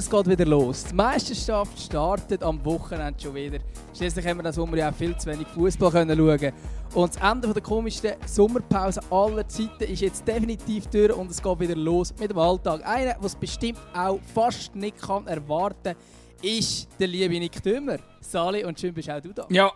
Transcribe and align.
Es 0.00 0.08
geht 0.08 0.26
wieder 0.30 0.46
los. 0.46 0.84
Die 0.84 0.94
Meisterschaft 0.94 1.78
startet 1.78 2.42
am 2.42 2.64
Wochenende 2.64 3.20
schon 3.22 3.34
wieder. 3.34 3.58
Schließlich 3.94 4.26
haben 4.26 4.38
wir 4.38 4.44
das 4.44 4.54
Sommer 4.54 4.78
ja 4.78 4.88
auch 4.88 4.94
viel 4.94 5.14
zu 5.14 5.28
wenig 5.28 5.46
Fußball 5.48 5.92
schauen 5.92 6.08
können. 6.08 6.52
Und 6.94 7.14
das 7.14 7.30
Ende 7.30 7.52
der 7.52 7.62
komischsten 7.62 8.12
Sommerpause 8.26 9.02
aller 9.10 9.46
Zeiten 9.46 9.84
ist 9.84 10.00
jetzt 10.00 10.26
definitiv 10.26 10.86
durch 10.86 11.12
und 11.12 11.30
es 11.30 11.42
geht 11.42 11.60
wieder 11.60 11.76
los 11.76 12.14
mit 12.18 12.30
dem 12.30 12.38
Alltag. 12.38 12.80
Einer, 12.82 13.12
der 13.12 13.22
es 13.22 13.34
bestimmt 13.34 13.78
auch 13.92 14.18
fast 14.34 14.74
nicht 14.74 15.02
kann 15.02 15.26
erwarten 15.26 15.94
ist 16.40 16.88
der 16.98 17.06
liebe 17.06 17.38
Nick 17.38 17.62
Dümmer. 17.62 17.98
Sali, 18.22 18.64
und 18.64 18.80
schön 18.80 18.94
bist 18.94 19.10
auch 19.10 19.20
du 19.20 19.34
da. 19.34 19.46
Ja, 19.50 19.70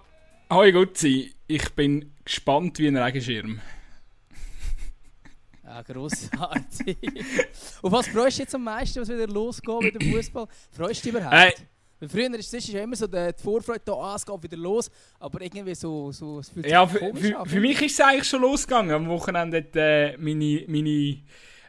hoi 0.51 0.73
Gutzi. 0.73 1.35
Ich 1.47 1.69
bin 1.75 2.15
gespannt 2.25 2.79
wie 2.79 2.89
ein 2.89 2.97
Regenschirm. 2.97 3.61
Ja, 5.65 5.83
grossartig. 5.83 6.99
Auf 7.83 7.93
was 7.93 8.09
freust 8.09 8.39
du 8.39 8.43
jetzt 8.43 8.55
am 8.55 8.65
meisten, 8.65 9.01
was 9.01 9.09
wieder 9.09 9.27
losgeht 9.27 9.81
mit 9.81 9.95
dem 10.01 10.13
Fußball? 10.13 10.47
Freust 10.71 11.05
du 11.05 11.11
dich 11.11 11.19
überhaupt? 11.19 11.35
Hey. 11.35 11.55
Weil 12.01 12.09
früher 12.09 12.35
ist 12.39 12.53
es 12.53 12.69
ja 12.69 12.83
immer 12.83 12.97
so 12.97 13.07
die 13.07 13.31
Vorfreude, 13.43 13.81
da, 13.85 13.93
ah, 13.93 14.15
es 14.17 14.27
geht 14.27 14.43
wieder 14.43 14.57
los, 14.57 14.91
aber 15.19 15.41
irgendwie 15.41 15.75
so, 15.75 16.13
so 16.13 16.41
es 16.41 16.51
fühlt 16.51 16.67
sich 16.67 16.73
Ja, 16.73 16.87
für, 16.87 16.99
komisch 16.99 17.23
für, 17.23 17.47
für 17.47 17.61
mich 17.61 17.81
ist 17.81 17.93
es 17.93 18.01
eigentlich 18.01 18.29
schon 18.29 18.43
losgegangen. 18.43 18.93
Am 18.93 19.09
Wochenende 19.09 19.59
hat 19.59 19.77
äh, 19.77 20.17
meine, 20.19 20.65
meine 20.69 21.23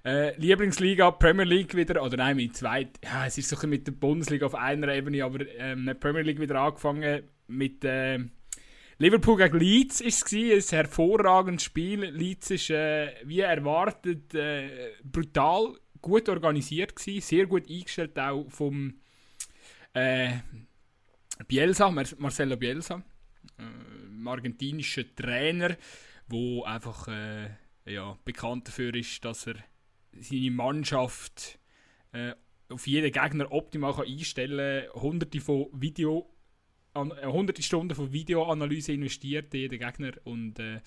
äh, 0.04 0.38
Lieblingsliga 0.38 1.12
Premier 1.12 1.46
League 1.46 1.76
wieder, 1.76 2.04
oder 2.04 2.18
nein, 2.18 2.36
meine 2.36 2.52
zweite, 2.52 3.00
ja, 3.04 3.26
es 3.28 3.38
ist 3.38 3.50
so 3.50 3.58
ein 3.58 3.70
mit 3.70 3.88
der 3.88 3.94
Bundesliga 3.94 4.46
auf 4.46 4.56
einer 4.56 4.94
Ebene, 4.94 5.24
aber 5.24 5.46
ähm, 5.58 5.90
Premier 6.00 6.24
League 6.24 6.40
wieder 6.40 6.60
angefangen 6.60 7.24
mit 7.48 7.86
äh, 7.86 8.20
Liverpool 8.98 9.38
gegen 9.38 9.60
Leeds 9.60 10.00
ist 10.00 10.32
es 10.32 10.72
ein 10.72 10.78
hervorragendes 10.78 11.64
Spiel. 11.66 12.06
Leeds 12.06 12.52
ist 12.52 12.70
äh, 12.70 13.14
wie 13.26 13.42
erwartet 13.42 14.34
äh, 14.34 14.94
brutal 15.04 15.76
gut 16.02 16.30
organisiert 16.30 16.96
gewesen, 16.96 17.22
sehr 17.22 17.46
gut 17.46 17.70
eingestellt 17.70 18.18
auch 18.18 18.50
vom 18.50 18.94
äh, 19.94 20.30
Bielsa, 21.48 21.92
Mar 21.92 22.06
Marcelo 22.18 22.56
Bielsa, 22.56 23.04
äh, 23.58 24.28
argentinischen 24.30 25.14
Trainer, 25.14 25.76
wo 26.28 26.64
einfach 26.64 27.10
äh, 27.10 27.50
ja, 27.86 28.18
bekannt 28.24 28.70
dafür 28.70 28.96
ist, 28.96 29.26
dass 29.26 29.48
er 29.48 29.56
seine 30.18 30.52
Mannschaft 30.52 31.60
äh, 32.14 32.34
auf 32.70 32.88
jeden 32.88 33.12
Gegner 33.12 33.52
optimal 33.52 33.94
kann 33.94 34.06
einstellen 34.06 34.86
kann. 34.92 35.02
Hunderte 35.02 35.42
von 35.42 35.68
Video 35.74 36.35
an, 36.96 37.12
äh, 37.12 37.26
hunderte 37.26 37.62
Stunden 37.62 37.96
von 37.96 38.12
Videoanalyse 38.12 38.94
investiert 38.94 39.54
in 39.54 39.62
jeden 39.62 39.80
Gegner 39.80 40.12
und 40.24 40.60
äh, 40.60 40.82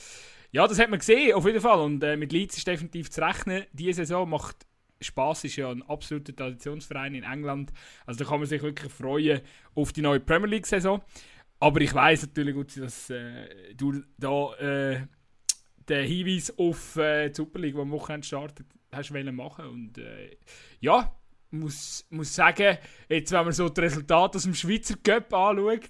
ja, 0.51 0.67
das 0.67 0.78
hat 0.78 0.89
man 0.89 0.98
gesehen, 0.98 1.34
auf 1.34 1.45
jeden 1.45 1.61
Fall. 1.61 1.81
Und 1.81 2.03
äh, 2.03 2.17
mit 2.17 2.33
Leeds 2.33 2.56
ist 2.56 2.67
definitiv 2.67 3.11
zu 3.11 3.20
rechnen. 3.20 3.64
Diese 3.73 4.05
Saison 4.05 4.29
macht 4.29 4.67
Spaß, 5.01 5.45
ist 5.45 5.56
ja 5.56 5.70
ein 5.70 5.83
absoluter 5.83 6.34
Traditionsverein 6.34 7.14
in 7.14 7.23
England. 7.23 7.73
Also 8.06 8.25
da 8.25 8.31
kann 8.31 8.41
man 8.41 8.48
sich 8.48 8.62
wirklich 8.62 8.91
freuen 8.91 9.42
auf 9.75 9.92
die 9.92 10.03
neue 10.03 10.20
Premier 10.20 10.48
League-Saison. 10.48 11.03
Aber 11.61 11.81
ich 11.81 11.92
weiß 11.92 12.23
natürlich 12.23 12.55
gut, 12.55 12.77
dass 12.77 13.11
äh, 13.11 13.75
du 13.75 14.03
da 14.17 14.55
äh, 14.55 15.06
den 15.89 16.06
Hinweis 16.06 16.56
auf 16.56 16.97
äh, 16.97 17.29
die 17.29 17.34
Super 17.34 17.59
League, 17.59 17.75
die 17.75 17.81
am 17.81 17.91
Wochenende 17.91 18.27
startet, 18.27 18.67
hast 18.92 19.12
wollen 19.12 19.34
machen. 19.34 19.67
Und 19.67 19.98
äh, 19.98 20.36
ja, 20.81 21.14
muss, 21.50 22.06
muss 22.10 22.34
sagen, 22.34 22.78
jetzt 23.08 23.32
wenn 23.32 23.44
man 23.44 23.52
so 23.52 23.68
das 23.68 23.84
Resultat 23.84 24.36
aus 24.36 24.42
dem 24.42 24.54
Schweizer 24.54 24.96
Cup 25.02 25.32
anschaut, 25.32 25.88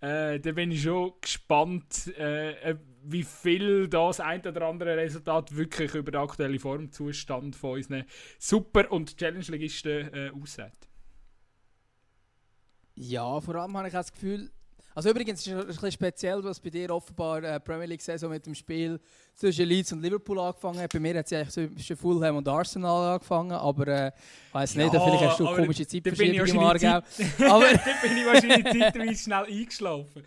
äh, 0.00 0.40
dann 0.40 0.54
bin 0.54 0.70
ich 0.70 0.82
schon 0.82 1.12
gespannt, 1.20 2.08
äh, 2.18 2.76
wie 3.04 3.22
viel 3.22 3.88
das 3.88 4.20
ein 4.20 4.40
oder 4.46 4.62
andere 4.62 4.96
Resultat 4.96 5.54
wirklich 5.54 5.94
über 5.94 6.10
den 6.10 6.20
aktuellen 6.20 6.58
Formzustand 6.58 7.54
von 7.54 7.72
unseren 7.72 8.04
Super- 8.38 8.90
und 8.90 9.16
Challenge-Ligisten 9.16 10.14
äh, 10.14 10.30
aussieht. 10.30 10.88
Ja, 12.94 13.40
vor 13.40 13.56
allem 13.56 13.76
habe 13.76 13.88
ich 13.88 13.94
auch 13.94 14.00
das 14.00 14.12
Gefühl, 14.12 14.50
also 14.94 15.10
übrigens 15.10 15.40
ist 15.40 15.52
es 15.52 15.60
ein 15.60 15.66
bisschen 15.66 15.92
speziell, 15.92 16.44
was 16.44 16.60
bei 16.60 16.70
dir 16.70 16.90
offenbar 16.90 17.42
äh, 17.42 17.58
Premier 17.58 17.86
League 17.86 18.00
Saison 18.00 18.30
mit 18.30 18.46
dem 18.46 18.54
Spiel 18.54 19.00
zwischen 19.34 19.66
Leeds 19.66 19.92
und 19.92 20.00
Liverpool 20.02 20.38
angefangen 20.38 20.78
hat. 20.80 20.92
Bei 20.92 21.00
mir 21.00 21.18
hat 21.18 21.26
es 21.26 21.32
eigentlich 21.32 21.74
zwischen 21.74 21.96
Fulham 21.96 22.36
und 22.36 22.46
Arsenal 22.46 23.14
angefangen, 23.14 23.52
aber 23.52 23.88
äh, 23.88 24.12
weiß 24.52 24.76
nicht, 24.76 24.92
Ja, 24.92 25.00
vielleicht 25.00 25.24
hast 25.24 25.40
du 25.40 25.48
aber 25.48 25.56
komische 25.56 25.86
Zeitverschiebung 25.86 26.46
im 26.46 26.58
Aargau. 26.60 26.88
Aber 26.88 27.02
da 27.38 27.90
bin 28.02 28.16
ich 28.16 28.26
wahrscheinlich 28.26 28.64
zeitweise 28.64 29.22
schnell 29.22 29.44
eingeschlafen. 29.44 30.24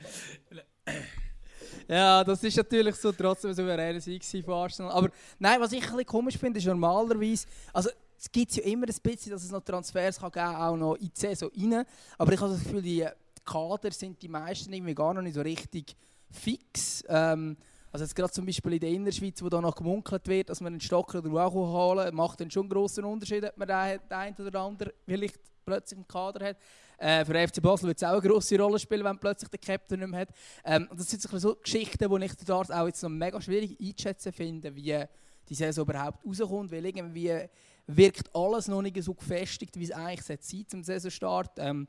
Ja, 1.87 2.23
das 2.23 2.43
ist 2.43 2.57
natürlich 2.57 2.95
so 2.95 3.13
trotzdem 3.13 3.51
ein 3.51 3.55
souveräner 3.55 4.01
Sieg 4.01 4.23
von 4.43 4.53
Arsenal. 4.53 4.91
Aber 4.91 5.09
nein, 5.39 5.61
was 5.61 5.71
ich 5.71 5.81
ein 5.81 5.89
bisschen 5.89 6.05
komisch 6.05 6.37
finde, 6.37 6.59
ist 6.59 6.65
normalerweise, 6.65 7.47
also 7.71 7.89
es 8.19 8.29
gibt 8.29 8.51
ja 8.55 8.63
immer 8.63 8.87
ein 8.87 8.95
bisschen, 9.01 9.31
dass 9.31 9.43
es 9.43 9.51
noch 9.51 9.61
Transfers 9.63 10.19
kann 10.19 10.31
geben 10.31 10.55
auch 10.55 10.75
noch 10.75 10.95
in 10.95 11.07
die 11.07 11.11
Saison 11.13 11.49
rein. 11.55 11.85
Aber 12.17 12.33
ich 12.33 12.41
habe 12.41 12.51
das 12.51 12.63
Gefühl, 12.63 12.81
die 12.81 13.07
Kader 13.47 13.91
sind 13.91 14.21
die 14.21 14.27
meisten 14.27 14.71
irgendwie 14.71 14.93
gar 14.93 15.13
noch 15.13 15.21
nicht 15.21 15.35
so 15.35 15.41
richtig 15.41 15.95
fix. 16.29 17.03
Ähm, 17.07 17.57
also 17.91 18.03
jetzt 18.03 18.15
gerade 18.15 18.31
zum 18.31 18.45
Beispiel 18.45 18.73
in 18.73 18.79
der 18.79 18.89
Innerschweiz, 18.89 19.41
wo 19.41 19.49
da 19.49 19.61
noch 19.61 19.75
gemunkelt 19.75 20.27
wird, 20.27 20.49
dass 20.49 20.61
man 20.61 20.73
einen 20.73 20.81
Stocker 20.81 21.19
oder 21.19 21.31
Uachu 21.31 21.65
holen 21.65 22.13
macht 22.13 22.41
dann 22.41 22.51
schon 22.51 22.63
einen 22.63 22.69
grossen 22.69 23.05
Unterschied, 23.05 23.43
ob 23.43 23.57
man 23.57 23.67
den, 23.67 23.99
einen 24.11 24.35
oder 24.35 24.59
anderen 24.59 24.93
vielleicht 25.05 25.39
plötzlich 25.65 25.97
im 25.97 26.07
Kader 26.07 26.49
hat. 26.49 26.57
Äh, 26.97 27.25
für 27.25 27.33
den 27.33 27.47
FC 27.47 27.61
Basel 27.61 27.87
wird 27.87 27.97
es 27.97 28.03
auch 28.03 28.11
eine 28.11 28.21
grosse 28.21 28.59
Rolle 28.59 28.79
spielen, 28.79 28.99
wenn 28.99 29.11
man 29.11 29.19
plötzlich 29.19 29.49
den 29.49 29.59
Captain 29.59 29.99
nicht 29.99 30.09
mehr 30.09 30.21
hat. 30.21 30.29
Ähm, 30.63 30.89
das 30.95 31.09
sind 31.09 31.21
so 31.21 31.55
Geschichten, 31.55 32.19
die 32.19 32.25
ich 32.25 32.35
dort 32.45 32.71
auch 32.71 32.87
jetzt 32.87 33.03
noch 33.03 33.09
mega 33.09 33.39
schwierig 33.41 33.77
einzuschätzen 33.79 34.33
finde, 34.33 34.75
wie 34.75 35.03
die 35.47 35.55
Saison 35.55 35.85
überhaupt 35.85 36.25
rauskommt, 36.25 36.71
weil 36.71 36.85
irgendwie 36.85 37.47
wirkt 37.87 38.35
alles 38.35 38.67
noch 38.67 38.81
nicht 38.81 39.01
so 39.01 39.13
gefestigt, 39.13 39.77
wie 39.79 39.85
es 39.85 39.91
eigentlich 39.91 40.23
sein 40.23 40.37
sollte 40.41 40.67
zum 40.67 40.83
Saisonstart. 40.83 41.51
Ähm, 41.57 41.87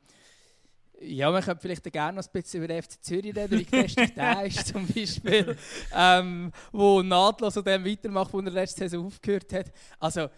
ja, 1.01 1.31
man 1.31 1.43
könnte 1.43 1.61
vielleicht 1.61 1.83
gerne 1.91 2.17
noch 2.17 2.25
ein 2.25 2.31
bisschen 2.31 2.63
über 2.63 2.67
den 2.67 2.81
FC 2.83 3.01
Zürich 3.03 3.35
reden, 3.35 3.51
wie 3.59 3.63
gefestigt 3.65 4.17
der 4.17 4.45
ist 4.45 4.67
zum 4.67 4.85
Beispiel, 4.87 5.55
ähm, 5.93 6.51
wo 6.71 7.01
nahtlos 7.01 7.57
an 7.57 7.63
dem 7.63 7.85
weitermacht, 7.85 8.33
wo 8.33 8.39
er 8.39 8.51
letzte 8.51 8.81
Saison 8.81 9.05
aufgehört 9.05 9.51
hat. 9.53 9.71
Also 9.99 10.29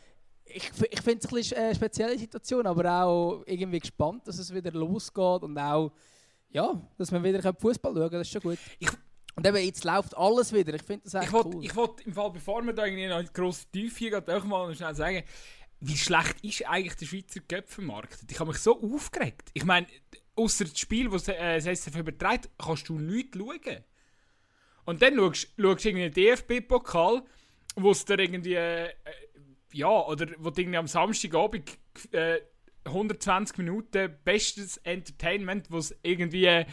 ich, 0.45 0.69
ich 0.89 1.01
finde 1.01 1.19
es 1.19 1.25
ein 1.31 1.35
bisschen 1.35 1.57
eine 1.57 1.75
spezielle 1.75 2.17
Situation, 2.17 2.67
aber 2.67 3.03
auch 3.03 3.43
irgendwie 3.45 3.79
gespannt, 3.79 4.27
dass 4.27 4.37
es 4.37 4.53
wieder 4.53 4.71
losgeht 4.71 5.43
und 5.43 5.57
auch, 5.57 5.91
ja, 6.49 6.79
dass 6.97 7.11
man 7.11 7.23
wieder 7.23 7.41
Fußball 7.53 7.93
schauen 7.93 8.09
kann, 8.09 8.19
das 8.19 8.27
ist 8.27 8.33
schon 8.33 8.41
gut. 8.41 8.59
Ich- 8.79 8.89
und 9.33 9.47
eben, 9.47 9.57
jetzt 9.57 9.85
läuft 9.85 10.15
alles 10.17 10.51
wieder, 10.51 10.73
ich 10.73 10.83
finde 10.83 11.03
das 11.05 11.13
echt 11.13 11.27
Ich 11.27 11.31
wollte 11.31 11.55
cool. 11.55 11.63
ich 11.63 11.75
wollt 11.75 12.01
im 12.01 12.13
Fall, 12.13 12.31
bevor 12.31 12.61
wir 12.65 12.73
da 12.73 12.85
irgendwie 12.85 13.07
noch 13.07 13.19
in 13.19 13.25
die 13.27 13.33
grosse 13.33 13.65
Tiefe 13.71 14.09
gehen, 14.09 14.29
auch 14.29 14.43
mal 14.43 14.75
schnell 14.75 14.93
sagen, 14.93 15.23
wie 15.79 15.97
schlecht 15.97 16.43
ist 16.43 16.67
eigentlich 16.67 16.95
der 16.95 17.05
Schweizer 17.05 17.39
Cup 17.47 17.69
vermarktet? 17.69 18.29
Ich 18.29 18.39
habe 18.39 18.51
mich 18.51 18.59
so 18.59 18.79
aufgeregt. 18.81 19.49
Ich 19.53 19.63
meine, 19.63 19.87
außer 20.35 20.65
das 20.65 20.79
Spiel, 20.79 21.09
das 21.09 21.27
äh, 21.27 21.59
das 21.61 21.87
überträgt, 21.87 22.49
kannst 22.57 22.89
du 22.89 22.99
nichts 22.99 23.37
schauen. 23.37 23.83
Und 24.85 25.01
dann 25.01 25.15
schaust 25.15 25.53
du 25.57 25.63
irgendwie 25.69 26.09
den 26.09 26.13
DFB-Pokal, 26.13 27.23
wo 27.75 27.91
es 27.91 28.05
dir 28.05 28.19
irgendwie, 28.19 28.55
äh, 28.55 28.89
ja, 29.73 30.05
oder 30.05 30.27
wo 30.39 30.49
du 30.49 30.61
irgendwie 30.61 30.77
am 30.77 30.87
Samstagabend 30.87 31.77
äh, 32.11 32.39
120 32.85 33.57
Minuten 33.59 34.17
bestes 34.23 34.77
Entertainment, 34.77 35.69
wo 35.69 35.77
es 35.77 35.95
irgendwie 36.01 36.65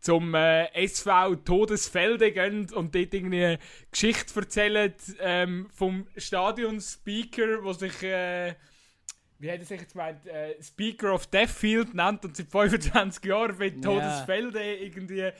zum 0.00 0.34
äh, 0.34 0.66
SV 0.84 1.36
Todesfelde 1.36 2.30
gehen 2.30 2.72
und 2.72 2.94
dort 2.94 3.12
irgendwie 3.12 3.58
Geschichte 3.90 4.38
erzählen 4.38 4.94
ähm, 5.18 5.68
vom 5.74 6.06
Stadionspeaker, 6.16 7.64
wo 7.64 7.72
sich, 7.72 8.02
äh, 8.04 8.54
wie 9.38 9.48
er 9.48 9.60
sich 9.64 9.80
jetzt 9.80 9.92
gemeint, 9.92 10.26
äh, 10.26 10.54
Speaker 10.62 11.14
of 11.14 11.26
Deathfield 11.26 11.94
nennt 11.94 12.24
und 12.24 12.36
seit 12.36 12.50
25 12.50 13.24
Jahren 13.24 13.56
bei 13.58 13.70
Todesfelde 13.70 14.76
irgendwie 14.76 15.20
äh, 15.20 15.32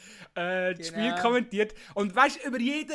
das 0.75 0.89
Spiel 0.89 1.11
Genau. 1.11 1.23
kommentiert. 1.23 1.75
Und 1.95 2.15
weißt 2.15 2.43
du, 2.45 2.49
über 2.49 2.59
jeden, 2.61 2.95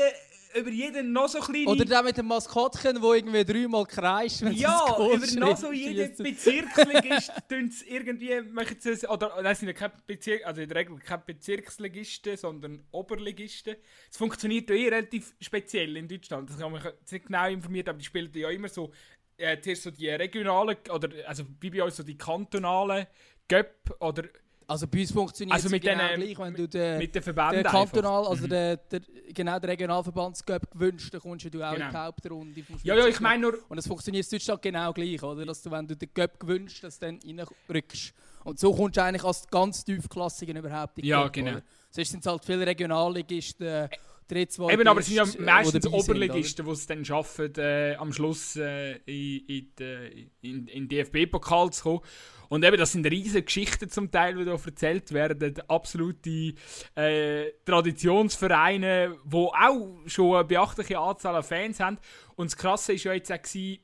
über 0.56 0.70
jeden 0.70 1.12
noch 1.12 1.28
so 1.28 1.40
kleine... 1.40 1.68
Oder 1.70 1.86
der 1.86 2.04
mit 2.04 2.18
dem 2.18 2.28
Maskottchen, 2.28 3.02
wo 3.02 3.14
irgendwie 3.14 3.44
dreimal 3.44 3.86
kreischt, 3.86 4.42
wenn 4.42 4.54
Ja, 4.54 4.86
das 4.98 5.34
über 5.34 5.46
noch 5.48 5.58
so 5.58 5.72
jeden 5.72 6.16
Bezirksligist 6.16 7.32
irgendwie, 7.88 8.42
sie 8.80 9.08
oder 9.08 9.42
nein, 9.42 9.56
sind 9.56 9.70
ja 9.70 9.74
keine 9.74 9.94
Bezirk, 10.06 10.46
also 10.46 10.62
in 10.62 10.70
der 10.70 10.78
Regel 10.78 10.98
keine 11.00 11.24
Bezirksligisten, 11.26 12.38
sondern 12.38 12.84
Oberligisten. 12.92 13.76
Es 14.10 14.18
funktioniert 14.18 14.70
ja 14.70 14.76
eh 14.76 14.90
relativ 14.90 15.34
speziell 15.40 15.96
in 15.98 16.08
Deutschland, 16.08 16.50
das 16.50 16.62
habe 16.62 16.78
ich 16.78 16.84
mich 16.84 16.94
jetzt 17.00 17.12
nicht 17.12 17.26
genau 17.28 17.48
informiert, 17.48 17.90
aber 17.90 17.98
die 17.98 18.06
spielen 18.06 18.30
ja 18.34 18.50
immer 18.50 18.70
so, 18.70 18.92
äh, 19.42 19.60
zuerst 19.62 19.84
so 19.84 19.92
die 19.92 20.10
regionalen, 20.10 20.78
oder 20.94 21.10
also 21.28 21.44
wie 21.60 21.70
bei 21.70 21.84
uns 21.84 21.96
so 21.98 22.04
die 22.04 22.18
kantonalen 22.18 23.08
Göpp 23.48 23.96
oder 24.00 24.24
Also 24.68 24.88
bei 24.88 25.02
uns 25.02 25.12
funktioniert 25.12 25.54
Also 25.56 25.68
es 25.68 25.72
mit 25.72 25.84
genau 25.84 26.08
den, 26.08 26.22
gleich, 26.22 26.40
wenn 26.40 26.54
du 26.54 26.68
den, 26.68 26.98
mit 27.00 27.08
den 27.08 27.12
den 27.14 27.24
Verbänden 27.24 27.64
Kantonal, 27.64 28.20
einfach. 28.20 28.30
also 28.32 28.46
Mhm. 28.46 28.50
der, 28.50 28.78
der, 28.78 29.02
genau 29.34 29.60
den 29.60 29.70
Regionalverbandscup 29.70 30.72
gewünscht, 30.72 31.14
dann 31.14 31.22
kommst 31.22 31.46
du 31.54 31.62
auch 31.64 31.74
in 31.74 31.80
Genau. 31.80 31.90
die 31.92 31.98
Hauptrunde 31.98 32.64
Ja, 32.84 32.96
ja, 32.96 33.08
ich 33.08 33.20
meine 33.20 33.42
nur, 33.42 33.60
Und 33.68 33.78
es 33.78 33.88
funktioniert 33.88 34.26
in 34.26 34.38
Deutschland 34.38 34.62
genau 34.62 34.94
gleich, 34.94 35.22
oder? 35.22 35.46
Dass 35.46 35.62
du, 35.62 35.72
wenn 35.72 35.88
du 35.88 35.96
den 35.98 36.14
Cup 36.14 36.40
gewünscht, 36.40 36.84
dass 36.84 36.98
du 37.00 37.06
dann 37.08 37.20
reinrückst. 37.26 38.14
Und 38.46 38.60
so 38.60 38.74
kommst 38.74 38.98
du 38.98 39.04
eigentlich 39.04 39.24
als 39.24 39.46
ganz 39.48 39.84
tiefklassigen 39.84 40.56
überhaupt 40.58 40.98
in 40.98 41.04
den 41.04 41.10
Ja, 41.10 41.24
Cup, 41.24 41.34
genau. 41.34 41.52
Oder? 41.52 41.62
Sonst 41.90 42.12
sind 42.12 42.20
es 42.22 42.32
halt 42.32 42.46
viele 42.46 42.66
Regionalligisten, 42.66 43.68
äh, 43.68 43.90
dritt, 44.32 44.52
zwei, 44.52 44.74
Eben, 44.74 44.88
aber 44.88 45.00
es 45.02 45.08
sind 45.08 45.16
ja 45.18 45.26
die 45.26 45.40
meistens 45.40 45.88
Oberligisten, 45.88 46.66
die 46.66 46.72
es 46.72 46.86
dann 46.88 47.06
schaffen, 47.06 47.54
äh, 47.58 47.96
am 47.96 48.14
Schluss 48.14 48.56
äh, 48.56 48.94
in, 49.06 49.46
in, 49.48 49.72
die- 49.78 50.32
in, 50.42 50.66
den 50.66 50.88
DFB-Pokal 50.88 51.72
zu 51.72 51.84
kommen. 51.84 52.02
Und 52.50 52.66
eben, 52.66 52.76
das 52.76 52.92
sind 52.92 53.06
riesige 53.06 53.44
Geschichten 53.44 53.90
zum 53.90 54.12
Teil, 54.12 54.36
die 54.36 54.44
hier 54.44 54.60
erzählt 54.66 55.14
werden. 55.14 55.54
Absolute 55.70 56.54
äh, 56.96 57.52
Traditionsvereine, 57.66 59.18
die 59.24 59.36
auch 59.38 59.98
schon 60.06 60.36
eine 60.36 60.44
beachtliche 60.44 61.00
Anzahl 61.00 61.36
an 61.36 61.44
Fans 61.44 61.80
haben. 61.80 61.98
Und 62.36 62.52
das 62.52 62.58
Krasse 62.58 62.94
war 62.94 63.00
ja 63.00 63.14
jetzt 63.14 63.32
auch, 63.32 63.38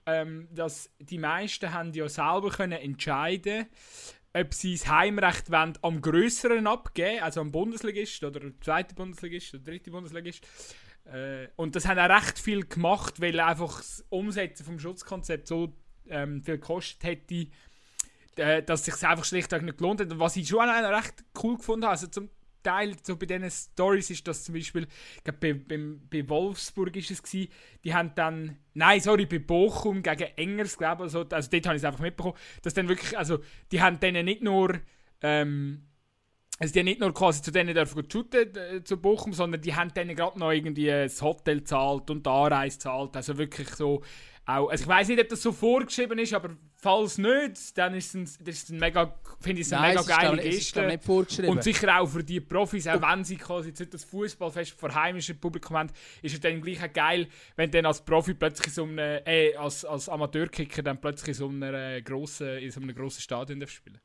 ähm, 0.06 0.48
dass 0.52 0.90
die 1.00 1.18
meisten 1.18 1.74
haben 1.74 1.94
ja 1.94 2.10
selber 2.10 2.50
können 2.50 2.74
entscheiden 2.74 3.68
ob 4.40 4.54
sie 4.54 4.74
das 4.74 4.88
Heimrecht 4.88 5.52
wollen, 5.52 5.78
am 5.82 6.02
größeren 6.02 6.68
abgeben, 6.68 7.24
also 7.24 7.42
am 7.42 7.52
Bundesligist 7.52 8.24
oder 8.24 8.42
zweiten 8.62 8.96
Bundesligist 8.96 9.54
oder 9.56 9.64
dritten 9.64 9.92
Bundesligist. 9.92 10.46
Äh, 11.06 11.48
und 11.56 11.76
das 11.76 11.88
haben 11.88 12.00
auch 12.00 12.10
recht 12.10 12.40
viel 12.40 12.66
gemacht, 12.66 13.22
weil 13.22 13.40
einfach 13.40 13.78
das 13.78 14.06
Umsetzen 14.10 14.66
vom 14.66 14.80
Schutzkonzept 14.80 15.48
so 15.48 15.74
ähm, 16.10 16.44
viel 16.44 16.58
gekostet 16.58 17.04
hätte, 17.04 17.48
äh, 18.36 18.64
dass 18.64 18.88
es 18.88 18.96
sich 18.96 19.08
einfach 19.08 19.26
schlichtweg 19.26 19.64
nicht 19.64 19.78
gelohnt 19.78 20.02
hat. 20.02 20.12
Und 20.12 20.20
was 20.20 20.36
ich 20.36 20.48
schon 20.48 20.70
auch 20.70 20.98
recht 20.98 21.24
cool 21.42 21.58
gefunden 21.58 21.86
habe, 21.86 21.92
also 21.92 22.08
zum 22.08 22.30
Teil 22.68 22.96
so 23.02 23.16
bei 23.16 23.26
diesen 23.26 23.50
Stories 23.50 24.10
ist 24.10 24.28
das 24.28 24.44
zum 24.44 24.56
Beispiel, 24.56 24.88
ich 25.18 25.24
glaube, 25.24 25.40
bei, 25.40 25.54
bei, 25.54 25.80
bei, 26.10 26.30
Wolfsburg 26.30 26.96
ist 26.98 27.12
es 27.12 27.24
gewesen, 27.24 27.50
die 27.86 27.94
haben 27.94 28.12
dann, 28.16 28.58
nein, 28.74 29.00
sorry, 29.00 29.26
bei 29.26 29.40
Bochum 29.40 30.04
gegen 30.04 30.28
Engers, 30.36 30.78
glaube 30.78 31.04
ich, 31.04 31.16
also, 31.16 31.26
also 31.30 31.50
dort 31.50 31.66
habe 31.66 31.76
ich 31.78 31.82
es 31.82 31.86
einfach 31.86 32.02
mitbekommen, 32.02 32.36
dass 32.62 32.74
dann 32.74 32.90
wirklich, 32.90 33.18
also 33.18 33.40
die 33.72 33.82
haben 33.82 34.02
denen 34.02 34.26
nicht 34.26 34.44
nur, 34.44 34.82
ähm, 35.22 35.84
also 36.60 36.74
die 36.74 36.80
haben 36.80 36.86
nicht 36.86 37.00
nur 37.00 37.14
quasi 37.14 37.42
zu 37.42 37.52
denen 37.52 37.74
dürfen 37.74 38.04
shooten, 38.12 38.56
äh, 38.58 38.84
zu 38.84 38.98
Bochum, 38.98 39.32
sondern 39.32 39.62
die 39.62 39.74
haben 39.74 39.94
denen 39.94 40.16
gerade 40.16 40.38
noch 40.38 40.52
irgendwie 40.52 40.88
das 40.88 41.22
Hotel 41.22 41.64
zahlt 41.64 42.10
und 42.10 42.26
die 42.26 42.30
Anreise 42.30 42.80
zahlt, 42.80 43.16
also 43.16 43.38
wirklich 43.38 43.70
so 43.70 44.04
auch, 44.48 44.70
also 44.70 44.82
ich 44.82 44.88
weiß 44.88 45.10
nicht, 45.10 45.20
ob 45.20 45.28
das 45.28 45.42
so 45.42 45.52
vorgeschrieben 45.52 46.18
ist, 46.20 46.34
aber 46.34 46.52
falls 46.76 47.18
nicht, 47.18 47.78
dann 47.78 47.94
ist 47.94 48.16
es, 48.16 48.38
das 48.38 48.56
ist 48.56 48.70
ein 48.70 48.80
mega, 48.80 49.14
finde 49.42 49.60
ich 49.60 49.68
es 49.68 49.74
eine 49.74 49.90
mega 49.90 50.02
geile 50.04 50.42
Geste. 50.42 51.00
Und 51.50 51.64
sicher 51.64 52.00
auch 52.00 52.06
für 52.06 52.24
die 52.24 52.40
Profis, 52.40 52.88
auch 52.88 53.02
wenn 53.02 53.26
sie 53.26 53.36
quasi 53.36 53.70
jetzt 53.70 53.94
das 53.94 54.06
Fußballfest 54.06 54.72
vor 54.72 54.96
heimischem 54.96 55.38
Publikum 55.38 55.76
haben, 55.76 55.90
ist 56.22 56.34
es 56.34 56.40
dann 56.40 56.62
gleich 56.62 56.82
auch 56.82 56.94
geil, 56.94 57.28
wenn 57.58 57.70
dann 57.72 57.86
als 57.86 58.00
Profi 58.00 58.36
plötzlich 58.36 58.74
so 58.74 58.84
einem, 58.84 59.00
äh, 59.00 59.54
als, 59.56 59.84
als 59.84 60.08
Amateurkicker 60.08 60.82
dann 60.82 61.02
plötzlich 61.02 61.28
in 61.28 61.34
so 61.34 61.50
einer 61.50 61.74
äh, 61.74 62.02
grossen, 62.02 62.58
in 62.60 62.72
so 62.72 62.80
einem 62.80 62.96
grossen 62.96 63.22
Stadion 63.22 63.68
spielen 63.68 64.00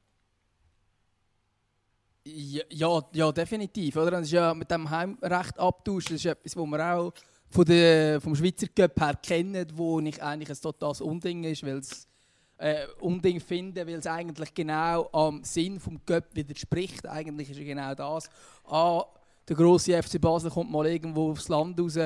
ja, 2.24 2.62
ja, 2.70 3.02
ja, 3.12 3.32
definitiv. 3.32 3.96
Oder? 3.96 4.12
Das 4.12 4.22
ist 4.22 4.32
ja 4.32 4.54
mit 4.54 4.70
dem 4.70 4.88
Heimrecht 4.88 5.58
abtauschen, 5.58 6.14
das 6.14 6.24
ist 6.24 6.26
etwas, 6.26 6.56
wo 6.56 6.66
man 6.66 6.80
auch 6.80 7.12
von 7.52 7.64
der, 7.66 8.20
vom 8.20 8.34
Schweizer 8.34 8.66
Cup 8.68 8.98
her 8.98 9.14
kennen, 9.22 9.66
wo 9.74 10.00
ich 10.00 10.22
eigentlich 10.22 10.48
ein 10.48 10.60
totales 10.60 11.02
Unding 11.02 11.44
ist, 11.44 11.62
weil 11.62 11.78
es 11.78 12.08
äh, 12.56 12.86
Unding 13.00 13.40
finde, 13.40 13.86
weil 13.86 13.96
es 13.96 14.06
eigentlich 14.06 14.54
genau 14.54 15.08
am 15.12 15.44
Sinn 15.44 15.78
vom 15.78 16.04
Cup 16.04 16.24
widerspricht. 16.32 17.06
Eigentlich 17.06 17.50
ist 17.50 17.58
es 17.58 17.64
genau 17.64 17.94
das. 17.94 18.30
Ah, 18.64 19.04
der 19.46 19.56
große 19.56 20.02
FC 20.02 20.18
Basel 20.20 20.50
kommt 20.50 20.70
mal 20.70 20.86
irgendwo 20.86 21.32
aufs 21.32 21.48
Land 21.48 21.78
raus, 21.78 21.98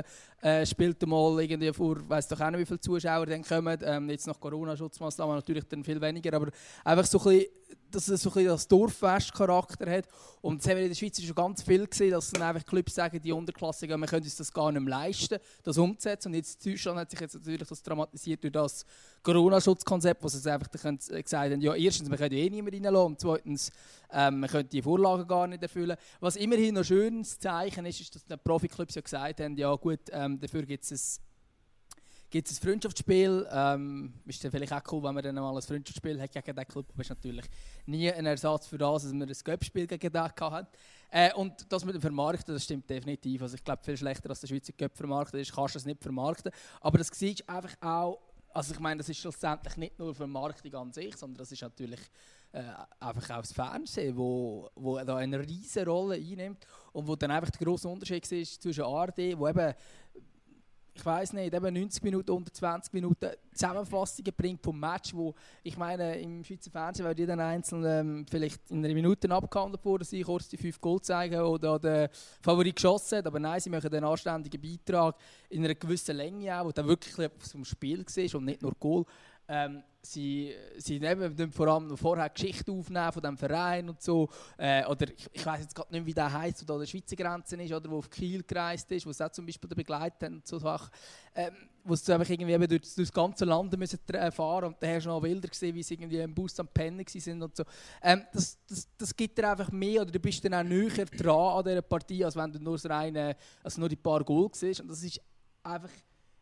äh, 0.42 0.64
spielt 0.66 1.04
mal 1.06 1.40
irgendwie 1.40 1.72
vor, 1.72 1.96
weiß 2.08 2.28
doch 2.28 2.40
auch 2.40 2.50
nicht, 2.50 2.60
wie 2.60 2.66
viele 2.66 2.80
Zuschauer 2.80 3.26
dann 3.26 3.42
kommen. 3.42 3.78
Ähm, 3.82 4.10
jetzt 4.10 4.26
nach 4.26 4.38
Corona-Schutzmaßnahmen 4.38 5.36
natürlich 5.36 5.64
dann 5.64 5.82
viel 5.82 6.00
weniger, 6.00 6.34
aber 6.34 6.50
einfach 6.84 7.06
so 7.06 7.18
ein 7.18 7.24
bisschen 7.24 7.46
dass 7.90 8.08
es 8.08 8.22
so 8.22 8.32
ein 8.34 8.44
das 8.44 8.68
Dorffest-Charakter 8.68 9.90
hat. 9.90 10.06
Und 10.40 10.60
das 10.60 10.68
haben 10.68 10.76
wir 10.76 10.84
in 10.84 10.90
der 10.90 10.96
Schweiz 10.96 11.20
schon 11.20 11.34
ganz 11.34 11.62
viel 11.62 11.86
gesehen, 11.86 12.10
dass 12.10 12.30
dann 12.30 12.42
einfach 12.42 12.64
Clubs 12.64 12.94
sagen, 12.94 13.20
die 13.20 13.32
Unterklassiker, 13.32 13.96
wir 13.96 14.06
können 14.06 14.22
uns 14.22 14.36
das 14.36 14.52
gar 14.52 14.70
nicht 14.70 14.82
mehr 14.82 14.98
leisten, 14.98 15.38
das 15.62 15.78
umzusetzen. 15.78 16.28
Und 16.28 16.34
jetzt 16.34 16.64
in 16.64 16.72
Deutschland 16.72 16.98
hat 16.98 17.10
sich 17.10 17.20
jetzt 17.20 17.34
natürlich 17.34 17.66
das 17.66 17.82
dramatisiert 17.82 18.42
durch 18.42 18.52
das 18.52 18.84
Corona-Schutzkonzept, 19.22 20.22
wo 20.22 20.28
sie 20.28 20.50
einfach 20.50 20.68
äh, 20.74 21.22
gesagt 21.22 21.52
haben, 21.52 21.60
ja, 21.60 21.74
erstens, 21.74 22.10
wir 22.10 22.16
können 22.16 22.34
eh 22.34 22.50
niemand 22.50 22.74
reinlassen 22.74 23.06
und 23.06 23.20
zweitens, 23.20 23.72
ähm, 24.12 24.40
wir 24.40 24.48
können 24.48 24.68
die 24.68 24.82
Vorlagen 24.82 25.26
gar 25.26 25.46
nicht 25.46 25.62
erfüllen. 25.62 25.96
Was 26.20 26.36
immerhin 26.36 26.74
noch 26.74 26.82
ein 26.82 26.84
schönes 26.84 27.38
Zeichen 27.38 27.86
ist, 27.86 28.00
ist, 28.00 28.14
dass 28.14 28.24
die 28.24 28.36
Profi-Clubs 28.36 28.94
ja 28.94 29.00
gesagt 29.00 29.40
haben, 29.40 29.56
ja 29.56 29.74
gut, 29.74 30.00
ähm, 30.12 30.25
dafür 30.40 30.62
gibt 30.64 30.84
es 30.84 31.20
ein 31.20 31.26
ein 32.34 32.44
Freundschaftsspiel. 32.44 33.46
Ähm, 33.50 34.12
ist 34.26 34.42
dann 34.44 34.50
vielleicht 34.50 34.72
auch 34.72 34.82
cool, 34.92 35.02
wenn 35.04 35.14
man 35.14 35.22
dann 35.22 35.34
mal 35.36 35.54
ein 35.54 35.62
Freundschaftsspiel 35.62 36.20
hat 36.20 36.32
gegen 36.32 36.56
den 36.56 36.68
Club. 36.68 36.86
Aber 36.92 37.00
ist 37.00 37.08
natürlich 37.08 37.46
nie 37.86 38.12
ein 38.12 38.26
Ersatz 38.26 38.66
für 38.66 38.78
das, 38.78 39.04
dass 39.04 39.12
man 39.12 39.28
ein 39.28 39.36
Göppspiel 39.44 39.86
gegen 39.86 40.12
den 40.12 40.22
hat. 40.22 40.68
Äh, 41.10 41.32
und 41.34 41.70
das 41.70 41.84
mit 41.84 41.94
dem 41.94 42.00
Vermarkten, 42.00 42.54
das 42.54 42.64
stimmt 42.64 42.88
definitiv. 42.90 43.42
Also 43.42 43.54
ich 43.54 43.64
glaube, 43.64 43.82
viel 43.84 43.96
schlechter 43.96 44.28
als 44.28 44.40
der 44.40 44.48
Schweizer 44.48 44.72
Cup 44.72 44.96
vermarktet 44.96 45.40
ist, 45.40 45.54
kannst 45.54 45.76
du 45.76 45.78
es 45.78 45.86
nicht 45.86 46.02
vermarkten. 46.02 46.52
Aber 46.80 46.98
das 46.98 47.08
sieht 47.08 47.48
einfach 47.48 47.74
auch, 47.80 48.20
also 48.52 48.74
ich 48.74 48.80
meine, 48.80 48.98
das 48.98 49.08
ist 49.08 49.18
schlussendlich 49.18 49.76
nicht 49.76 49.98
nur 49.98 50.14
Vermarktung 50.14 50.74
an 50.74 50.92
sich, 50.92 51.16
sondern 51.16 51.38
das 51.38 51.52
ist 51.52 51.62
natürlich 51.62 52.00
äh, 52.52 52.62
einfach 53.00 53.36
auch 53.36 53.42
das 53.42 53.52
Fernsehen, 53.52 54.16
wo, 54.16 54.70
wo 54.74 54.98
da 54.98 55.16
eine 55.16 55.38
riesige 55.40 55.86
Rolle 55.86 56.14
einnimmt 56.14 56.66
und 56.92 57.06
wo 57.06 57.14
dann 57.14 57.30
einfach 57.30 57.50
der 57.50 57.66
große 57.66 57.86
Unterschied 57.86 58.30
ist 58.32 58.62
zwischen 58.62 58.84
ARD, 58.84 59.38
wo 59.38 59.46
eben 59.46 59.74
ich 60.96 61.04
weiß 61.04 61.34
nicht, 61.34 61.52
eben 61.52 61.74
90 61.74 62.02
Minuten, 62.02 62.30
unter 62.30 62.52
20 62.52 62.92
Minuten 62.94 63.30
Zusammenfassungen 63.52 64.32
bringt 64.36 64.62
vom 64.62 64.78
Match, 64.78 65.14
wo 65.14 65.34
ich 65.62 65.76
meine, 65.76 66.18
im 66.18 66.42
Schweizer 66.42 66.70
Fernsehen 66.70 67.06
wird 67.06 67.18
jeder 67.18 67.38
Einzelne 67.38 68.00
ähm, 68.00 68.26
vielleicht 68.28 68.70
in 68.70 68.84
einer 68.84 68.94
Minute 68.94 69.30
abgehandelt 69.30 69.84
worden 69.84 70.04
sein, 70.04 70.22
kurz 70.22 70.48
die 70.48 70.56
5 70.56 70.80
Goal 70.80 71.00
zeigen 71.00 71.40
oder 71.40 71.78
der 71.78 72.10
Favorit 72.40 72.76
geschossen 72.76 73.18
hat, 73.18 73.26
aber 73.26 73.38
nein, 73.38 73.60
sie 73.60 73.70
machen 73.70 73.92
einen 73.92 74.04
anständigen 74.04 74.60
Beitrag 74.60 75.16
in 75.50 75.64
einer 75.64 75.74
gewissen 75.74 76.16
Länge 76.16 76.58
auch, 76.58 76.66
wo 76.66 76.72
dann 76.72 76.88
wirklich 76.88 77.30
zum 77.40 77.64
Spiel 77.64 78.04
war 78.04 78.38
und 78.38 78.44
nicht 78.44 78.62
nur 78.62 78.72
Goal. 78.80 79.04
Ähm, 79.48 79.82
sie, 80.02 80.54
sie 80.76 80.98
nehmen 80.98 81.52
vor 81.52 81.68
allem 81.68 81.96
vorher 81.96 82.28
Geschichte 82.30 82.72
aufnehmen 82.72 83.12
von 83.12 83.22
dem 83.22 83.36
Verein 83.36 83.88
und 83.88 84.00
so. 84.00 84.28
Äh, 84.56 84.84
oder 84.86 85.08
ich, 85.08 85.28
ich 85.32 85.46
weiß 85.46 85.62
jetzt 85.62 85.74
gerade 85.74 85.92
nicht, 85.92 86.06
wie 86.06 86.14
der 86.14 86.32
heißt, 86.32 86.62
wo 86.62 86.72
da 86.72 86.78
der 86.78 86.86
Schweizer 86.86 87.16
Grenze 87.16 87.56
ist 87.56 87.72
oder 87.72 87.90
wo 87.90 87.98
auf 87.98 88.10
Kiel 88.10 88.42
gereist 88.42 88.90
ist, 88.92 89.06
wo 89.06 89.10
es 89.10 89.20
auch 89.20 89.30
zum 89.30 89.46
Beispiel 89.46 89.68
begleitet 89.68 90.30
und 90.30 90.46
so. 90.46 90.60
Ähm, 91.34 91.52
wo 91.84 91.94
sie 91.94 92.12
einfach 92.12 92.28
irgendwie 92.28 92.52
eben 92.52 92.66
durch, 92.66 92.82
durch 92.82 93.08
das 93.08 93.12
ganze 93.12 93.44
Land 93.44 93.76
müssen 93.78 93.98
fahren 94.32 94.64
und 94.64 94.76
da 94.80 94.88
hast 94.88 95.04
du 95.04 95.10
noch 95.10 95.20
Bilder 95.20 95.48
gesehen, 95.48 95.74
wie 95.74 95.82
sie 95.82 95.94
irgendwie 95.94 96.18
im 96.18 96.34
Bus 96.34 96.58
am 96.58 96.66
Pennen 96.66 97.04
sind 97.06 97.42
und 97.42 97.54
so. 97.54 97.64
Ähm, 98.02 98.24
das, 98.32 98.58
das, 98.68 98.88
das 98.98 99.16
gibt 99.16 99.38
dir 99.38 99.48
einfach 99.48 99.70
mehr 99.70 100.02
oder 100.02 100.10
du 100.10 100.18
bist 100.18 100.44
dann 100.44 100.54
auch 100.54 100.64
näher 100.64 101.04
dran 101.04 101.58
an 101.58 101.64
dieser 101.64 101.82
Partie, 101.82 102.24
als 102.24 102.34
wenn 102.34 102.52
du 102.52 102.58
nur, 102.58 102.74
das 102.74 102.90
reine, 102.90 103.36
also 103.62 103.80
nur 103.80 103.88
die 103.88 103.96
paar 103.96 104.24
Goal 104.24 104.48
siehst. 104.52 104.80
Und 104.80 104.88
das 104.88 105.02
ist 105.02 105.20
einfach 105.62 105.90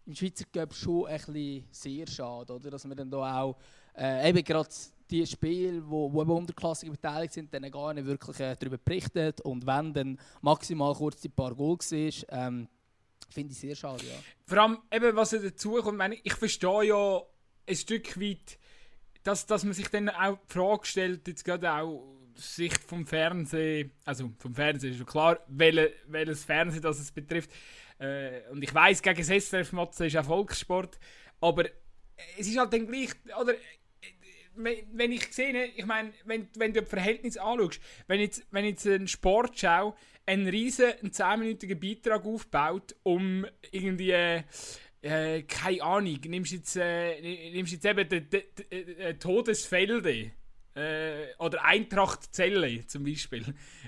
im 0.07 0.15
Schweizer 0.15 0.45
Cup 0.53 0.75
schon 0.75 1.07
ein 1.07 1.17
bisschen 1.17 1.65
sehr 1.71 2.07
schade, 2.07 2.53
oder? 2.53 2.71
dass 2.71 2.87
wir 2.87 2.95
dann 2.95 3.11
da 3.11 3.41
auch 3.41 3.57
äh, 3.97 4.29
eben 4.29 4.45
gerade 4.45 4.69
die 5.11 5.27
Spiele, 5.27 5.83
wo, 5.89 6.13
wo 6.13 6.23
eben 6.23 6.31
Unterklassiker 6.31 6.93
beteiligt 6.93 7.35
sind, 7.35 7.53
dann 7.53 7.71
gar 7.71 7.95
nicht 7.95 8.07
wirklich 8.07 8.41
äh, 8.41 8.57
darüber 8.59 8.79
berichtet 8.79 9.41
und 9.43 9.67
wenn 9.67 9.93
dann 9.93 10.21
maximal 10.41 10.95
kurz 10.95 11.21
die 11.21 11.29
paar 11.29 11.55
Goal 11.55 11.79
war, 11.79 12.41
ähm, 12.41 12.69
finde 13.31 13.53
ich 13.53 13.59
sehr 13.59 13.75
schade, 13.75 14.05
ja. 14.05 14.15
Vor 14.47 14.59
allem, 14.59 14.79
eben, 14.91 15.17
was 15.17 15.31
dazu 15.31 15.75
kommt, 15.83 15.99
meine, 15.99 16.17
ich 16.23 16.35
verstehe 16.35 16.85
ja 16.85 17.23
ein 17.67 17.77
Stück 17.77 18.21
weit, 18.21 18.59
dass, 19.23 19.47
dass 19.47 19.65
man 19.65 19.73
sich 19.73 19.89
dann 19.89 20.09
auch 20.11 20.39
die 20.39 20.53
Frage 20.53 20.87
stellt, 20.87 21.29
jetzt 21.29 21.45
gerade 21.45 21.73
auch 21.73 22.13
Sicht 22.37 22.83
vom 22.83 23.07
Fernsehen, 23.07 23.93
also 24.05 24.33
vom 24.38 24.55
Fernsehen 24.55 24.93
ist 24.93 24.99
schon 24.99 25.07
klar, 25.07 25.38
welches, 25.49 26.45
Fernsehen 26.45 26.83
das 26.83 26.99
es 26.99 27.12
betrifft, 27.12 27.50
äh, 27.99 28.41
und 28.50 28.62
ich 28.62 28.75
weiß 28.75 29.03
gegen 29.03 29.17
das 29.17 29.29
SRF 29.29 29.73
Motzen 29.73 30.07
ist 30.07 30.14
Erfolgssport, 30.14 30.99
aber 31.41 31.64
es 32.38 32.47
ist 32.47 32.59
halt 32.59 32.73
dann 32.73 32.87
gleich, 32.87 33.11
oder 33.41 33.55
wenn 34.57 35.12
ich 35.12 35.33
sehe, 35.33 35.67
ich 35.67 35.87
meine, 35.87 36.12
wenn, 36.25 36.49
wenn 36.57 36.73
du 36.73 36.81
das 36.81 36.88
Verhältnis 36.88 37.37
anschaust, 37.37 37.81
wenn 38.07 38.21
jetzt, 38.21 38.47
wenn 38.50 38.64
jetzt 38.64 38.87
ein 38.87 39.09
Sportschau 39.09 39.97
einen 40.26 40.49
riesen 40.49 40.93
10-minütigen 41.03 41.79
Beitrag 41.79 42.25
aufbaut, 42.25 42.95
um 43.03 43.47
irgendwie, 43.73 44.12
äh, 45.03 45.43
keine 45.43 45.83
Ahnung, 45.83 46.19
nimmst 46.26 46.53
jetzt, 46.53 46.76
äh, 46.76 47.50
nimmst 47.53 47.73
jetzt 47.73 47.85
eben 47.85 48.09
die, 48.09 48.21
die, 48.21 48.45
die 48.71 49.19
Todesfelde 49.19 50.33
äh, 50.75 51.35
oder 51.38 51.64
Eintracht 51.64 52.35
Zelle 52.35 52.87
zum 52.87 53.04
Beispiel, 53.04 53.45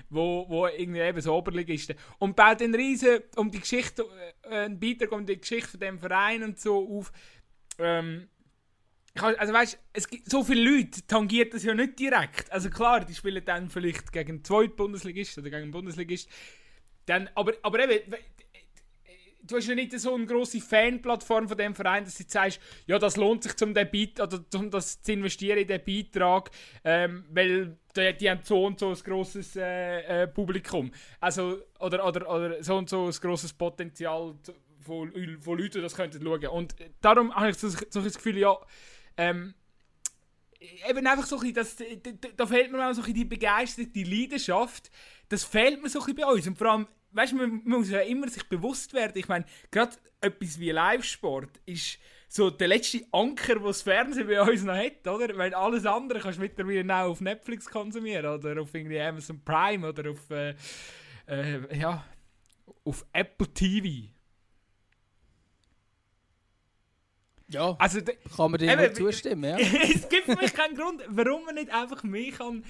wo, 0.09 0.45
wo 0.47 0.67
irgendwie 0.67 1.01
eben 1.01 1.21
so 1.21 1.35
Oberligisten 1.35 1.97
und 2.19 2.35
baut 2.35 2.61
einen 2.61 2.75
riesen 2.75 3.19
um 3.35 3.51
die 3.51 3.59
Geschichte, 3.59 4.05
äh, 4.43 4.55
einen 4.55 4.79
Beitrag 4.79 5.11
um 5.11 5.25
die 5.25 5.37
Geschichte 5.37 5.71
von 5.71 5.79
dem 5.79 5.99
Verein 5.99 6.43
und 6.43 6.59
so 6.59 6.97
auf. 6.97 7.11
Ähm, 7.79 8.29
also 9.15 9.51
weißt, 9.51 9.79
es 9.93 10.07
gibt 10.07 10.29
so 10.29 10.43
viele 10.43 10.69
Leute 10.69 11.05
tangiert 11.07 11.53
das 11.53 11.63
ja 11.63 11.73
nicht 11.73 11.97
direkt. 11.97 12.51
Also 12.51 12.69
klar, 12.69 13.03
die 13.03 13.15
spielen 13.15 13.43
dann 13.43 13.69
vielleicht 13.69 14.11
gegen 14.11 14.29
einen 14.29 14.43
zweiten 14.43 14.75
Bundesligist 14.75 15.37
oder 15.39 15.49
gegen 15.49 15.63
einen 15.63 15.71
Bundesligist. 15.71 16.29
Dann, 17.07 17.29
aber, 17.33 17.53
aber 17.63 17.89
eben, 17.89 18.15
du 19.47 19.55
hast 19.55 19.67
ja 19.67 19.75
nicht 19.75 19.97
so 19.99 20.13
eine 20.13 20.25
grosse 20.25 20.61
Fanplattform 20.61 21.47
von 21.47 21.57
dem 21.57 21.73
Verein, 21.73 22.03
dass 22.03 22.17
du 22.17 22.23
sagst, 22.27 22.59
ja, 22.85 22.99
das 22.99 23.17
lohnt 23.17 23.43
sich, 23.43 23.53
um, 23.61 23.73
den 23.73 23.87
oder 24.21 24.43
um 24.55 24.69
das 24.69 25.01
zu 25.01 25.13
investieren 25.13 25.59
in 25.59 25.67
den 25.67 25.83
Beitrag, 25.83 26.51
ähm, 26.83 27.25
weil 27.31 27.77
die, 27.95 28.29
haben 28.29 28.41
so 28.43 28.65
und 28.65 28.79
so 28.79 28.89
ein 28.89 28.95
grosses 28.95 29.55
äh, 29.55 30.23
äh, 30.23 30.27
Publikum. 30.27 30.91
Also, 31.19 31.61
oder, 31.79 32.05
oder, 32.05 32.29
oder 32.29 32.63
so 32.63 32.77
und 32.77 32.89
so 32.89 33.05
ein 33.05 33.11
grosses 33.11 33.53
Potenzial 33.53 34.35
von, 34.81 35.11
von 35.41 35.57
Leuten, 35.57 35.71
die 35.73 35.81
das 35.81 35.95
könnten 35.95 36.23
schauen. 36.23 36.47
Und 36.47 36.75
darum 37.01 37.33
habe 37.35 37.49
ich 37.49 37.57
so, 37.57 37.69
so 37.69 38.01
das 38.01 38.15
Gefühl, 38.15 38.37
ja, 38.37 38.55
ähm, 39.17 39.53
eben 40.87 41.05
einfach 41.05 41.25
so 41.25 41.39
ein 41.39 41.53
bisschen, 41.53 41.99
das, 42.01 42.19
da, 42.21 42.29
da 42.35 42.45
fehlt 42.45 42.71
mir 42.71 42.77
auch 42.79 42.93
so 42.93 43.01
ein 43.01 43.05
bisschen 43.05 43.13
die 43.13 43.25
Begeisterung, 43.25 43.91
die 43.93 44.03
Leidenschaft. 44.03 44.91
Das 45.29 45.43
fehlt 45.43 45.81
mir 45.81 45.89
so 45.89 45.99
ein 45.99 46.05
bisschen 46.05 46.27
bei 46.27 46.31
uns. 46.31 46.47
Und 46.47 46.57
vor 46.57 46.71
allem, 46.71 46.87
weißt 47.11 47.33
du, 47.33 47.37
man, 47.37 47.61
man 47.63 47.79
muss 47.79 47.89
ja 47.89 47.99
immer 47.99 48.29
sich 48.29 48.47
bewusst 48.47 48.93
werden. 48.93 49.13
Ich 49.15 49.27
meine, 49.27 49.45
gerade 49.71 49.95
etwas 50.21 50.59
wie 50.59 50.71
Live-Sport 50.71 51.61
ist 51.65 51.99
so 52.29 52.49
der 52.49 52.67
letzte 52.67 53.05
Anker, 53.11 53.55
den 53.55 53.63
das 53.63 53.81
Fernsehen 53.81 54.27
bei 54.27 54.41
uns 54.41 54.63
noch 54.63 54.75
hat, 54.75 55.07
oder? 55.07 55.35
Weil 55.37 55.53
alles 55.53 55.85
andere 55.85 56.19
kannst 56.19 56.37
du 56.37 56.41
mittlerweile 56.41 56.95
auch 56.95 57.11
auf 57.11 57.21
Netflix 57.21 57.65
konsumieren 57.65 58.25
oder 58.25 58.61
auf 58.61 58.73
irgendwie 58.73 58.99
Amazon 58.99 59.41
Prime 59.43 59.87
oder 59.87 60.11
auf, 60.11 60.29
äh, 60.29 60.55
äh, 61.27 61.79
ja, 61.79 62.03
auf 62.83 63.05
Apple 63.13 63.47
TV. 63.53 64.09
Ja, 67.49 67.77
Also, 67.79 68.01
kann 68.01 68.51
man 68.51 68.59
dir 68.59 68.73
eben, 68.73 68.93
zustimmen, 68.93 69.49
ja. 69.51 69.57
es 69.83 70.09
gibt 70.09 70.25
für 70.25 70.35
mich 70.35 70.53
keinen 70.53 70.75
Grund, 70.75 71.01
warum 71.07 71.45
man 71.45 71.55
nicht 71.55 71.73
einfach 71.73 72.03
mehr 72.03 72.33
kann, 72.33 72.65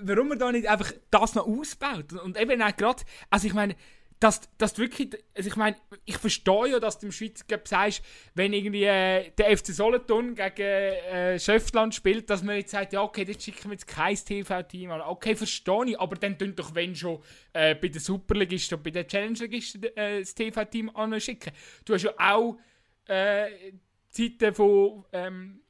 warum 0.00 0.28
man 0.28 0.38
da 0.38 0.52
nicht 0.52 0.68
einfach 0.68 0.92
das 1.10 1.34
noch 1.34 1.46
ausbaut. 1.46 2.12
Und 2.12 2.38
eben 2.38 2.60
auch 2.62 2.76
gerade, 2.76 3.02
also 3.30 3.46
ich 3.46 3.54
meine, 3.54 3.76
dass, 4.20 4.40
dass 4.58 4.74
du 4.74 4.82
wirklich, 4.82 5.10
also 5.36 5.48
ich 5.48 5.56
meine, 5.56 5.76
ich 6.04 6.18
verstehe 6.18 6.70
ja, 6.70 6.80
dass 6.80 6.98
du 6.98 7.06
im 7.06 7.12
Schweizer 7.12 7.44
Cup 7.46 7.68
sagst, 7.68 8.02
wenn 8.34 8.52
irgendwie 8.52 8.84
äh, 8.84 9.30
der 9.30 9.56
FC 9.56 9.66
Solothurn 9.66 10.34
gegen 10.34 10.60
äh, 10.60 11.38
Schöftland 11.38 11.94
spielt, 11.94 12.28
dass 12.28 12.42
man 12.42 12.56
jetzt 12.56 12.72
sagt, 12.72 12.92
ja 12.92 13.02
okay, 13.02 13.24
jetzt 13.28 13.44
schicken 13.44 13.64
wir 13.64 13.72
jetzt 13.72 13.86
kein 13.86 14.16
TV-Team 14.16 14.90
an. 14.90 15.02
Okay, 15.02 15.36
verstehe 15.36 15.86
ich, 15.86 16.00
aber 16.00 16.16
dann 16.16 16.36
tun 16.36 16.54
doch, 16.56 16.74
wenn 16.74 16.96
schon 16.96 17.22
äh, 17.52 17.76
bei 17.76 17.88
den 17.88 18.00
Superligisten 18.00 18.78
und 18.78 18.82
bei 18.82 18.90
den 18.90 19.06
Challenge-Ligisten 19.06 19.84
äh, 19.96 20.20
das 20.20 20.34
TV-Team 20.34 20.90
anschicken. 20.96 21.52
Du 21.84 21.94
hast 21.94 22.02
ja 22.02 22.12
auch 22.18 22.58
äh, 23.06 23.72
Zeiten 24.10 24.52
von, 24.52 25.04
ähm, 25.12 25.60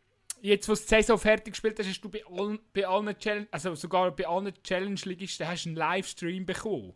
jetzt 0.42 0.68
wo 0.68 0.74
du 0.74 0.80
die 0.80 0.86
Saison 0.86 1.18
fertig 1.18 1.52
gespielt 1.54 1.78
hast, 1.78 1.88
hast 1.88 2.00
du 2.00 2.08
bei 2.08 2.24
allen, 2.26 2.58
bei 2.72 2.86
allen 2.86 3.18
Challenge, 3.18 3.48
also 3.50 3.74
sogar 3.74 4.10
bei 4.14 4.26
allen 4.26 4.52
Challenge-Ligisten 4.62 5.46
hast 5.46 5.66
einen 5.66 5.76
Livestream 5.76 6.46
bekommen. 6.46 6.94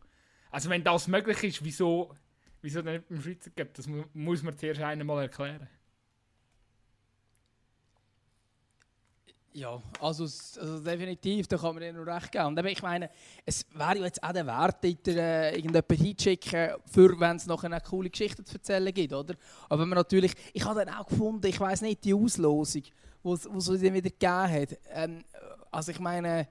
Also 0.51 0.69
wenn 0.71 0.85
das 0.85 1.09
möglich 1.09 1.43
ist, 1.45 1.65
wieso, 1.65 2.15
wieso 2.61 2.83
dann 2.83 2.95
nicht 2.95 3.09
beim 3.09 3.21
Schweizer 3.21 3.51
Cup? 3.51 3.75
Das 3.75 3.87
mu 3.87 4.05
muss 4.13 4.43
man 4.43 4.57
zuerst 4.57 4.81
einmal 4.81 5.23
erklären. 5.23 5.69
Ja, 9.55 9.83
also, 10.01 10.25
also 10.25 10.81
definitiv, 10.81 11.47
da 11.47 11.59
kann 11.59 11.75
man 11.75 11.83
dir 11.83 11.93
nur 11.93 12.07
recht 12.07 12.33
geben. 12.33 12.47
Und 12.47 12.59
eben, 12.59 12.69
ich 12.69 12.83
meine, 12.83 13.11
es 13.45 13.67
wäre 13.75 13.99
ja 13.99 14.05
jetzt 14.05 14.23
auch 14.23 14.33
der 14.33 14.47
Wert, 14.47 14.83
äh, 14.83 15.51
irgendjemanden 15.51 15.97
hinschicken, 15.97 16.71
für 16.87 17.21
wenn 17.21 17.37
es 17.37 17.47
noch 17.47 17.63
eine 17.63 17.81
coole 17.83 18.09
Geschichte 18.09 18.45
zu 18.45 18.55
erzählen 18.55 18.95
gibt, 18.95 19.13
oder? 19.13 19.35
Aber 19.69 19.85
man 19.85 19.97
natürlich, 19.97 20.33
ich 20.55 20.65
habe 20.65 20.83
dann 20.83 20.95
auch 20.95 21.07
gefunden, 21.07 21.47
ich 21.47 21.61
weiß 21.61 21.83
nicht, 21.83 22.03
die 22.03 22.15
Auslosung, 22.15 22.85
wo 23.23 23.35
es 23.35 23.43
dann 23.43 23.95
wieder 23.95 24.11
gegeben 24.11 24.51
hat. 24.51 24.79
Ähm, 24.91 25.25
also 25.71 25.93
ich 25.93 26.01
meine, 26.01 26.49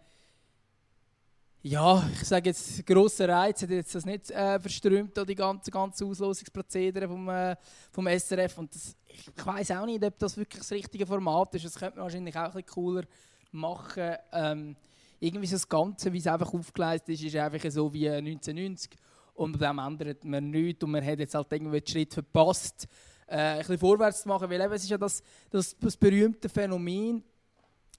ja, 1.64 2.10
ich 2.14 2.28
sage 2.28 2.50
jetzt, 2.50 2.86
grosser 2.88 3.30
Reiz 3.30 3.62
hat 3.62 3.70
jetzt 3.70 3.94
das 3.94 4.06
nicht 4.06 4.32
äh, 4.32 4.60
verströmt, 4.60 5.16
die 5.28 5.36
ganze, 5.36 5.70
ganze 5.70 6.06
Auslosungsprozedere 6.06 7.08
vom, 7.08 7.30
äh, 7.30 7.56
vom 7.92 8.08
SRF. 8.08 8.58
Und 8.58 8.74
das, 8.74 8.96
ich, 9.08 9.28
ich 9.38 9.46
weiß 9.46 9.72
auch 9.72 9.86
nicht, 9.86 10.04
ob 10.04 10.18
das 10.18 10.38
wirklich 10.38 10.60
das 10.60 10.72
richtige 10.72 11.06
Format 11.06 11.54
ist. 11.54 11.66
Das 11.66 11.76
könnte 11.76 11.98
man 11.98 12.06
wahrscheinlich 12.06 12.36
auch 12.36 12.42
ein 12.42 12.52
bisschen 12.52 12.66
cooler 12.66 13.04
machen. 13.52 14.16
Ähm, 14.32 14.76
irgendwie 15.20 15.46
so 15.46 15.56
das 15.56 15.70
Ganze, 15.70 16.12
wie 16.12 16.18
es 16.18 16.26
einfach 16.26 16.52
aufgeleistet 16.52 17.10
ist, 17.10 17.24
ist 17.26 17.36
einfach 17.36 17.70
so 17.70 17.94
wie 17.94 18.10
1990. 18.10 18.98
Und 19.36 19.52
mit 19.52 19.62
dem 19.62 19.78
ändert 19.78 20.26
man 20.26 20.50
nichts. 20.50 20.84
Und 20.84 20.92
man 20.92 21.06
hat 21.06 21.20
jetzt 21.20 21.36
halt 21.36 21.52
irgendwie 21.52 21.80
den 21.80 21.88
Schritt 21.88 22.14
verpasst, 22.14 22.88
äh, 23.32 23.36
ein 23.36 23.58
bisschen 23.60 23.78
vorwärts 23.78 24.22
zu 24.24 24.28
machen. 24.28 24.50
Weil 24.50 24.62
eben, 24.62 24.74
es 24.74 24.84
ist 24.84 24.90
ja 24.90 24.98
das, 24.98 25.24
das, 25.50 25.76
das 25.80 25.98
berühmte 25.98 26.50
Phänomen, 26.50 27.24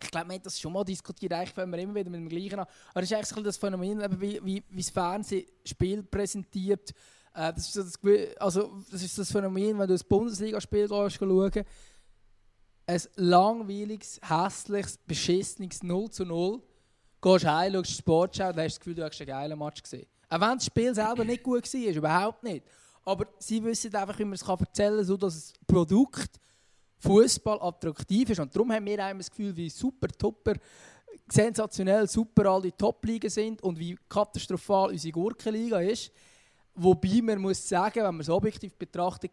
ich 0.02 0.10
glaube, 0.10 0.28
wir 0.28 0.34
haben 0.34 0.42
das 0.42 0.60
schon 0.60 0.72
mal 0.72 0.84
diskutiert, 0.84 1.32
eigentlich 1.32 1.52
fangen 1.52 1.70
wir 1.72 1.78
immer 1.78 1.94
wieder 1.94 2.10
mit 2.10 2.20
dem 2.20 2.28
Gleichen 2.28 2.58
an. 2.58 2.66
Aber 2.90 3.02
es 3.02 3.10
ist 3.10 3.16
eigentlich 3.16 3.44
das 3.44 3.56
Phänomen, 3.56 4.00
eben 4.00 4.20
wie, 4.20 4.40
wie, 4.44 4.62
wie 4.68 4.82
das 4.82 4.90
Fernsehen 4.90 5.46
Spiel 5.64 6.02
präsentiert. 6.02 6.90
Äh, 7.34 7.52
das, 7.52 7.74
ist 7.74 7.76
das, 7.76 7.98
also, 8.38 8.82
das 8.90 9.02
ist 9.02 9.16
das 9.16 9.30
Phänomen, 9.30 9.78
wenn 9.78 9.86
du 9.86 9.94
das 9.94 10.04
Bundesligaspiel 10.04 10.88
schauen 10.88 11.64
ein 12.84 13.00
langweiliges, 13.14 14.20
hässliches, 14.22 14.98
beschissenes 14.98 15.82
0 15.82 16.10
zu 16.10 16.24
0. 16.24 16.60
Gehst 17.20 17.46
heim, 17.46 17.72
schaust 17.72 17.90
Sportschau 17.98 18.48
und 18.48 18.56
hast 18.56 18.74
das 18.74 18.80
Gefühl, 18.80 18.94
du 18.96 19.04
hast 19.04 19.20
einen 19.20 19.28
geilen 19.28 19.58
Match 19.58 19.82
gesehen. 19.82 20.06
Auch 20.28 20.40
wenn 20.40 20.56
das 20.56 20.66
Spiel 20.66 20.94
selber 20.94 21.24
nicht 21.24 21.42
gut 21.42 21.72
war, 21.72 21.92
überhaupt 21.92 22.42
nicht. 22.42 22.66
Aber 23.04 23.26
sie 23.38 23.62
wissen 23.62 23.94
einfach, 23.94 24.18
wie 24.18 24.25
man 24.25 24.35
es 24.35 24.42
erzählen 24.42 24.97
kann, 24.97 25.04
so 25.04 25.16
dass 25.16 25.35
das 25.35 25.52
Produkt 25.66 26.40
Fußball 26.99 27.61
attraktiv 27.61 28.30
ist. 28.30 28.38
Und 28.38 28.54
darum 28.54 28.73
haben 28.73 28.87
wir 28.87 29.04
auch 29.04 29.16
das 29.16 29.30
Gefühl, 29.30 29.56
wie 29.56 29.68
super, 29.68 30.09
topper, 30.09 30.54
sensationell 31.28 32.06
super 32.06 32.47
all 32.47 32.62
die 32.62 32.73
Top-Ligen 32.73 33.28
sind 33.28 33.62
und 33.62 33.78
wie 33.78 33.97
katastrophal 34.09 34.90
unsere 34.90 35.12
Gurkenliga 35.12 35.80
ist. 35.80 36.12
Wobei 36.75 37.21
man 37.23 37.40
muss 37.40 37.68
sagen, 37.68 37.97
wenn 37.97 38.14
man 38.14 38.21
es 38.21 38.28
objektiv 38.28 38.75
betrachtet, 38.76 39.32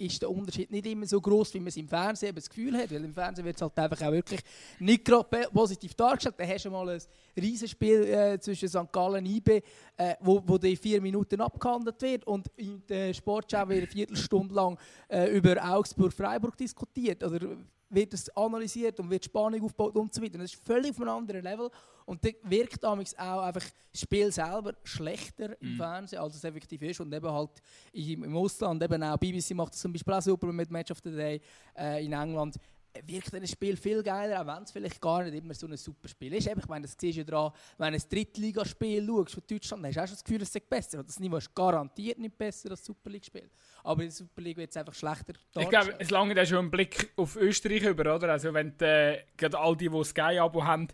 ist 0.00 0.22
der 0.22 0.30
Unterschied 0.30 0.70
nicht 0.70 0.86
immer 0.86 1.06
so 1.06 1.20
groß, 1.20 1.54
wie 1.54 1.60
man 1.60 1.68
es 1.68 1.76
im 1.76 1.88
Fernsehen 1.88 2.34
das 2.34 2.48
Gefühl 2.48 2.76
hat. 2.76 2.90
Weil 2.90 3.04
im 3.04 3.14
Fernsehen 3.14 3.44
wird 3.44 3.56
es 3.56 3.62
halt 3.62 3.78
einfach 3.78 4.06
auch 4.06 4.12
wirklich 4.12 4.40
nicht 4.78 5.04
gerade 5.04 5.48
positiv 5.52 5.94
dargestellt. 5.94 6.34
Da 6.38 6.44
hast 6.46 6.64
du 6.64 6.70
mal 6.70 6.88
ein 6.88 7.00
Riesenspiel 7.36 8.02
äh, 8.04 8.40
zwischen 8.40 8.68
St. 8.68 8.92
Gallen 8.92 9.24
und 9.24 9.26
IB, 9.26 9.62
äh, 9.96 10.14
wo, 10.20 10.42
wo 10.46 10.58
die 10.58 10.76
vier 10.76 11.00
Minuten 11.00 11.40
abgehandelt 11.40 12.00
wird 12.02 12.26
und 12.26 12.48
in 12.56 12.82
der 12.86 13.14
Sportschau 13.14 13.68
wird 13.68 13.78
eine 13.78 13.86
Viertelstunde 13.86 14.54
lang 14.54 14.78
äh, 15.08 15.36
über 15.36 15.56
Augsburg-Freiburg 15.62 16.56
diskutiert. 16.56 17.22
Oder 17.22 17.56
wird 17.88 18.14
es 18.14 18.28
analysiert 18.36 18.98
und 19.00 19.10
wird 19.10 19.24
Spannung 19.24 19.62
aufgebaut 19.62 19.96
und 19.96 20.12
so 20.12 20.22
weiter. 20.22 20.38
Das 20.38 20.52
ist 20.52 20.64
völlig 20.64 20.90
auf 20.90 21.00
einem 21.00 21.10
anderen 21.10 21.42
Level. 21.42 21.70
Und 22.04 22.24
da 22.24 22.30
wirkt 22.44 22.82
damals 22.82 23.18
auch 23.18 23.42
einfach 23.42 23.64
das 23.92 24.00
Spiel 24.00 24.30
selber 24.30 24.74
schlechter 24.84 25.60
im 25.60 25.76
Fernsehen, 25.76 26.20
als 26.20 26.36
es 26.36 26.44
effektiv 26.44 26.82
ist. 26.82 27.00
Und 27.00 27.12
eben 27.12 27.30
halt 27.30 27.50
im, 27.92 28.36
Ausland, 28.36 28.82
eben 28.82 29.02
auch 29.02 29.16
BBC 29.16 29.50
macht 29.54 29.72
das 29.72 29.80
zum 29.80 29.92
Beispiel 29.92 30.14
auch 30.14 30.22
super 30.22 30.52
mit 30.52 30.70
Match 30.70 30.90
of 30.92 30.98
the 31.02 31.10
Day 31.10 31.40
äh, 31.76 32.04
in 32.04 32.12
England, 32.12 32.56
wirkt 33.04 33.32
das 33.32 33.50
Spiel 33.50 33.76
viel 33.76 34.02
geiler, 34.02 34.40
auch 34.40 34.46
wenn 34.46 34.62
es 34.62 34.70
vielleicht 34.70 35.00
gar 35.00 35.22
nicht 35.24 35.34
immer 35.34 35.54
so 35.54 35.66
ein 35.66 35.76
super 35.76 36.08
Spiel 36.08 36.32
ist. 36.34 36.46
Eben, 36.46 36.60
Ich 36.60 36.68
meine, 36.68 36.86
das 36.86 36.96
siehst 36.98 37.16
du 37.16 37.20
ja 37.20 37.24
daran, 37.24 37.52
wenn 37.78 37.92
du 37.92 37.98
ein 37.98 38.08
Drittligaspiel 38.08 39.06
schaust 39.06 39.34
von 39.34 39.42
Deutschland, 39.48 39.84
dann 39.84 39.90
hast 39.90 39.96
du 39.96 40.00
auch 40.00 40.06
schon 40.06 40.14
das 40.14 40.24
Gefühl, 40.24 40.42
es 40.42 40.52
sei 40.52 40.60
besser. 40.60 41.02
Das 41.02 41.20
Niveau 41.20 41.36
ist 41.36 41.54
garantiert 41.54 42.18
nicht 42.18 42.36
besser 42.36 42.70
als 42.70 42.80
das 42.80 42.86
Super 42.86 43.10
League-Spiel. 43.10 43.50
Aber 43.86 44.02
in 44.02 44.08
der 44.08 44.16
Super 44.16 44.42
League 44.42 44.56
wird 44.56 44.70
es 44.70 44.76
einfach 44.76 44.94
schlechter 44.94 45.34
Ich 45.58 45.68
glaube, 45.68 45.94
es 45.98 46.10
lange 46.10 46.44
schon 46.44 46.58
einen 46.58 46.70
Blick 46.72 47.12
auf 47.14 47.36
Österreich 47.36 47.84
über, 47.84 48.16
oder? 48.16 48.32
Also 48.32 48.52
wenn 48.52 48.78
äh, 48.80 49.20
gerade 49.36 49.58
all 49.58 49.76
die, 49.76 49.88
die 49.88 50.04
Sky-Abo 50.04 50.64
haben, 50.64 50.88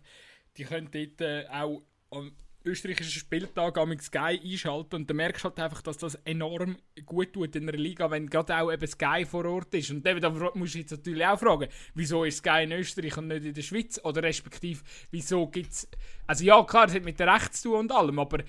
die 0.57 0.63
können 0.63 0.89
dort 0.91 1.21
äh, 1.21 1.47
auch 1.49 1.81
am 2.11 2.31
österreichischen 2.63 3.19
Spieltag 3.19 3.79
am 3.79 3.97
Sky 3.99 4.39
einschalten 4.43 4.95
und 4.95 5.09
dann 5.09 5.17
merkst 5.17 5.43
du 5.43 5.49
halt 5.49 5.59
einfach, 5.59 5.81
dass 5.81 5.97
das 5.97 6.15
enorm 6.23 6.77
gut 7.03 7.33
tut 7.33 7.55
in 7.55 7.67
einer 7.67 7.77
Liga, 7.77 8.11
wenn 8.11 8.29
gerade 8.29 8.61
auch 8.61 8.71
eben 8.71 8.87
Sky 8.87 9.25
vor 9.25 9.43
Ort 9.45 9.73
ist. 9.73 9.89
Und 9.89 10.05
eben, 10.05 10.21
da 10.21 10.29
musst 10.29 10.75
du 10.75 10.79
jetzt 10.79 10.91
natürlich 10.91 11.25
auch 11.25 11.39
fragen, 11.39 11.69
wieso 11.95 12.23
ist 12.23 12.37
Sky 12.37 12.63
in 12.63 12.73
Österreich 12.73 13.17
und 13.17 13.27
nicht 13.27 13.43
in 13.43 13.53
der 13.55 13.61
Schweiz? 13.63 13.99
Oder 14.03 14.21
respektive, 14.21 14.81
wieso 15.09 15.47
gibt 15.47 15.71
es... 15.71 15.89
Also 16.27 16.45
ja, 16.45 16.63
klar, 16.63 16.85
das 16.85 16.95
hat 16.95 17.03
mit 17.03 17.19
der 17.19 17.33
Recht 17.33 17.55
zu 17.55 17.69
tun 17.69 17.79
und 17.79 17.91
allem, 17.91 18.19
aber 18.19 18.43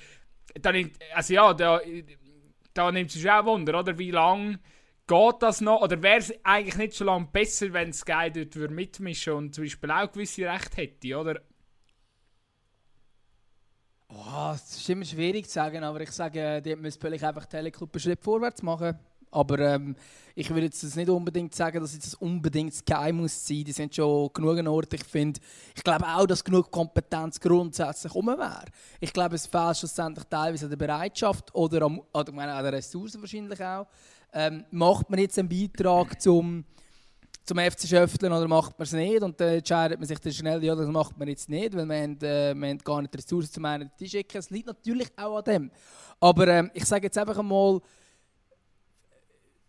da 0.61 0.71
nimmt, 0.71 0.97
also 1.15 1.33
ja, 1.33 1.55
da, 1.55 1.81
da 2.75 2.91
nimmt 2.93 3.11
sich 3.11 3.29
auch 3.31 3.45
Wunder, 3.47 3.79
oder? 3.79 3.99
Wie 3.99 4.11
lange 4.11 4.59
geht 5.07 5.37
das 5.41 5.61
noch? 5.61 5.81
Oder 5.81 6.03
wäre 6.03 6.19
es 6.19 6.33
eigentlich 6.45 6.77
nicht 6.77 6.93
so 6.95 7.05
lange 7.05 7.29
besser, 7.33 7.73
wenn 7.73 7.93
Sky 7.93 8.31
dort 8.31 8.71
mitmischen 8.71 9.33
und 9.35 9.55
zum 9.55 9.65
Beispiel 9.65 9.91
auch 9.91 10.11
gewisse 10.11 10.47
Rechte 10.47 10.77
hätte, 10.77 11.17
oder? 11.17 11.41
Oh, 14.09 14.53
es 14.55 14.77
ist 14.77 14.89
immer 14.89 15.05
schwierig 15.05 15.47
zu 15.47 15.55
sagen, 15.55 15.83
aber 15.83 16.01
ich 16.01 16.11
sage, 16.13 16.63
die 16.63 16.77
müssen 16.77 17.01
vielleicht 17.01 17.25
einfach 17.25 17.47
Teleclub 17.47 17.93
einen 17.93 18.01
Schritt 18.01 18.23
vorwärts 18.23 18.63
machen. 18.63 18.99
Aber 19.35 19.59
ähm, 19.59 19.97
ich 20.35 20.49
würde 20.51 20.67
jetzt 20.67 20.97
nicht 20.97 21.09
unbedingt 21.09 21.55
sagen, 21.55 21.81
dass 21.81 21.95
jetzt 21.95 22.07
das 22.07 22.15
unbedingt 22.15 22.75
Sky 22.75 23.13
muss 23.13 23.47
sein. 23.47 23.65
Die 23.65 23.73
sind 23.73 23.95
schon 23.95 24.31
genug 24.33 24.59
an 24.59 24.69
Orten. 24.69 24.95
Ich 24.97 25.05
finde, 25.05 25.41
ich 25.75 25.83
glaube 25.83 26.07
auch, 26.07 26.27
dass 26.27 26.43
genug 26.43 26.71
Kompetenz 26.71 27.39
grundsätzlich 27.39 28.15
um 28.15 28.27
wäre. 28.27 28.65
Ich 29.01 29.13
glaube, 29.13 29.37
es 29.37 29.47
fehlt 29.47 29.77
schlussendlich 29.77 30.25
teilweise 30.27 30.67
an 30.67 30.71
der 30.71 30.77
Bereitschaft 30.77 31.55
oder, 31.55 31.83
am, 31.83 32.01
oder 32.13 32.29
ich 32.29 32.35
meine, 32.35 32.53
an 32.53 32.65
der 32.65 32.73
Ressourcen 32.75 33.21
wahrscheinlich 33.21 33.63
auch. 33.63 33.87
Ähm, 34.33 34.65
macht 34.71 35.11
man 35.11 35.21
jetzt 35.21 35.39
einen 35.39 35.49
Beitrag 35.49 36.21
zum 36.21 36.65
zum 37.45 37.59
FC 37.59 37.87
Schöfteln 37.87 38.33
oder 38.33 38.49
macht 38.49 38.79
man 38.79 38.85
es 38.85 38.93
nicht? 38.93 39.23
Und 39.23 39.39
dann 39.39 39.57
entscheidet 39.57 39.99
man 39.99 40.09
sich 40.09 40.19
dann 40.19 40.33
schnell, 40.33 40.65
ja, 40.65 40.75
das 40.75 40.89
macht 40.89 41.19
man 41.19 41.29
jetzt 41.29 41.49
nicht, 41.49 41.77
weil 41.77 41.83
haben, 41.83 42.19
äh, 42.23 42.77
gar 42.83 43.03
nicht 43.03 43.13
die 43.13 43.19
Ressourcen 43.19 43.53
zum 43.53 43.65
einen 43.67 43.91
zu 43.99 44.07
schicken. 44.07 44.39
Es 44.39 44.49
liegt 44.49 44.67
natürlich 44.67 45.09
auch 45.17 45.37
an 45.37 45.45
dem. 45.45 45.71
Aber 46.21 46.49
ähm, 46.49 46.71
ich 46.73 46.87
sage 46.87 47.05
jetzt 47.05 47.19
einfach 47.19 47.37
einmal, 47.37 47.81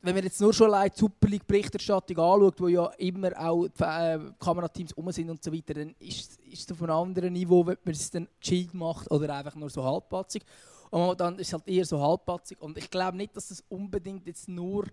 wenn 0.05 0.15
man 0.15 0.23
jetzt 0.23 0.39
nur 0.41 0.53
schon 0.53 0.67
allein 0.67 0.91
die 0.93 0.99
Super 0.99 1.27
League 1.27 1.47
Berichterstattung 1.47 2.17
anschaut, 2.17 2.61
wo 2.61 2.67
ja 2.67 2.85
immer 2.97 3.31
auch 3.37 3.67
die 3.67 3.83
äh, 3.83 4.19
Kamerateams 4.39 4.93
um 4.93 5.11
sind 5.11 5.29
und 5.29 5.43
so 5.43 5.51
weiter, 5.51 5.73
dann 5.73 5.95
ist 5.99 6.39
es 6.51 6.71
auf 6.71 6.81
einem 6.81 6.91
anderen 6.91 7.33
Niveau, 7.33 7.65
wenn 7.65 7.77
man 7.83 7.93
es 7.93 8.11
dann 8.11 8.27
gescheit 8.39 8.73
macht 8.73 9.09
oder 9.09 9.35
einfach 9.35 9.55
nur 9.55 9.69
so 9.69 9.83
halbpatzig. 9.83 10.43
Und 10.91 11.19
dann 11.19 11.39
ist 11.39 11.47
es 11.47 11.53
halt 11.53 11.67
eher 11.67 11.85
so 11.85 11.99
halbpatzig. 11.99 12.61
Und 12.61 12.77
ich 12.77 12.89
glaube 12.89 13.17
nicht, 13.17 13.35
dass 13.35 13.49
das 13.49 13.63
unbedingt 13.69 14.25
jetzt 14.27 14.47
nur 14.47 14.85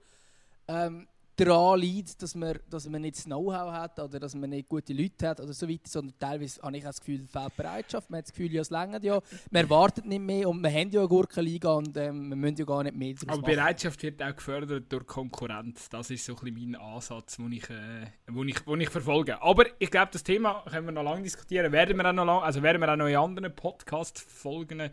ähm, 0.68 1.06
daran 1.44 1.80
liegt, 1.80 2.22
dass 2.22 2.34
man, 2.34 2.58
dass 2.68 2.88
man 2.88 3.02
nicht 3.02 3.16
das 3.16 3.24
Know-how 3.24 3.72
hat 3.72 3.98
oder 3.98 4.18
dass 4.20 4.34
man 4.34 4.50
nicht 4.50 4.68
gute 4.68 4.92
Leute 4.92 5.28
hat 5.28 5.40
oder 5.40 5.52
so 5.52 5.68
weiter, 5.68 5.88
sondern 5.88 6.18
teilweise 6.18 6.62
habe 6.62 6.76
ich 6.76 6.82
das 6.82 7.00
Gefühl, 7.00 7.26
fehlt 7.26 7.56
Bereitschaft. 7.56 8.10
Man 8.10 8.18
hat 8.18 8.26
das 8.26 8.32
Gefühl, 8.32 8.52
ja, 8.52 8.62
es 8.62 8.70
längert 8.70 9.04
ja, 9.04 9.20
man 9.50 9.64
erwartet 9.64 10.06
nicht 10.06 10.20
mehr 10.20 10.48
und 10.48 10.60
wir 10.62 10.70
haben 10.70 10.90
ja 10.90 11.00
eine 11.00 11.08
Gurkenliga 11.08 11.72
und 11.72 11.96
ähm, 11.96 12.28
wir 12.28 12.36
müssen 12.36 12.56
ja 12.56 12.64
gar 12.64 12.82
nicht 12.82 12.96
mehr 12.96 13.14
Aber 13.22 13.36
machen. 13.36 13.44
Bereitschaft 13.44 14.02
wird 14.02 14.22
auch 14.22 14.36
gefördert 14.36 14.92
durch 14.92 15.06
Konkurrenz. 15.06 15.88
Das 15.88 16.10
ist 16.10 16.24
so 16.24 16.36
ein 16.36 16.54
bisschen 16.54 16.70
mein 16.72 16.80
Ansatz, 16.80 17.36
den 17.36 17.52
ich, 17.52 17.68
äh, 17.70 18.06
wo 18.28 18.44
ich, 18.44 18.66
wo 18.66 18.74
ich 18.76 18.88
verfolge. 18.88 19.40
Aber 19.42 19.64
ich 19.78 19.90
glaube, 19.90 20.10
das 20.12 20.22
Thema 20.22 20.64
können 20.70 20.86
wir 20.86 20.92
noch 20.92 21.02
lange 21.02 21.22
diskutieren. 21.22 21.72
Werden 21.72 21.96
wir 21.96 22.08
auch 22.08 22.12
noch, 22.12 22.24
lang, 22.24 22.42
also 22.42 22.62
werden 22.62 22.80
wir 22.80 22.92
auch 22.92 22.96
noch 22.96 23.06
in 23.06 23.16
anderen 23.16 23.54
Podcast-Folgen 23.54 24.90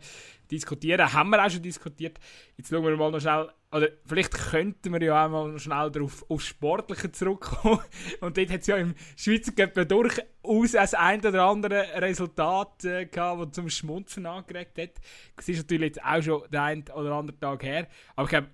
diskutieren. 0.50 1.12
Haben 1.12 1.30
wir 1.30 1.44
auch 1.44 1.50
schon 1.50 1.62
diskutiert. 1.62 2.18
Jetzt 2.56 2.70
schauen 2.70 2.84
wir 2.84 2.96
mal 2.96 3.10
noch 3.10 3.20
schnell, 3.20 3.48
oder 3.72 3.88
vielleicht 4.04 4.32
könnten 4.32 4.92
wir 4.92 5.02
ja 5.02 5.26
auch 5.26 5.30
mal 5.30 5.58
schnell 5.58 5.90
darauf, 5.92 6.28
aufs 6.28 6.46
Sportliche 6.46 7.12
zurückkommen. 7.12 7.80
Und 8.20 8.36
dort 8.36 8.50
hat 8.50 8.62
es 8.62 8.66
ja 8.66 8.76
im 8.76 8.96
Schweizer 9.16 9.52
Cup 9.52 9.88
durchaus 9.88 10.72
das 10.72 10.94
ein 10.94 11.24
oder 11.24 11.44
andere 11.44 12.02
Resultat 12.02 12.84
äh, 12.84 13.06
gehabt, 13.06 13.40
das 13.40 13.52
zum 13.52 13.70
Schmunzen 13.70 14.26
angeregt 14.26 14.76
hat. 14.76 14.90
Das 15.36 15.48
ist 15.48 15.58
natürlich 15.58 15.94
jetzt 15.94 16.04
auch 16.04 16.20
schon 16.20 16.42
der 16.50 16.62
ein 16.64 16.84
oder 16.94 17.12
andere 17.12 17.38
Tag 17.38 17.62
her. 17.62 17.86
Aber 18.16 18.24
ich 18.24 18.30
glaube, 18.30 18.48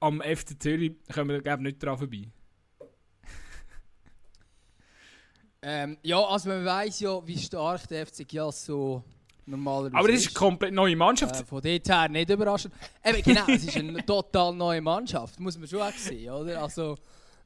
am 0.00 0.20
FC 0.20 0.62
Zürich 0.62 0.92
kommen 1.12 1.30
wir 1.30 1.40
glaube 1.40 1.62
nicht 1.62 1.82
dran 1.82 1.96
vorbei. 1.96 2.28
ähm, 5.62 5.96
ja, 6.02 6.22
also 6.22 6.50
man 6.50 6.66
weiß 6.66 7.00
ja, 7.00 7.26
wie 7.26 7.38
stark 7.38 7.88
der 7.88 8.06
FC 8.06 8.28
Giasso 8.28 8.52
so 8.52 9.04
normalerweise 9.46 9.96
Aber 9.96 10.08
das 10.08 10.20
ist 10.20 10.28
eine 10.28 10.34
komplett 10.34 10.74
neue 10.74 10.96
Mannschaft. 10.96 11.40
Äh, 11.40 11.44
von 11.44 11.60
dort 11.60 11.88
her 11.88 12.08
nicht 12.08 12.30
überraschend. 12.30 12.74
Eben, 13.04 13.22
genau, 13.22 13.44
es 13.48 13.64
ist 13.64 13.76
eine 13.76 14.04
total 14.06 14.54
neue 14.54 14.80
Mannschaft, 14.80 15.38
muss 15.40 15.58
man 15.58 15.68
schon 15.68 15.80
auch 15.80 15.92
sehen, 15.92 16.32
oder? 16.32 16.62
Also, 16.62 16.96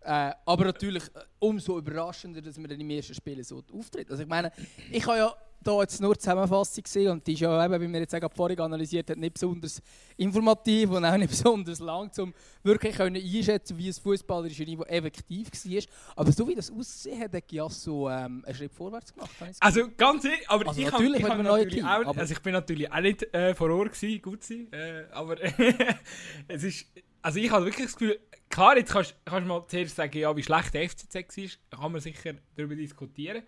äh, 0.00 0.32
aber 0.44 0.64
natürlich 0.64 1.04
äh, 1.04 1.20
umso 1.38 1.78
überraschender, 1.78 2.42
dass 2.42 2.58
man 2.58 2.68
dann 2.68 2.80
im 2.80 2.90
ersten 2.90 3.14
Spiel 3.14 3.42
so 3.42 3.62
auftritt. 3.72 4.10
Also 4.10 4.22
ich 4.22 4.28
meine, 4.28 4.52
ich 4.90 5.06
habe 5.06 5.18
ja 5.18 5.34
hier 5.64 5.80
jetzt 5.80 6.00
nur 6.00 6.14
die 6.14 6.20
Zusammenfassung 6.20 6.82
gesehen 6.82 7.10
und 7.10 7.26
die 7.26 7.32
ist 7.34 7.40
ja 7.40 7.64
eben, 7.64 7.80
wie 7.80 7.92
wir 7.92 8.00
jetzt 8.00 8.14
auch 8.14 8.32
vorhin 8.34 8.60
analysiert 8.60 9.10
haben, 9.10 9.20
nicht 9.20 9.34
besonders 9.34 9.82
informativ 10.16 10.90
und 10.90 11.04
auch 11.04 11.16
nicht 11.16 11.30
besonders 11.30 11.80
lang, 11.80 12.10
um 12.18 12.34
wirklich 12.62 12.96
können 12.96 13.16
einschätzen 13.16 13.76
wie 13.76 13.88
das 13.88 13.98
fußballerische 13.98 14.64
Niveau 14.64 14.84
effektiv 14.84 15.48
war. 15.50 15.82
Aber 16.16 16.32
so 16.32 16.48
wie 16.48 16.54
das 16.54 16.70
aussieht, 16.70 17.18
hat 17.18 17.34
der 17.34 17.70
so 17.70 18.08
ähm, 18.08 18.44
einen 18.44 18.54
Schritt 18.54 18.72
vorwärts 18.72 19.12
gemacht. 19.12 19.30
Also 19.60 19.88
ganz 19.96 20.24
ehrlich, 20.24 20.48
aber 20.48 20.68
also 20.68 20.80
ich, 20.80 20.90
natürlich 20.90 21.22
hab, 21.22 21.32
ich, 21.32 21.38
hab 21.38 21.42
natürlich 21.42 21.84
auch, 21.84 22.16
also 22.16 22.32
ich 22.32 22.42
bin 22.42 22.52
natürlich 22.52 22.92
auch 22.92 23.00
nicht 23.00 23.34
äh, 23.34 23.54
vor 23.54 23.70
Ort 23.70 23.92
gewesen, 23.92 24.22
gut 24.22 24.42
sein, 24.44 24.72
äh, 24.72 25.04
aber 25.12 25.36
es 26.48 26.62
ist, 26.62 26.86
also 27.22 27.38
ich 27.38 27.50
habe 27.50 27.64
wirklich 27.64 27.86
das 27.86 27.96
Gefühl, 27.96 28.20
klar, 28.48 28.76
jetzt 28.76 28.92
kannst 28.92 29.14
du 29.24 29.40
mal 29.40 29.64
zuerst 29.66 29.96
sagen, 29.96 30.18
ja, 30.18 30.36
wie 30.36 30.42
schlecht 30.42 30.74
der 30.74 30.88
FCZ 30.88 31.14
war, 31.14 31.78
kann 31.80 31.92
man 31.92 32.00
sicher 32.00 32.34
darüber 32.56 32.76
diskutieren. 32.76 33.42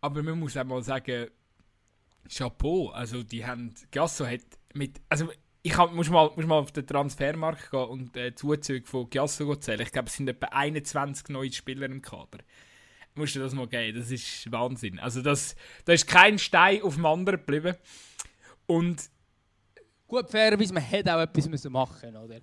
Aber 0.00 0.22
man 0.22 0.38
muss 0.38 0.56
auch 0.56 0.64
mal 0.64 0.82
sagen, 0.82 1.28
Chapeau. 2.28 2.90
Also 2.90 3.22
die 3.22 3.44
haben, 3.44 3.74
Giasso 3.90 4.26
hat 4.26 4.40
mit, 4.74 5.00
also 5.08 5.30
ich 5.62 5.76
hab, 5.76 5.92
muss, 5.92 6.08
mal, 6.10 6.30
muss 6.36 6.46
mal 6.46 6.58
auf 6.58 6.72
den 6.72 6.86
Transfermarkt 6.86 7.70
gehen 7.70 7.88
und 7.88 8.16
äh, 8.16 8.34
Zuzüge 8.34 8.86
von 8.86 9.10
Giasso 9.10 9.54
zählen. 9.56 9.80
Ich 9.80 9.92
glaube, 9.92 10.08
es 10.08 10.14
sind 10.14 10.28
etwa 10.28 10.46
21 10.46 11.28
neue 11.30 11.52
Spieler 11.52 11.86
im 11.86 12.02
Kader. 12.02 12.38
Musst 13.14 13.34
du 13.34 13.40
das 13.40 13.54
mal 13.54 13.66
geben, 13.66 13.98
das 13.98 14.10
ist 14.10 14.50
Wahnsinn. 14.52 14.98
Also 14.98 15.22
das, 15.22 15.56
da 15.86 15.92
ist 15.92 16.06
kein 16.06 16.38
Stein 16.38 16.82
auf 16.82 16.96
dem 16.96 17.06
anderen 17.06 17.40
geblieben. 17.40 17.76
Und 18.66 19.10
Gut, 20.08 20.30
fairerweise, 20.30 20.72
man 20.72 20.84
hätte 20.84 21.14
auch 21.14 21.20
etwas 21.20 21.48
müssen 21.48 21.72
machen 21.72 22.16
oder? 22.16 22.38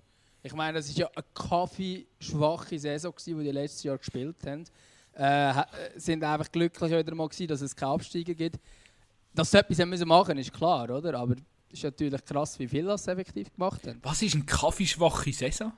Ich 0.45 0.53
meine, 0.53 0.79
das 0.79 0.89
war 0.89 0.95
ja 0.97 1.09
eine 1.15 1.23
kaffeeschwache 1.33 2.77
Saison, 2.77 3.13
die 3.25 3.33
die 3.35 3.51
letztes 3.51 3.83
Jahr 3.83 3.97
gespielt 3.97 4.35
haben 4.45 4.65
äh, 5.15 5.63
sind 5.95 6.23
einfach 6.23 6.51
glücklich 6.51 6.91
wieder 6.91 7.15
mal 7.15 7.27
gewesen, 7.27 7.47
dass 7.47 7.61
es 7.61 7.75
keine 7.75 7.91
Absteiger 7.91 8.33
gibt. 8.33 8.59
Dass 9.33 9.51
sie 9.51 9.59
etwas 9.59 9.85
müssen 9.85 10.07
machen 10.07 10.37
ist 10.37 10.53
klar, 10.53 10.89
oder? 10.89 11.17
Aber 11.17 11.35
es 11.69 11.79
ist 11.79 11.83
natürlich 11.83 12.23
krass, 12.25 12.57
wie 12.59 12.67
viel 12.67 12.85
das 12.85 13.07
effektiv 13.07 13.51
gemacht 13.53 13.85
haben. 13.87 13.99
Was 14.03 14.21
ist 14.21 14.35
eine 14.35 14.45
kaffeeschwache 14.45 15.33
Saison? 15.33 15.73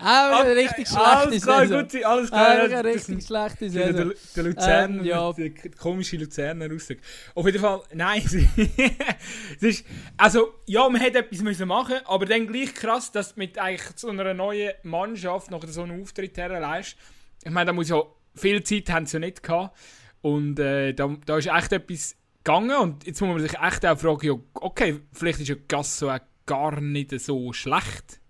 Auch 0.00 0.40
eine 0.40 0.54
richtig 0.54 0.88
schlechte 0.88 1.00
alles 1.00 1.42
klar, 1.42 1.60
Saison. 1.66 1.82
Gut, 1.82 2.04
alles 2.04 2.30
klar. 2.30 2.64
Auch 2.64 2.84
richtig 2.84 3.26
schlechte 3.26 3.70
Saison. 3.70 3.94
Der, 3.94 4.14
der 4.36 4.44
Luzerner, 4.44 4.98
ähm, 4.98 5.04
ja. 5.04 5.32
der 5.32 5.50
komische 5.78 6.16
Luzerner 6.16 6.74
Aussage. 6.74 7.00
Auf 7.34 7.46
jeden 7.46 7.60
Fall, 7.60 7.82
nein. 7.94 8.22
es 9.56 9.62
ist, 9.62 9.86
also, 10.16 10.54
ja, 10.66 10.88
man 10.88 11.00
hätte 11.00 11.18
etwas 11.18 11.40
müssen 11.40 11.68
machen 11.68 11.96
aber 12.04 12.26
dann 12.26 12.46
gleich 12.46 12.74
krass, 12.74 13.12
dass 13.12 13.36
mit 13.36 13.58
eigentlich 13.58 13.82
so 13.96 14.08
einer 14.08 14.34
neuen 14.34 14.72
Mannschaft 14.82 15.50
nach 15.50 15.66
so 15.66 15.82
einem 15.82 16.02
Auftritt 16.02 16.36
herleist. 16.36 16.96
Ich 17.44 17.50
meine, 17.50 17.66
da 17.66 17.72
muss 17.72 17.88
ja 17.88 18.02
viel 18.34 18.62
Zeit 18.62 18.90
haben 18.90 19.06
sie 19.06 19.16
ja 19.16 19.20
nicht 19.20 19.42
gehabt. 19.42 19.76
Und 20.20 20.58
äh, 20.58 20.92
da, 20.94 21.16
da 21.26 21.38
ist 21.38 21.46
echt 21.48 21.72
etwas 21.72 22.16
gegangen. 22.44 22.76
Und 22.76 23.06
jetzt 23.06 23.20
muss 23.20 23.30
man 23.30 23.40
sich 23.40 23.58
echt 23.58 23.86
auch 23.86 23.98
fragen, 23.98 24.26
ja, 24.26 24.34
okay, 24.54 25.00
vielleicht 25.12 25.40
ist 25.40 25.48
ja 25.48 25.56
Gasso 25.66 26.10
auch 26.10 26.20
gar 26.46 26.80
nicht 26.80 27.18
so 27.20 27.52
schlecht 27.52 28.20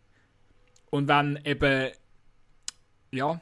und 0.91 1.09
wenn 1.09 1.39
eben, 1.45 1.93
ja, 3.11 3.41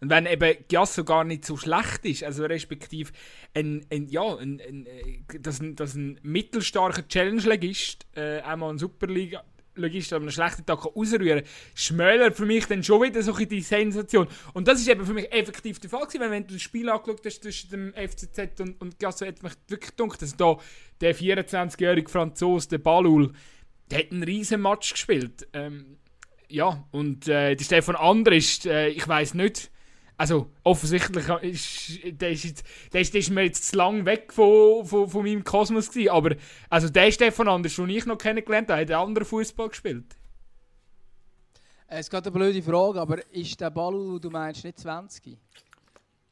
und 0.00 0.10
wenn 0.10 0.26
eben 0.26 0.64
Giasso 0.66 1.04
gar 1.04 1.22
nicht 1.22 1.44
so 1.44 1.56
schlecht 1.56 2.04
ist, 2.04 2.24
also 2.24 2.44
respektive 2.44 3.12
ein, 3.54 3.86
ein 3.88 4.08
ja, 4.08 4.36
ein, 4.36 4.60
ein, 4.60 4.86
dass, 5.40 5.60
ein, 5.60 5.76
dass 5.76 5.94
ein 5.94 6.18
mittelstarker 6.22 7.06
Challenge-Legist 7.06 8.06
äh, 8.16 8.40
einmal 8.40 8.70
ein 8.70 8.78
Superliga 8.78 9.44
Legist 9.74 10.12
an 10.12 10.22
einem 10.22 10.30
schlechten 10.30 10.66
Tag 10.66 10.84
ausrühren 10.84 11.40
kann, 11.40 11.48
schmälert 11.74 12.36
für 12.36 12.44
mich 12.44 12.66
dann 12.66 12.82
schon 12.82 13.02
wieder 13.02 13.22
so 13.22 13.32
die 13.32 13.60
Sensation. 13.60 14.28
Und 14.52 14.68
das 14.68 14.80
ist 14.80 14.88
eben 14.88 15.06
für 15.06 15.14
mich 15.14 15.32
effektiv 15.32 15.78
der 15.78 15.88
Fall 15.88 16.06
gewesen, 16.06 16.30
wenn 16.30 16.46
du 16.46 16.54
das 16.54 16.62
Spiel 16.62 16.90
angeschaut 16.90 17.24
hast 17.24 17.42
zwischen 17.42 17.70
dem 17.70 17.94
FCZ 17.94 18.60
und, 18.60 18.80
und 18.80 18.98
Giasso, 18.98 19.24
hat 19.26 19.42
mich 19.42 19.52
wirklich 19.68 19.96
gedacht, 19.96 20.20
dass 20.20 20.36
da 20.36 20.58
der 21.00 21.14
24-jährige 21.14 22.10
Franzose, 22.10 22.68
der 22.68 22.78
Balul, 22.78 23.32
der 23.90 24.00
hat 24.00 24.12
einen 24.12 24.22
riesen 24.22 24.60
Match 24.60 24.92
gespielt. 24.92 25.48
Ähm, 25.52 25.98
ja, 26.52 26.84
und 26.90 27.28
äh, 27.28 27.56
der 27.56 27.64
Stefan 27.64 27.96
Andrist, 27.96 28.66
äh, 28.66 28.88
ich 28.88 29.06
weiß 29.06 29.34
nicht, 29.34 29.70
also 30.18 30.50
offensichtlich 30.62 31.26
ist 31.42 32.20
der, 32.20 32.30
ist 32.30 32.44
jetzt, 32.44 32.64
der, 32.92 33.00
ist, 33.00 33.14
der 33.14 33.20
ist 33.20 33.30
mir 33.30 33.44
jetzt 33.44 33.70
zu 33.70 33.76
lang 33.76 34.04
weg 34.04 34.32
von, 34.32 34.84
von, 34.84 35.08
von 35.08 35.24
meinem 35.24 35.42
Kosmos 35.42 35.90
gewesen, 35.90 36.10
aber 36.10 36.36
also 36.68 36.88
der 36.88 37.10
Stefan 37.10 37.48
Andrist, 37.48 37.78
den 37.78 37.88
ich 37.88 38.06
noch 38.06 38.18
kennengelernt 38.18 38.68
habe, 38.68 38.82
hat 38.82 38.90
einen 38.90 39.00
anderen 39.00 39.26
Fußball 39.26 39.70
gespielt. 39.70 40.16
Es 41.88 42.08
geht 42.08 42.22
eine 42.22 42.30
blöde 42.30 42.62
Frage, 42.62 43.00
aber 43.00 43.18
ist 43.34 43.60
der 43.60 43.70
Ball, 43.70 44.18
du 44.20 44.30
meinst, 44.30 44.64
nicht 44.64 44.78
20? 44.78 45.36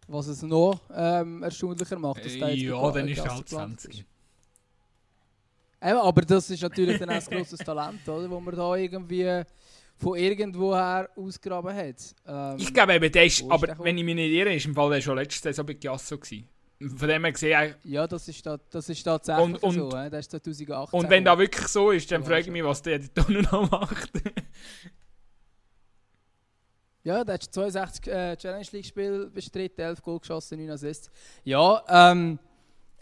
Was 0.09 0.27
es 0.27 0.43
noch 0.43 0.81
ähm, 0.95 1.43
erstaunlicher 1.43 1.99
macht, 1.99 2.25
dass 2.25 2.33
der 2.33 2.51
jetzt 2.51 2.63
Ja, 2.63 2.91
dann 2.91 3.09
ist 3.09 3.19
er 3.19 3.35
halt 3.35 3.49
20. 3.49 4.05
Eben, 5.83 5.99
aber 5.99 6.23
das 6.23 6.51
ist 6.51 6.63
natürlich 6.63 6.99
dann 6.99 7.09
ein 7.09 7.25
grosses 7.25 7.59
Talent, 7.61 8.07
oder? 8.09 8.29
Wo 8.29 8.39
man 8.39 8.55
da 8.55 8.75
irgendwie 8.77 9.45
von 10.01 10.17
irgendwoher 10.17 11.11
ausgraben 11.15 11.77
hat. 11.77 12.15
Ähm, 12.27 12.57
ich 12.59 12.73
glaube 12.73 12.95
eben, 12.95 13.13
der 13.13 13.27
ist, 13.27 13.45
aber 13.49 13.77
wenn 13.79 13.99
ich 13.99 14.05
mich 14.05 14.15
nicht 14.15 14.33
irre, 14.33 14.55
ist 14.55 14.65
im 14.65 14.75
Fall 14.75 14.91
der 14.91 15.01
schon 15.01 15.17
letztes 15.17 15.43
Saison 15.43 15.67
bei 15.67 15.75
Giasso 15.75 16.17
gewesen. 16.17 16.49
Von 16.97 17.09
dem 17.09 17.23
her 17.23 17.33
gesehen... 17.33 17.75
Ja, 17.85 18.07
das 18.07 18.27
ist, 18.27 18.47
da, 18.47 18.59
das 18.71 18.89
ist 18.89 19.03
tatsächlich 19.03 19.45
und, 19.45 19.63
und, 19.63 19.75
so. 19.75 19.91
Das 19.91 20.21
ist 20.21 20.31
2018. 20.31 20.99
Und 20.99 21.11
wenn 21.11 21.23
das 21.23 21.39
wirklich 21.39 21.69
so 21.69 21.91
ist, 21.91 22.11
dann 22.11 22.25
frage 22.25 22.41
ich 22.41 22.51
mich, 22.51 22.65
was 22.65 22.81
der 22.81 23.01
da 23.01 23.27
noch 23.29 23.71
macht. 23.71 24.11
ja, 27.05 27.23
der 27.23 27.35
hat 27.35 27.43
62 27.43 28.07
äh, 28.07 28.37
Challenge 28.39 28.67
League-Spiel 28.73 29.31
bestritten, 29.31 29.83
11 29.83 30.01
Goal 30.01 30.21
geschossen, 30.21 30.59
9 30.59 30.71
Assists. 30.71 31.11
Ja, 31.45 31.83
ähm, 31.87 32.39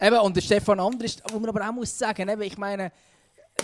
eben, 0.01 0.19
und 0.19 0.35
der 0.35 0.41
Stefan 0.41 0.81
Andrist, 0.81 1.23
wo 1.31 1.39
man 1.39 1.49
aber 1.49 1.69
auch 1.69 1.73
muss 1.73 1.97
sagen, 1.97 2.27
eben, 2.27 2.41
ich 2.41 2.57
meine 2.57 2.91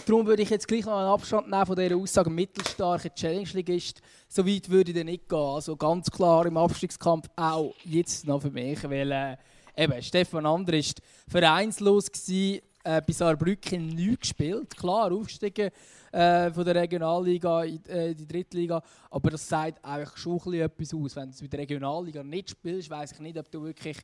darum 0.05 0.25
würde 0.25 0.41
ich 0.41 0.49
jetzt 0.49 0.67
gleich 0.67 0.86
noch 0.86 0.97
einen 0.97 1.08
Abstand 1.08 1.49
nehmen 1.49 1.65
von 1.65 1.75
dieser 1.75 1.95
Aussage, 1.95 2.29
mittelstarke 2.29 3.13
Challenge-Ligist. 3.13 4.01
So 4.27 4.45
weit 4.45 4.69
würde 4.69 4.91
ich 4.91 4.97
dann 4.97 5.08
nicht 5.08 5.29
gehen. 5.29 5.38
Also 5.38 5.75
ganz 5.75 6.10
klar 6.10 6.45
im 6.45 6.58
Abstiegskampf 6.58 7.27
auch 7.36 7.73
jetzt 7.84 8.25
noch 8.25 8.41
für 8.41 8.51
mich, 8.51 8.84
weil 8.89 9.12
äh, 9.12 9.38
eben, 9.75 10.01
Stefan 10.01 10.45
Ander 10.45 10.73
war 10.73 10.84
vereinslos, 11.27 12.12
gewesen, 12.12 12.62
äh, 12.84 13.01
bei 13.01 13.13
Saarbrücken 13.13 13.88
nie 13.88 14.15
gespielt. 14.15 14.75
Klar, 14.77 15.12
aufgestiegen 15.12 15.71
äh, 16.12 16.51
von 16.51 16.65
der 16.65 16.75
Regionalliga 16.75 17.63
in 17.63 17.84
äh, 17.86 18.13
die 18.13 18.27
Drittliga, 18.27 18.81
aber 19.10 19.31
das 19.31 19.47
sagt 19.47 19.84
eigentlich 19.84 20.17
schon 20.17 20.53
etwas 20.53 20.93
aus. 20.93 21.15
Wenn 21.15 21.31
du 21.31 21.38
mit 21.41 21.51
der 21.51 21.60
Regionalliga 21.62 22.23
nicht 22.23 22.51
spielst, 22.51 22.89
weiß 22.89 23.13
ich 23.13 23.19
nicht, 23.19 23.38
ob 23.38 23.49
du 23.51 23.63
wirklich 23.63 23.97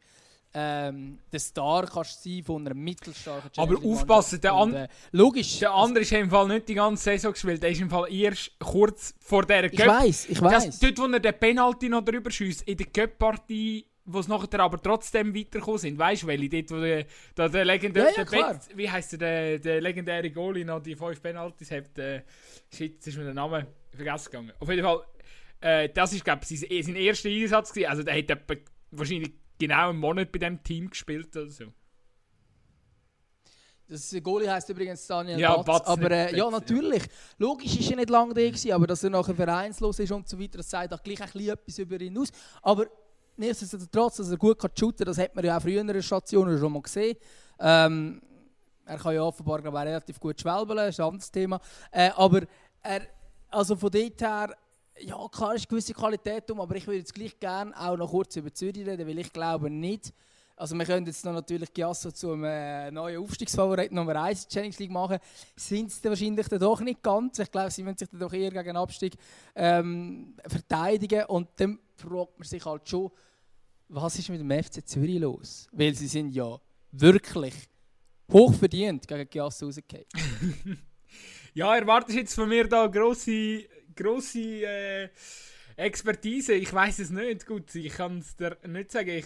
ähm, 0.54 1.20
der 1.32 1.40
Star 1.40 1.88
kannst 1.88 2.24
sein 2.24 2.44
von 2.44 2.66
einer 2.66 2.76
mittelstarken 2.76 3.52
Aber 3.56 3.78
aufpassen, 3.84 4.42
der, 4.42 4.54
an 4.54 4.74
äh, 4.74 4.88
logisch, 5.12 5.60
der 5.60 5.72
andere 5.72 6.02
ist 6.02 6.12
im 6.12 6.30
Fall 6.30 6.48
nicht 6.48 6.68
die 6.68 6.74
ganze 6.74 7.04
Saison 7.04 7.32
gespielt. 7.32 7.64
Der 7.64 7.70
ist 7.70 7.80
im 7.80 7.90
Fall 7.90 8.12
erst 8.12 8.60
kurz 8.60 9.16
vor 9.20 9.46
dieser 9.46 9.70
Cup. 9.70 9.80
Ich 9.80 9.88
weiß, 9.88 10.30
ich 10.30 10.42
weiß. 10.42 10.80
Dort, 10.80 10.98
wo 11.00 11.06
er 11.06 11.20
den 11.20 11.40
Penalty 11.40 11.90
noch 11.90 12.04
drüber 12.04 12.30
schießt, 12.30 12.64
in 12.64 12.78
der 12.78 12.88
Cup-Partie 12.88 13.86
wo 14.04 14.22
sie 14.22 14.30
nachher 14.30 14.60
aber 14.60 14.82
trotzdem 14.82 15.34
weitergekommen 15.34 15.78
sind. 15.78 15.98
Weißt 15.98 16.24
du, 16.24 16.28
welche? 16.28 16.50
Dort, 16.50 16.72
wo 16.72 16.82
der, 16.82 17.06
da 17.36 17.48
der 17.48 17.66
legendäre, 17.66 18.08
Ja, 18.10 18.24
ja, 18.24 18.54
der 18.54 18.78
wie 18.78 18.90
heißt 18.90 19.14
der, 19.14 19.20
der, 19.20 19.60
der 19.60 19.82
legendäre 19.82 20.32
Goalie 20.32 20.66
noch 20.66 20.82
die 20.82 20.96
fünf 20.96 21.22
Penalties 21.22 21.72
hat, 21.72 21.98
äh, 21.98 22.24
shit, 22.74 22.94
jetzt 22.96 23.08
ist 23.08 23.18
mir 23.18 23.26
der 23.26 23.34
Name 23.34 23.68
vergessen 23.92 24.32
gegangen. 24.32 24.52
Auf 24.60 24.70
jeden 24.70 24.84
Fall, 24.84 25.02
äh, 25.62 25.90
das 25.90 26.14
ist, 26.14 26.24
glaube 26.24 26.42
ich, 26.44 26.60
sein, 26.60 26.84
sein 26.84 26.96
erster 26.96 27.30
Einsatz 27.30 27.72
gewesen. 27.72 27.90
Also 27.90 28.04
der 28.04 28.18
hat 28.18 28.58
wahrscheinlich 28.92 29.32
genau 29.62 29.90
einen 29.90 30.00
Monat 30.00 30.32
bei 30.32 30.40
diesem 30.40 30.62
Team 30.64 30.90
gespielt 30.90 31.36
oder 31.38 31.50
so. 31.50 31.66
Das 33.88 34.16
Goalie 34.24 34.50
heisst 34.50 34.70
übrigens 34.70 35.06
Daniel 35.06 35.40
Ja, 35.40 35.58
Batz. 35.58 35.66
Batz, 35.66 35.88
aber 35.88 36.12
äh, 36.12 36.36
ja, 36.36 36.50
natürlich. 36.50 37.04
Logisch 37.38 37.78
ist 37.78 37.92
er 37.92 37.98
nicht 37.98 38.10
lange 38.10 38.34
da 38.34 38.42
gewesen, 38.42 38.72
aber 38.72 38.88
dass 38.88 39.04
er 39.04 39.10
nachher 39.10 39.36
vereinslos 39.36 40.00
ist 40.00 40.12
und 40.12 40.28
so 40.28 40.40
weiter, 40.40 40.58
das 40.60 40.70
sagt 40.70 40.94
auch 40.94 41.04
gleich 41.04 41.22
ein 41.22 41.30
bisschen 41.30 41.50
etwas 41.50 41.78
über 41.78 42.00
ihn 42.00 42.18
aus. 42.18 42.30
Aber 42.62 42.88
nichtsdestotrotz, 43.36 44.18
dass 44.18 44.32
er 44.32 44.38
gut 44.38 44.58
kann 44.60 44.72
shooten 44.78 45.06
das 45.06 45.18
hat 45.18 45.36
man 45.36 45.44
ja 45.44 45.58
auch 45.58 45.62
früher 45.62 45.82
in 45.82 45.88
der 45.88 46.02
Station 46.02 46.58
schon 46.58 46.72
mal 46.72 46.82
gesehen. 46.82 47.18
Ähm, 47.60 48.22
er 48.86 48.98
kann 48.98 49.14
ja 49.14 49.24
offenbar 49.24 49.64
relativ 49.64 50.20
gut 50.20 50.40
schwelbeln, 50.40 50.90
ist 50.90 51.00
ein 51.00 51.06
anderes 51.08 51.30
Thema. 51.30 51.60
Äh, 51.92 52.12
aber 52.16 52.44
er, 52.82 53.02
also 53.50 53.76
von 53.76 53.92
dort 53.92 54.22
her, 54.22 54.56
ja 55.04 55.28
klar 55.30 55.56
ist 55.56 55.68
gewisse 55.68 55.94
Qualität 55.94 56.50
um, 56.52 56.62
aber 56.62 56.76
ich 56.76 56.86
würde 56.88 57.00
jetzt 57.00 57.14
gleich 57.14 57.40
gerne 57.40 57.78
auch 57.80 57.98
noch 57.98 58.10
kurz 58.10 58.36
über 58.36 58.54
Zürich 58.54 58.86
reden, 58.86 59.08
weil 59.08 59.20
ich 59.20 59.32
glaube 59.32 59.70
nicht, 59.70 60.14
also 60.56 60.76
wir 60.76 60.86
können 60.86 61.08
jetzt 61.08 61.26
noch 61.26 61.34
natürlich 61.34 61.74
Giasso 61.74 62.12
zum 62.12 62.44
äh, 62.44 62.92
neuen 62.92 63.24
Aufstiegsfavorit 63.24 63.92
Nummer 63.92 64.16
1 64.16 64.44
in 64.44 64.50
Challenge 64.50 64.76
League 64.78 64.92
machen. 64.92 65.18
Sind 65.56 65.92
sie 65.92 66.08
wahrscheinlich 66.08 66.48
dann 66.50 66.60
doch 66.60 66.80
nicht 66.82 67.02
ganz. 67.02 67.40
Ich 67.40 67.50
glaube, 67.50 67.72
sie 67.72 67.82
müssen 67.82 67.98
sich 67.98 68.10
dann 68.10 68.20
doch 68.20 68.32
eher 68.32 68.52
gegen 68.52 68.78
Abstieg 68.78 69.16
ähm, 69.56 70.36
verteidigen. 70.46 71.26
Und 71.26 71.48
dann 71.56 71.80
fragt 71.96 72.38
man 72.38 72.48
sich 72.48 72.64
halt 72.64 72.88
schon, 72.88 73.10
was 73.90 74.20
ist 74.20 74.30
mit 74.30 74.40
dem 74.40 74.52
FC 74.52 74.88
Zürich 74.88 75.20
los? 75.20 75.68
Weil 75.72 75.96
sie 75.96 76.06
sind 76.06 76.30
ja 76.30 76.60
wirklich 76.92 77.56
hochverdient 78.32 79.08
gegen 79.08 79.30
Giasso 79.30 79.66
rausgefallen. 79.66 80.06
Ja, 81.54 81.76
erwartest 81.76 82.18
jetzt 82.18 82.34
von 82.34 82.48
mir 82.48 82.66
da 82.66 82.88
grosse, 82.88 83.66
grosse 83.96 84.66
äh, 84.66 85.10
Expertise? 85.76 86.54
Ich 86.54 86.74
weiß 86.74 87.00
es 87.00 87.10
nicht. 87.10 87.46
Gut, 87.46 87.74
ich 87.76 87.94
kann 87.94 88.20
es 88.20 88.36
dir 88.36 88.58
nicht 88.68 88.92
sagen. 88.92 89.10
Ich, 89.10 89.26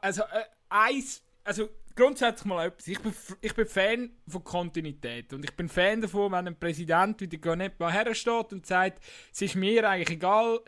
also, 0.00 0.22
äh, 0.22 0.44
eins, 0.68 1.22
also 1.44 1.68
grundsätzlich 1.98 2.44
mal 2.44 2.66
etwas. 2.66 2.86
Ich 2.86 3.00
bin, 3.00 3.12
ich 3.40 3.54
bin 3.54 3.66
Fan 3.66 4.10
von 4.28 4.44
Kontinuität 4.44 5.32
und 5.32 5.44
ich 5.44 5.54
bin 5.56 5.68
Fan 5.68 6.00
davon, 6.00 6.32
wenn 6.32 6.46
ein 6.46 6.58
Präsident 6.58 7.20
wie 7.20 7.26
der 7.26 7.40
Ganet 7.40 7.78
mal 7.80 7.92
hersteht 7.92 8.52
und 8.52 8.64
sagt, 8.66 9.02
es 9.32 9.42
ist 9.42 9.56
mir 9.56 9.88
eigentlich 9.88 10.16
egal, 10.16 10.60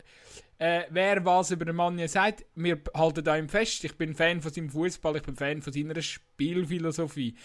äh, 0.58 0.82
wer 0.90 1.24
was 1.24 1.52
über 1.52 1.64
den 1.64 1.76
Mann 1.76 2.06
sagt. 2.08 2.44
Wir 2.54 2.80
halten 2.94 3.24
da 3.24 3.36
ihm 3.36 3.48
fest. 3.48 3.84
Ich 3.84 3.96
bin 3.96 4.14
Fan 4.14 4.42
von 4.42 4.52
seinem 4.52 4.70
Fußball, 4.70 5.16
ich 5.16 5.22
bin 5.22 5.36
Fan 5.36 5.62
von 5.62 5.72
seiner 5.72 6.02
Spielphilosophie 6.02 7.36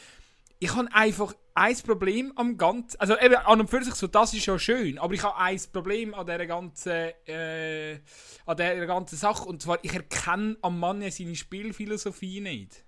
ich 0.59 0.73
habe 0.75 0.87
einfach 0.93 1.33
ein 1.53 1.77
Problem 1.77 2.33
am 2.35 2.57
ganzen, 2.57 2.99
also 2.99 3.17
eben 3.19 3.35
an 3.35 3.61
und 3.61 3.69
für 3.69 3.83
sich 3.83 3.95
so, 3.95 4.07
das 4.07 4.33
ist 4.33 4.45
ja 4.45 4.57
schön, 4.59 4.97
aber 4.99 5.13
ich 5.13 5.23
habe 5.23 5.37
ein 5.37 5.59
Problem 5.71 6.13
an 6.13 6.25
dieser 6.25 6.45
ganzen, 6.47 6.91
äh, 7.27 7.99
an 8.45 8.57
dieser 8.57 8.85
ganzen 8.85 9.15
Sache 9.17 9.47
und 9.47 9.61
zwar, 9.61 9.79
ich 9.83 9.93
erkenne 9.93 10.57
am 10.61 10.79
Mann 10.79 11.09
seine 11.11 11.35
Spielphilosophie 11.35 12.41
nicht. 12.41 12.83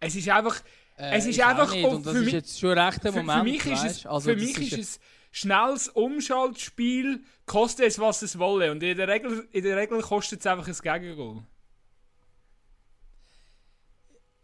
Es 0.00 0.14
ist 0.14 0.28
einfach, 0.28 0.60
Äh, 0.96 1.16
es 1.18 1.26
ist 1.26 1.40
einfach, 1.40 1.72
nicht. 1.72 1.84
Und 1.84 2.06
das 2.06 2.12
für 2.12 2.18
ist 2.20 2.24
mich- 2.26 2.34
jetzt 2.34 2.58
schon 2.60 2.78
recht 2.78 3.02
für, 3.02 3.12
Moment. 3.12 3.38
für 3.38 3.44
mich 3.44 3.66
ist 3.66 3.84
es, 3.84 4.06
Also, 4.06 4.30
für 4.30 4.36
mich 4.36 4.58
ist 4.72 4.78
es 4.78 5.00
schnelles 5.30 5.88
Umschaltspiel, 5.88 7.22
koste 7.46 7.84
es 7.84 7.98
was 7.98 8.22
es 8.22 8.38
wolle 8.38 8.70
und 8.70 8.82
in 8.82 8.96
der 8.96 9.08
Regel, 9.08 9.48
in 9.52 9.62
der 9.64 9.76
Regel 9.76 10.00
kostet 10.02 10.40
es 10.40 10.46
einfach 10.46 10.66
ein 10.68 11.00
Gegengol. 11.00 11.42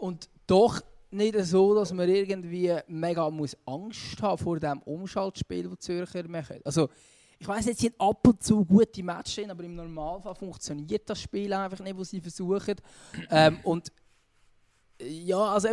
Und 0.05 0.29
doch 0.47 0.83
nicht 1.12 1.35
so, 1.47 1.75
dass 1.75 1.90
man 1.95 2.07
irgendwie 2.07 2.77
mega 2.88 3.31
muss 3.31 3.57
Angst 3.64 4.21
haben 4.21 4.37
vor 4.37 4.61
dem 4.61 4.83
Umschaltspiel, 4.83 5.62
das 5.62 5.73
die 5.73 5.79
Zürcher 5.79 6.29
machen. 6.29 6.61
Also, 6.62 6.90
ich 7.38 7.49
weiß 7.49 7.64
jetzt, 7.64 7.83
haben 7.83 7.95
ab 7.99 8.29
und 8.29 8.43
zu 8.43 8.67
gute 8.67 9.03
Matches, 9.03 9.49
aber 9.49 9.64
im 9.64 9.75
Normalfall 9.75 10.35
funktioniert 10.35 11.09
das 11.09 11.23
Spiel 11.23 11.51
einfach 11.55 11.83
nicht, 11.83 11.99
was 11.99 12.11
sie 12.11 12.21
versuchen. 12.21 12.75
ähm, 13.31 13.61
und 13.62 13.90
ja, 15.01 15.38
also 15.38 15.69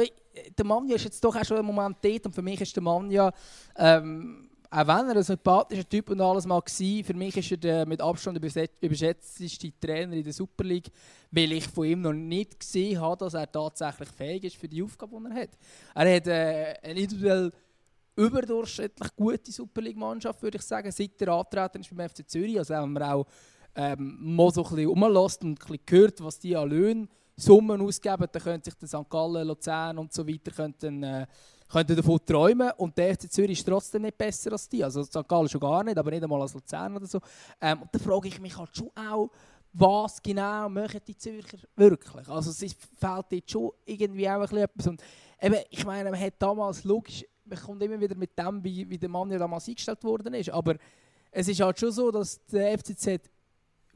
der 0.58 0.66
Manja 0.66 0.96
ist 0.96 1.04
jetzt 1.04 1.22
doch 1.22 1.36
auch 1.36 1.44
schon 1.44 1.58
einen 1.58 1.68
Moment 1.68 1.98
dort 2.02 2.26
und 2.26 2.34
für 2.34 2.42
mich 2.42 2.62
ist 2.62 2.74
der 2.74 2.84
Manja, 2.84 3.34
ähm, 3.76 4.50
auch 4.74 4.88
wenn 4.88 5.10
er 5.10 5.18
ein 5.18 5.24
sympathischer 5.24 5.88
Typ 5.88 6.10
und 6.12 6.22
alles 6.22 6.46
mal 6.46 6.56
war, 6.56 6.64
für 6.66 7.14
mich 7.14 7.36
ist 7.36 7.52
er 7.52 7.58
der 7.58 7.86
mit 7.86 8.02
Abstand 8.02 8.38
überschätzteste 8.38 9.74
Trainer 9.80 10.14
in 10.14 10.24
der 10.24 10.32
Super 10.32 10.64
League, 10.64 10.90
weil 11.30 11.52
ich 11.52 11.68
von 11.68 11.86
ihm 11.86 12.02
noch 12.02 12.14
nicht 12.14 12.58
gesehen 12.58 13.02
habe, 13.02 13.18
dass 13.18 13.34
er 13.34 13.52
tatsächlich 13.52 14.08
fähig 14.10 14.46
ist 14.46 14.56
für 14.56 14.70
die 14.70 14.82
Aufgabe, 14.82 15.18
die 15.20 15.36
er 15.36 15.42
hat. 15.42 15.50
Er 15.94 16.16
hat 16.16 16.28
äh, 16.28 16.74
eine 16.84 17.00
individuell 17.02 17.52
überdurchschnittlich 18.16 19.14
gute 19.14 19.52
Super 19.52 19.82
League-Mannschaft, 19.82 20.42
würde 20.42 20.58
ich 20.58 20.64
sagen, 20.64 20.90
seit 20.90 21.22
er 21.22 21.34
antreten 21.34 21.82
ist 21.82 21.94
beim 21.94 22.08
FC 22.10 22.30
Zürich. 22.30 22.58
Also 22.58 22.74
wenn 22.74 22.94
man 22.94 23.04
auch 23.04 23.28
ähm, 23.76 24.18
mal 24.22 24.52
so 24.52 24.64
ein 24.64 24.70
bisschen 24.70 24.88
rumlässt 24.88 25.44
und 25.44 25.50
ein 25.50 25.56
bisschen 25.56 26.00
hört, 26.00 26.24
was 26.24 26.40
die 26.40 26.56
an 26.56 26.70
Löhnen 26.70 27.10
Summen 27.36 27.82
ausgeben, 27.82 28.26
dann 28.32 28.42
können 28.42 28.64
sich 28.64 28.76
der 28.76 28.88
St. 28.88 29.10
Gallen, 29.10 29.48
Luzern 29.48 29.98
und 29.98 30.14
so 30.14 30.26
weiter 30.28 30.52
könnten, 30.52 31.04
äh, 31.04 31.26
könnten 31.72 31.96
davon 31.96 32.20
träumen. 32.26 32.72
Und 32.78 32.98
der 32.98 33.16
FC 33.16 33.32
Zürich 33.32 33.60
ist 33.60 33.68
trotzdem 33.68 34.04
nicht 34.04 34.18
besser 34.18 34.52
als 34.52 34.68
die. 34.68 34.84
Also 34.84 35.04
St. 35.04 35.28
Gallen 35.28 35.50
schon 35.50 35.62
gar 35.62 35.84
nicht, 35.84 35.98
aber 35.98 36.12
nicht 36.12 36.24
einmal 36.24 36.42
als 36.42 36.54
Luzern 36.54 36.96
oder 36.96 37.06
so. 37.06 37.20
Ähm, 37.60 37.82
und 37.82 37.90
da 37.92 38.00
frage 38.00 38.28
ich 38.28 38.40
mich 38.40 38.58
halt 38.58 38.76
schon 38.76 38.92
auch, 38.96 39.30
was 39.74 40.22
genau 40.22 40.68
machen 40.70 41.00
die 41.08 41.16
Zürcher 41.16 41.58
wirklich? 41.76 42.28
Also 42.28 42.50
es 42.50 42.58
fehlt 42.60 43.26
dort 43.30 43.52
schon 43.52 43.72
irgendwie 43.86 44.28
auch 44.28 44.34
ein 44.34 44.42
bisschen 44.42 44.58
etwas. 44.58 44.88
Und 44.88 45.02
eben, 45.42 45.56
ich 45.70 45.86
meine, 45.86 46.12
man 46.12 46.20
hat 46.20 46.34
damals, 46.40 46.84
logisch, 46.84 47.26
man 47.46 47.60
kommt 47.60 47.82
immer 47.82 48.00
wieder 48.00 48.16
mit 48.16 48.38
dem, 48.38 48.64
wie, 48.64 48.90
wie 48.90 48.98
der 48.98 49.10
Mann 49.10 49.32
ja 49.32 49.38
damals 49.38 49.68
eingestellt 49.68 50.04
worden 50.04 50.34
ist, 50.34 50.50
aber 50.50 50.76
es 51.32 51.48
ist 51.48 51.62
halt 51.62 51.80
schon 51.80 51.92
so, 51.92 52.12
dass 52.12 52.46
der 52.48 52.78
FCZ 52.78 53.30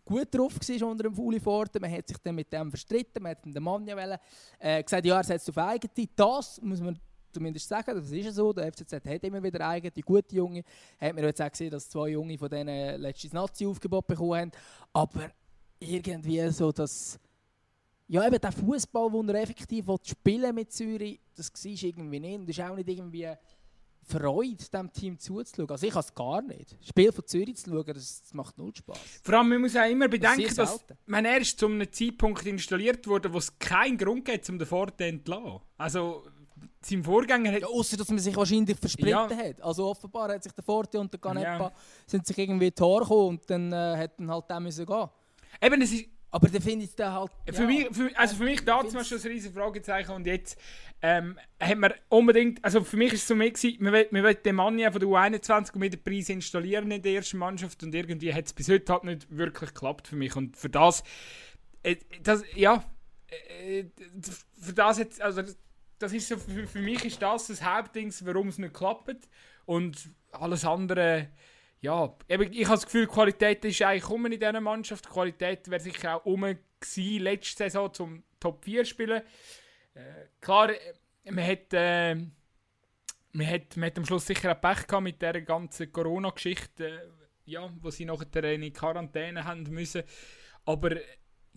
gut 0.06 0.34
drauf 0.34 0.54
war 0.56 0.88
unter 0.88 1.04
dem 1.04 1.14
Fuli 1.14 1.40
Forte. 1.40 1.80
Man 1.80 1.92
hat 1.92 2.08
sich 2.08 2.18
dann 2.20 2.36
mit 2.36 2.52
dem 2.54 2.70
verstritten, 2.70 3.22
man 3.22 3.32
hat 3.32 3.44
den 3.44 3.62
Mann 3.62 3.86
ja 3.86 3.98
wollen, 3.98 4.18
äh, 4.60 4.82
gesagt, 4.82 5.06
ja, 5.06 5.18
er 5.18 5.24
setzt 5.24 5.50
auf 5.50 5.58
eigene. 5.58 6.08
Das 6.16 6.62
muss 6.62 6.80
man 6.80 6.98
zumindest 7.36 7.68
sagen, 7.68 7.96
das 7.96 8.12
ist 8.12 8.26
ja 8.26 8.32
so. 8.32 8.54
Der 8.54 8.72
FCZ 8.72 8.94
hat 8.94 9.24
immer 9.24 9.44
wieder 9.44 9.68
eigene, 9.68 9.92
gute 10.04 10.36
Junge. 10.36 10.64
Hat 11.00 11.14
man 11.14 11.24
jetzt 11.24 11.42
auch 11.42 11.52
gesehen, 11.52 11.72
dass 11.72 11.90
zwei 11.90 12.10
Junge 12.10 12.38
von 12.38 12.50
denen 12.50 13.00
letztes 13.02 13.34
Nazi-Aufgebot 13.34 14.08
bekommen 14.08 14.40
haben. 14.40 14.52
Aber 14.94 15.32
irgendwie 15.80 16.50
so, 16.50 16.72
dass 16.72 17.20
ja, 18.08 18.26
eben 18.26 18.40
der 18.40 18.52
Fußball, 18.52 19.10
den 19.12 19.30
er 19.30 19.42
effektiv 19.42 19.86
spielen 20.04 20.54
mit 20.56 20.72
Zürich, 20.72 21.20
das 21.36 21.52
war 21.52 21.72
irgendwie 21.72 22.20
nicht. 22.20 22.40
Und 22.40 22.50
es 22.50 22.58
ist 22.58 22.64
auch 22.64 22.76
nicht 22.76 22.88
irgendwie 22.88 23.28
Freude, 24.08 24.56
diesem 24.56 24.94
Team 24.94 25.20
zuzuschauen. 25.20 25.70
Also 25.70 25.88
ich 25.88 25.94
habe 25.94 26.06
es 26.06 26.14
gar 26.14 26.42
nicht. 26.44 26.78
Das 26.80 26.90
Spiel 26.90 27.12
von 27.12 27.26
Zürich 27.26 27.56
zu 27.58 27.72
schauen, 27.72 27.86
das, 27.88 28.22
das 28.22 28.34
macht 28.34 28.58
null 28.58 28.72
Spaß. 28.76 29.00
Vor 29.24 29.34
allem, 29.34 29.50
man 29.50 29.62
muss 29.62 29.76
auch 29.76 29.90
immer 29.90 30.08
bedenken, 30.08 30.44
Das 30.44 30.56
dass 30.56 30.86
man 31.08 31.26
er 31.26 31.40
ist 31.40 31.60
zu 31.60 31.66
einem 31.66 31.92
Zeitpunkt 31.92 32.46
installiert 32.46 33.08
wurde, 33.08 33.34
wo 33.34 33.40
es 33.40 33.58
keinen 33.58 33.98
Grund 33.98 34.26
gibt, 34.26 34.48
um 34.50 34.60
den 34.60 34.68
Forte 34.68 34.98
zu 34.98 35.04
entlassen. 35.06 35.60
Also, 35.78 36.24
sein 36.86 37.04
Vorgänger 37.04 37.52
hat... 37.52 37.62
Ja, 37.62 37.68
außer 37.68 37.98
dass 37.98 38.10
man 38.10 38.20
sich 38.20 38.36
wahrscheinlich 38.36 38.78
verspritten 38.78 39.10
Ja. 39.10 39.30
hat. 39.30 39.62
Also 39.62 39.88
offenbar 39.88 40.30
hat 40.30 40.44
sich 40.44 40.52
der 40.54 40.64
Forte 40.64 41.00
und 41.00 41.12
der 41.12 41.20
Canepa 41.20 41.58
Ja. 41.58 41.72
sind 42.06 42.26
sich 42.26 42.38
irgendwie 42.38 42.72
Haare 42.80 43.00
gekommen 43.02 43.28
und 43.30 43.50
dann 43.50 43.72
äh, 43.74 43.98
hat 43.98 44.20
dann 44.20 44.30
halt 44.32 44.50
der 44.50 44.60
müssen 44.60 44.86
gehen. 44.86 45.10
Eben, 45.62 45.82
es 45.82 45.92
ist... 45.92 46.06
Aber 46.32 46.50
dann 46.50 46.62
finde 46.62 46.84
ich 46.84 46.90
es 46.90 46.96
dann 46.98 47.14
halt... 47.14 47.32
Für 47.50 47.62
ja, 47.62 47.68
mich, 47.68 47.88
für, 47.92 48.12
also 48.18 48.36
für 48.36 48.44
mich 48.44 48.56
ich 48.56 48.66
damals 48.66 48.92
find's- 48.94 49.08
schon 49.08 49.20
ein 49.20 49.28
riesiges 49.28 49.56
Fragezeichen 49.56 50.12
und 50.12 50.28
jetzt 50.28 50.60
ähm, 51.02 51.40
hat 51.62 51.78
man 51.78 51.94
unbedingt, 52.10 52.64
also 52.64 52.84
für 52.84 52.98
mich 52.98 53.14
ist 53.14 53.22
es 53.22 53.28
so 53.30 53.36
mehr 53.36 53.52
gewesen, 53.52 53.82
man 53.82 53.94
will, 53.94 54.08
man 54.12 54.24
will 54.24 54.36
den 54.36 54.56
Mann 54.56 54.78
ja 54.78 54.92
von 54.92 55.00
der 55.00 55.08
U21 55.08 55.78
mit 55.78 55.94
dem 55.94 56.04
Preis 56.04 56.28
installieren 56.28 56.92
in 56.92 57.02
der 57.02 57.14
ersten 57.14 57.38
Mannschaft 57.38 57.82
und 57.84 57.96
irgendwie 57.96 58.34
hat 58.34 58.48
es 58.48 58.54
bis 58.54 58.68
heute 58.68 58.92
halt 58.92 59.06
nicht 59.06 59.28
wirklich 59.30 59.70
geklappt 59.74 60.10
für 60.10 60.18
mich 60.18 60.36
und 60.36 60.58
für 60.58 60.70
das, 60.70 61.04
äh, 61.84 61.96
das 62.22 62.44
ja, 62.54 62.84
äh, 63.64 63.86
für 64.60 64.74
das 64.74 64.98
jetzt, 64.98 65.22
also 65.22 65.42
das, 66.00 66.14
ist 66.14 66.28
so, 66.28 66.38
für, 66.38 66.68
für 66.68 66.80
mich 66.80 67.04
ist 67.06 67.22
das 67.22 67.48
das 67.48 67.64
Hauptding, 67.64 68.14
warum 68.22 68.50
es 68.50 68.58
nicht 68.58 68.74
klappt 68.74 69.30
und 69.66 70.10
alles 70.32 70.66
andere 70.66 71.30
ja, 71.86 72.16
eben, 72.28 72.52
ich 72.52 72.66
habe 72.66 72.78
das 72.78 72.86
Gefühl, 72.86 73.06
Qualität 73.06 73.64
ist 73.64 73.80
eigentlich 73.84 74.10
um 74.10 74.26
in 74.26 74.32
dieser 74.32 74.60
Mannschaft. 74.60 75.06
Die 75.06 75.10
Qualität 75.10 75.70
wäre 75.70 75.80
sicher 75.80 76.16
auch 76.16 76.26
um 76.26 76.42
gewesen, 76.42 77.24
letzte 77.24 77.58
Saison 77.58 77.94
zum 77.94 78.24
Top 78.40 78.64
4 78.64 78.86
spielen. 78.86 79.22
Äh, 79.94 80.02
klar, 80.42 80.72
äh, 80.72 81.32
man 81.32 81.46
hat, 81.46 81.74
äh, 81.74 82.16
man, 82.16 83.48
hat, 83.48 83.78
man 83.78 83.88
hat 83.88 83.98
am 84.00 84.06
Schluss 84.06 84.26
sicher 84.26 84.52
auch 84.52 84.62
Pech 84.62 84.88
gehabt 84.88 85.04
mit 85.04 85.22
dieser 85.22 85.42
ganzen 85.42 85.92
Corona-Geschichte, 85.92 86.88
äh, 86.88 87.52
ja, 87.52 87.72
wo 87.80 87.92
sie 87.92 88.06
nachher 88.06 88.44
in 88.52 88.74
Quarantäne 88.74 89.44
haben 89.44 89.64
müssen. 89.64 90.04
Aber 90.66 90.96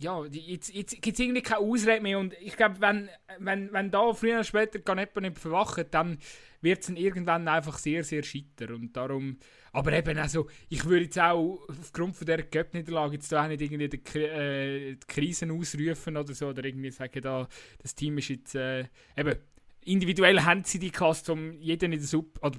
ja, 0.00 0.24
jetzt, 0.26 0.72
jetzt 0.74 1.02
gibt 1.02 1.18
es 1.18 1.20
irgendwie 1.20 1.42
keine 1.42 1.60
Ausrede 1.60 2.00
mehr. 2.00 2.18
Und 2.18 2.34
ich 2.40 2.56
glaube, 2.56 2.80
wenn, 2.80 3.08
wenn, 3.38 3.72
wenn 3.72 3.90
da 3.90 4.12
früher 4.12 4.34
oder 4.34 4.44
später 4.44 4.78
gar 4.78 4.94
nicht, 4.94 5.14
nicht 5.16 5.38
verwacht, 5.38 5.86
dann 5.92 6.18
wird 6.60 6.82
es 6.82 6.88
irgendwann 6.88 7.48
einfach 7.48 7.78
sehr, 7.78 8.04
sehr 8.04 8.22
scheitern. 8.22 8.74
Und 8.74 8.96
darum, 8.96 9.38
aber 9.72 9.92
eben 9.92 10.18
also, 10.18 10.48
ich 10.68 10.84
würde 10.84 11.04
jetzt 11.04 11.18
auch 11.18 11.60
aufgrund 11.68 12.16
von 12.16 12.26
dieser 12.26 12.42
Cup-Niederlage 12.42 13.14
jetzt 13.14 13.34
auch 13.34 13.48
nicht 13.48 13.60
irgendwie 13.60 13.88
die, 13.88 14.18
äh, 14.18 14.94
die 14.94 15.06
Krisen 15.06 15.50
ausrufen 15.50 16.16
oder 16.16 16.32
so, 16.32 16.48
oder 16.48 16.64
irgendwie 16.64 16.90
sagen, 16.90 17.20
da, 17.20 17.48
das 17.82 17.94
Team 17.94 18.18
ist 18.18 18.28
jetzt, 18.28 18.54
äh, 18.54 18.84
eben, 19.16 19.36
individuell 19.84 20.40
haben 20.42 20.64
sie 20.64 20.78
die 20.78 20.90
Klasse, 20.90 21.32
um 21.32 21.60
jeden 21.60 21.92
in 21.92 21.98
der 21.98 22.06
Super, 22.08 22.46
oder 22.46 22.58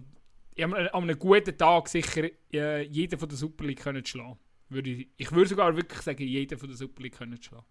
an 0.61 0.73
einem 0.73 1.19
guten 1.19 1.57
Tag 1.57 1.87
sicher 1.87 2.29
äh, 2.51 2.83
jeden 2.83 3.17
von 3.17 3.29
der 3.29 3.37
Super 3.37 3.65
League 3.65 3.79
können 3.79 4.05
schlagen. 4.05 4.37
Würde 4.69 4.89
ich, 4.91 5.07
ich 5.17 5.31
würde 5.31 5.49
sogar 5.49 5.75
wirklich 5.75 6.01
sagen, 6.01 6.23
jeden 6.23 6.57
von 6.57 6.69
der 6.69 6.77
Super 6.77 7.01
League 7.01 7.17
können 7.17 7.41
schlagen. 7.41 7.65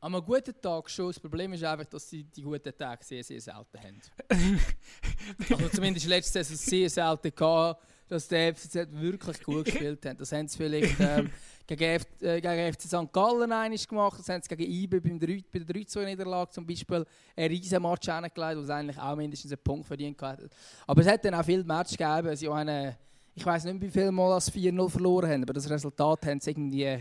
An 0.00 0.14
einem 0.14 0.24
guten 0.24 0.54
Tag 0.60 0.88
schon. 0.88 1.08
Das 1.08 1.18
Problem 1.18 1.52
ist 1.54 1.64
einfach, 1.64 1.86
dass 1.86 2.08
sie 2.08 2.22
die 2.22 2.42
guten 2.42 2.72
Tage 2.76 3.04
sehr, 3.04 3.24
sehr 3.24 3.40
selten 3.40 3.78
haben. 3.82 4.00
also 5.50 5.68
zumindest 5.70 6.06
letzte 6.06 6.44
Saison 6.44 6.56
sehr 6.56 6.88
selten 6.88 7.34
gehabt, 7.34 7.82
dass 8.06 8.28
der 8.28 8.54
FCZ 8.54 8.86
wirklich 8.92 9.42
gut 9.42 9.64
gespielt 9.64 10.06
hat. 10.06 10.20
Das 10.20 10.30
haben 10.30 10.46
sie 10.46 10.56
vielleicht 10.56 10.94
ähm, 11.00 11.30
gegen, 11.66 11.82
F 11.82 12.06
äh, 12.20 12.40
gegen 12.40 12.72
FC 12.72 12.82
St. 12.82 13.12
Gallen 13.12 13.50
einmal 13.50 13.76
gemacht, 13.76 14.20
das 14.20 14.28
haben 14.28 14.40
sie 14.40 14.54
gegen 14.54 14.70
IBE 14.70 15.00
beim 15.00 15.18
3, 15.18 15.44
bei 15.52 15.58
der 15.58 15.76
3-2-Niederlage 15.76 16.50
zum 16.52 16.64
Beispiel 16.64 17.04
einen 17.34 17.48
riesen 17.48 17.82
Match 17.82 18.06
hingelegt, 18.06 18.56
wo 18.56 18.62
sie 18.62 18.74
eigentlich 18.74 18.98
auch 18.98 19.16
mindestens 19.16 19.50
einen 19.50 19.62
Punkt 19.64 19.86
verdient 19.86 20.22
hat. 20.22 20.48
Aber 20.86 21.00
es 21.00 21.08
hat 21.08 21.24
dann 21.24 21.34
auch 21.34 21.44
viele 21.44 21.64
Matches 21.64 21.96
gegeben, 21.98 22.36
sie 22.36 22.48
eine 22.48 22.96
ich 23.38 23.46
weiß 23.46 23.64
nicht, 23.64 23.80
wie 23.80 23.90
viel 23.90 24.10
Mal 24.10 24.32
als 24.32 24.52
4-0 24.52 24.90
verloren 24.90 25.30
haben, 25.30 25.42
aber 25.44 25.52
das 25.52 25.70
Resultat 25.70 26.26
haben 26.26 26.40
sie 26.40 26.50
irgendwie 26.50 26.98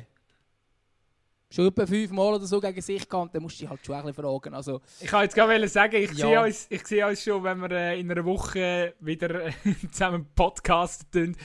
schon 1.49 1.67
etwa 1.67 1.87
fünf 1.87 2.11
Mal 2.11 2.35
oder 2.35 2.45
so 2.45 2.59
gegen 2.59 2.79
sich 2.79 3.09
gehabt, 3.09 3.33
dann 3.33 3.41
musst 3.41 3.57
du 3.57 3.61
dich 3.61 3.69
halt 3.69 3.83
schon 3.83 3.95
ein 3.95 4.05
bisschen 4.05 4.23
fragen. 4.23 4.53
Also, 4.53 4.81
ich 4.99 5.07
kann 5.07 5.23
jetzt 5.23 5.33
gerade 5.33 5.67
sagen, 5.67 5.95
ich 5.95 6.11
ja. 6.11 6.27
sehe 6.27 6.41
uns, 6.41 6.67
ich 6.69 6.85
sehe 6.85 7.07
uns 7.07 7.23
schon, 7.23 7.43
wenn 7.43 7.59
wir 7.59 7.71
äh, 7.71 7.99
in 7.99 8.11
einer 8.11 8.23
Woche 8.23 8.93
wieder 8.99 9.47
äh, 9.47 9.51
zusammen 9.91 10.27
podcasten, 10.35 11.35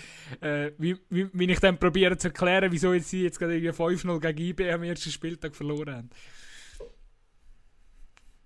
äh, 0.40 0.72
wie, 0.76 0.98
wie, 1.08 1.28
wie 1.32 1.50
ich 1.50 1.60
dann 1.60 1.78
probiere 1.78 2.18
zu 2.18 2.28
erklären, 2.28 2.70
wieso 2.70 2.96
sie 2.98 3.22
jetzt 3.22 3.38
gerade 3.38 3.54
5-0 3.54 4.20
gegen 4.20 4.38
IB 4.38 4.72
am 4.72 4.82
ersten 4.82 5.10
Spieltag 5.10 5.56
verloren 5.56 5.96
haben. 5.96 6.10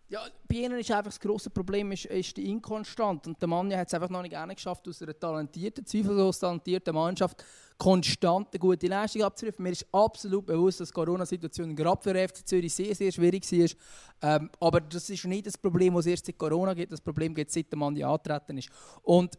Ja, 0.09 0.21
bei 0.47 0.59
ihnen 0.59 0.79
ist 0.79 0.91
einfach 0.93 1.07
das 1.07 1.19
grosse 1.19 1.51
Problem 1.51 1.91
ist, 1.91 2.05
ist 2.05 2.37
die 2.37 2.49
Inkonstant. 2.49 3.27
Und 3.27 3.41
der 3.43 3.49
Mann 3.49 3.75
hat 3.77 3.89
es 3.89 3.95
einfach 3.95 4.09
noch 4.09 4.23
nicht 4.23 4.37
geschafft, 4.55 4.87
aus 4.87 5.03
einer 5.03 5.19
talentierten, 5.19 5.85
zweifellos 5.85 6.39
talentierten 6.39 6.95
Mannschaft 6.95 7.43
konstant 7.77 8.49
eine 8.53 8.61
gute 8.61 8.87
Leistung 8.87 9.23
abzurufen. 9.25 9.65
Mir 9.65 9.73
ist 9.73 9.85
absolut 9.91 10.47
bewusst, 10.47 10.79
dass 10.79 10.91
die 10.91 10.95
Corona-Situation 10.95 11.75
gerade 11.75 12.01
für 12.01 12.29
FC 12.29 12.47
Zürich 12.47 12.73
sehr, 12.73 12.95
sehr 12.95 13.11
schwierig 13.11 13.51
war. 13.51 14.37
Ähm, 14.37 14.51
aber 14.61 14.81
das 14.81 15.11
ist 15.11 15.25
nicht 15.25 15.47
das 15.47 15.59
Problem, 15.59 15.95
das 15.95 16.07
es 16.07 16.13
erst 16.13 16.27
seit 16.27 16.39
Corona 16.39 16.73
gibt. 16.73 16.93
Das 16.93 17.01
Problem 17.01 17.35
gibt 17.35 17.49
es, 17.49 17.55
seit 17.55 17.73
der 17.73 17.79
Mann 17.79 18.01
angetreten 18.01 18.59
ist. 18.59 18.71
Und 19.03 19.37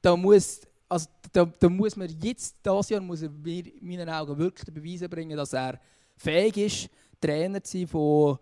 da 0.00 0.16
muss, 0.16 0.60
also, 0.88 1.08
da, 1.32 1.46
da 1.46 1.68
muss 1.68 1.96
man 1.96 2.08
jetzt, 2.22 2.54
dieses 2.64 2.88
Jahr, 2.90 3.00
muss 3.00 3.22
er 3.22 3.30
in 3.44 3.72
meinen 3.82 4.08
Augen 4.08 4.38
wirklich 4.38 4.72
beweisen 4.72 5.10
bringen, 5.10 5.36
dass 5.36 5.52
er 5.52 5.80
fähig 6.16 6.56
ist, 6.58 6.90
Trainer 7.20 7.60
zu 7.60 7.78
sein 7.78 7.88
von 7.88 8.38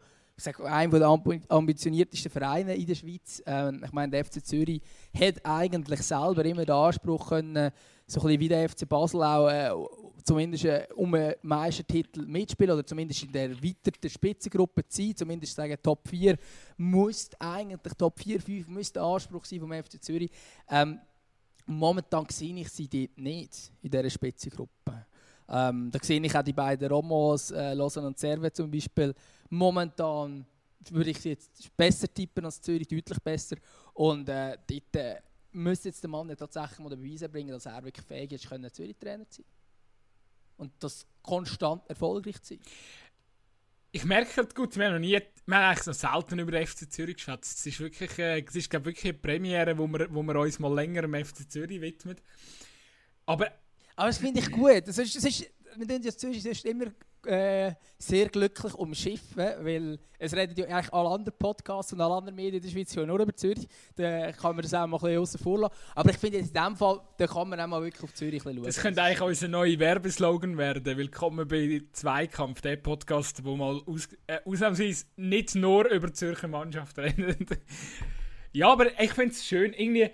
einem 0.65 0.91
der 0.93 1.21
ambitioniertesten 1.49 2.31
Vereine 2.31 2.75
in 2.75 2.87
der 2.87 2.95
Schweiz. 2.95 3.43
Ähm, 3.47 3.83
ich 3.85 3.93
meine, 3.93 4.11
der 4.11 4.25
FC 4.25 4.45
Zürich 4.45 4.83
hat 5.17 5.45
eigentlich 5.45 6.03
selber 6.03 6.45
immer 6.45 6.65
den 6.65 6.75
Anspruch 6.75 7.29
können, 7.29 7.71
so 8.07 8.21
ein 8.21 8.27
bisschen 8.27 8.41
wie 8.41 8.49
der 8.49 8.69
FC 8.69 8.89
Basel 8.89 9.23
auch 9.23 9.49
äh, 9.49 9.71
zumindest 10.25 10.65
äh, 10.65 10.87
um 10.97 11.15
einen 11.15 11.35
Meistertitel 11.43 12.27
mitspielen 12.27 12.73
oder 12.73 12.85
zumindest 12.85 13.23
in 13.23 13.33
der 13.33 13.51
erweiterten 13.51 14.11
Spitzengruppe 14.11 14.87
zu 14.89 15.03
sein, 15.03 15.17
zumindest 15.17 15.55
sagen 15.55 15.77
Top 15.83 16.09
4 16.09 16.37
muss 16.79 17.31
eigentlich 17.39 17.95
Top 17.95 18.19
4, 18.19 18.41
5 18.41 18.69
muss 18.69 18.93
der 18.93 19.03
Anspruch 19.03 19.45
sein 19.45 19.61
vom 19.61 19.73
FC 19.73 20.03
Zürich. 20.03 20.31
Ähm, 20.69 20.99
momentan 21.67 22.27
sehe 22.29 22.55
ich 22.57 22.69
sie 22.71 22.89
dort 22.89 23.19
nicht 23.19 23.73
in 23.83 23.91
dieser 23.91 24.11
Spitzengruppe. 24.11 25.07
Ähm, 25.49 25.91
da 25.91 25.99
sehe 26.03 26.21
ich 26.21 26.37
auch 26.37 26.43
die 26.43 26.53
beiden 26.53 26.89
Romos, 26.89 27.51
äh, 27.51 27.75
Lausanne 27.75 28.07
und 28.07 28.19
Serve 28.19 28.51
zum 28.53 28.71
Beispiel, 28.71 29.15
momentan 29.51 30.47
würde 30.91 31.11
ich 31.11 31.21
sie 31.21 31.31
jetzt 31.31 31.77
besser 31.77 32.13
tippen 32.13 32.45
als 32.45 32.61
Zürich, 32.61 32.89
deutlich 32.89 33.19
besser. 33.21 33.57
Und 33.95 34.29
äh, 34.29 34.59
dort 34.67 34.97
äh, 34.97 35.21
müsste 35.53 35.89
jetzt 35.89 36.03
der 36.03 36.11
Mann 36.11 36.29
tatsächlich 36.37 36.79
mal 36.79 36.95
beweisen 36.95 37.31
bringen, 37.31 37.51
dass 37.51 37.67
er 37.67 37.83
wirklich 37.85 38.07
fähig 38.07 38.33
ist, 38.33 38.45
Zürich-Trainer 38.75 39.29
zu 39.29 39.43
sein. 39.43 39.51
Und 40.57 40.73
das 40.81 41.07
konstant 41.23 41.89
erfolgreich 41.89 42.41
zu 42.43 42.55
sein. 42.55 42.61
Ich 43.93 44.05
merke 44.05 44.37
halt 44.39 44.55
gut, 44.55 44.77
wir 44.77 44.87
haben, 44.87 44.95
noch 44.95 45.01
nie, 45.01 45.13
wir 45.13 45.57
haben 45.57 45.71
eigentlich 45.71 45.87
noch 45.87 45.95
selten 45.95 46.39
über 46.41 46.51
den 46.51 46.67
FC 46.67 46.91
Zürich 46.93 47.17
geschätzt. 47.17 47.59
Es 47.59 47.67
ist 47.67 47.81
wirklich, 47.81 48.19
äh, 48.19 48.45
es 48.47 48.55
ist, 48.55 48.69
glaube 48.69 48.87
wirklich 48.87 49.05
eine 49.05 49.15
Premiere, 49.15 49.79
wo 49.79 49.87
wir, 49.87 50.13
wo 50.13 50.23
wir 50.23 50.39
uns 50.39 50.59
mal 50.59 50.75
länger 50.75 51.03
dem 51.03 51.15
FC 51.15 51.51
Zürich 51.51 51.81
widmen. 51.81 52.17
Aber 53.27 53.51
aber 53.97 54.09
das 54.09 54.19
finde 54.19 54.41
ich 54.41 54.51
gut. 54.51 54.87
Das 54.87 54.99
ist, 54.99 55.15
das 55.15 55.25
ist, 55.25 55.51
wir 55.77 55.87
tun 55.87 56.03
ja 56.03 56.13
Zürich 56.13 56.45
ist 56.45 56.65
immer 56.65 56.87
äh, 57.27 57.75
sehr 57.99 58.29
glücklich 58.29 58.75
umschiffen, 58.75 59.45
weil 59.61 59.99
es 60.19 60.35
reden 60.35 60.55
ja 60.57 60.67
eigentlich 60.67 60.93
alle 60.93 61.09
anderen 61.09 61.39
Podcasts 61.39 61.93
und 61.93 62.01
alle 62.01 62.15
anderen 62.15 62.35
Medien 62.35 62.57
in 62.57 62.63
der 62.63 62.69
Schweiz 62.71 62.95
nur 62.95 63.21
über 63.21 63.35
Zürich. 63.35 63.67
Da 63.97 64.33
kann 64.33 64.57
man 64.57 64.63
das 64.63 64.75
auch 64.75 64.87
mal 64.87 64.97
ein 64.97 65.03
bisschen 65.03 65.19
außen 65.19 65.41
vor 65.41 65.61
lassen. 65.61 65.75
Aber 65.95 66.11
ich 66.11 66.19
finde 66.19 66.39
in 66.39 66.45
diesem 66.45 66.77
Fall, 66.77 67.01
da 67.17 67.27
kann 67.27 67.49
man 67.49 67.61
auch 67.61 67.67
mal 67.67 67.83
wirklich 67.83 68.03
auf 68.05 68.15
Zürich 68.15 68.43
schauen. 68.43 68.63
Das 68.63 68.79
könnte 68.79 69.03
eigentlich 69.03 69.21
unser 69.21 69.49
neuer 69.49 69.79
Werbeslogan 69.79 70.57
werden. 70.59 70.97
Willkommen 70.97 71.47
bei 71.49 71.83
Zweikampf, 71.93 72.61
der 72.61 72.77
Podcast, 72.77 73.45
wo 73.45 73.57
mal 73.57 73.81
aus, 73.87 74.09
äh, 74.27 74.39
ausnahmsweise 74.45 75.07
nicht 75.17 75.55
nur 75.55 75.89
über 75.91 76.09
die 76.09 76.15
Zürcher 76.15 76.49
Mannschaft 76.49 76.99
reden. 76.99 77.47
ja, 78.53 78.71
aber 78.71 78.99
ich 79.01 79.13
finde 79.13 79.35
es 79.35 79.45
schön, 79.45 79.73
irgendwie 79.73 80.11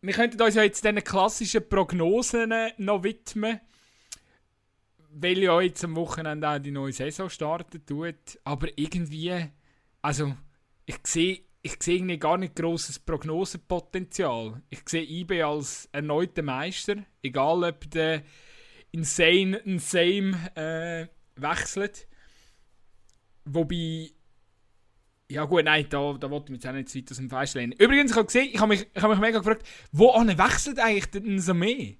wir 0.00 0.14
könnten 0.14 0.40
uns 0.40 0.54
ja 0.54 0.62
jetzt 0.62 0.84
diesen 0.84 1.02
klassischen 1.02 1.68
Prognosen 1.68 2.54
noch 2.76 3.02
widmen, 3.02 3.60
weil 5.20 5.38
ja 5.38 5.60
jetzt 5.60 5.84
am 5.84 5.96
Wochenende 5.96 6.48
auch 6.48 6.58
die 6.58 6.70
neue 6.70 6.92
Saison 6.92 7.28
starten 7.28 7.84
tut. 7.84 8.38
Aber 8.44 8.68
irgendwie, 8.76 9.46
also 10.02 10.34
ich 10.86 10.98
sehe 11.04 11.40
ich 11.60 11.82
sehe 11.82 12.18
gar 12.18 12.38
nicht 12.38 12.54
grosses 12.54 12.98
Prognosepotenzial. 12.98 14.62
Ich 14.70 14.88
sehe 14.88 15.02
IB 15.02 15.42
als 15.42 15.88
erneuter 15.92 16.42
Meister, 16.42 16.96
egal 17.22 17.64
ob 17.64 17.90
der 17.90 18.22
Insane 18.92 19.56
Insane 19.58 20.36
äh, 20.54 21.08
wechselt. 21.40 22.06
Wobei 23.44 24.10
ja 25.30 25.44
gut, 25.44 25.64
nein, 25.64 25.86
da, 25.90 26.14
da 26.14 26.30
wollte 26.30 26.46
ich 26.46 26.50
mich 26.52 26.64
jetzt 26.64 26.68
auch 26.68 26.72
nicht 26.72 26.88
zu 26.88 26.98
weit 26.98 27.10
aus 27.10 27.16
dem 27.18 27.28
Fenster 27.28 27.58
lehnen. 27.58 27.72
Übrigens, 27.72 28.12
ich 28.12 28.16
habe 28.16 28.26
gesehen, 28.26 28.50
ich 28.50 28.60
habe 28.60 28.68
mich, 28.68 28.86
hab 28.96 29.10
mich 29.10 29.18
mega 29.18 29.38
gefragt, 29.38 29.66
wo 29.92 30.14
wechselt 30.14 30.78
eigentlich 30.78 31.10
denn 31.10 31.38
so 31.38 31.52
mehr? 31.52 31.94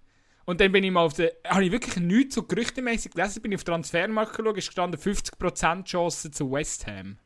Und 0.48 0.62
dann 0.62 0.72
bin 0.72 0.82
ich 0.82 0.90
mal 0.90 1.02
auf 1.02 1.12
der, 1.12 1.34
habe 1.46 1.66
ich 1.66 1.72
wirklich 1.72 1.96
nichts 1.96 2.34
so 2.34 2.42
gerüchtemäßig 2.42 3.12
gelesen, 3.12 3.42
bin 3.42 3.52
ich 3.52 3.56
auf 3.56 3.64
Transfermarkt 3.64 4.34
geschaut, 4.34 4.56
ist 4.56 4.68
gestanden 4.68 4.98
50% 4.98 5.84
Chance 5.84 6.30
zu 6.30 6.50
West 6.50 6.86
Ham. 6.86 7.18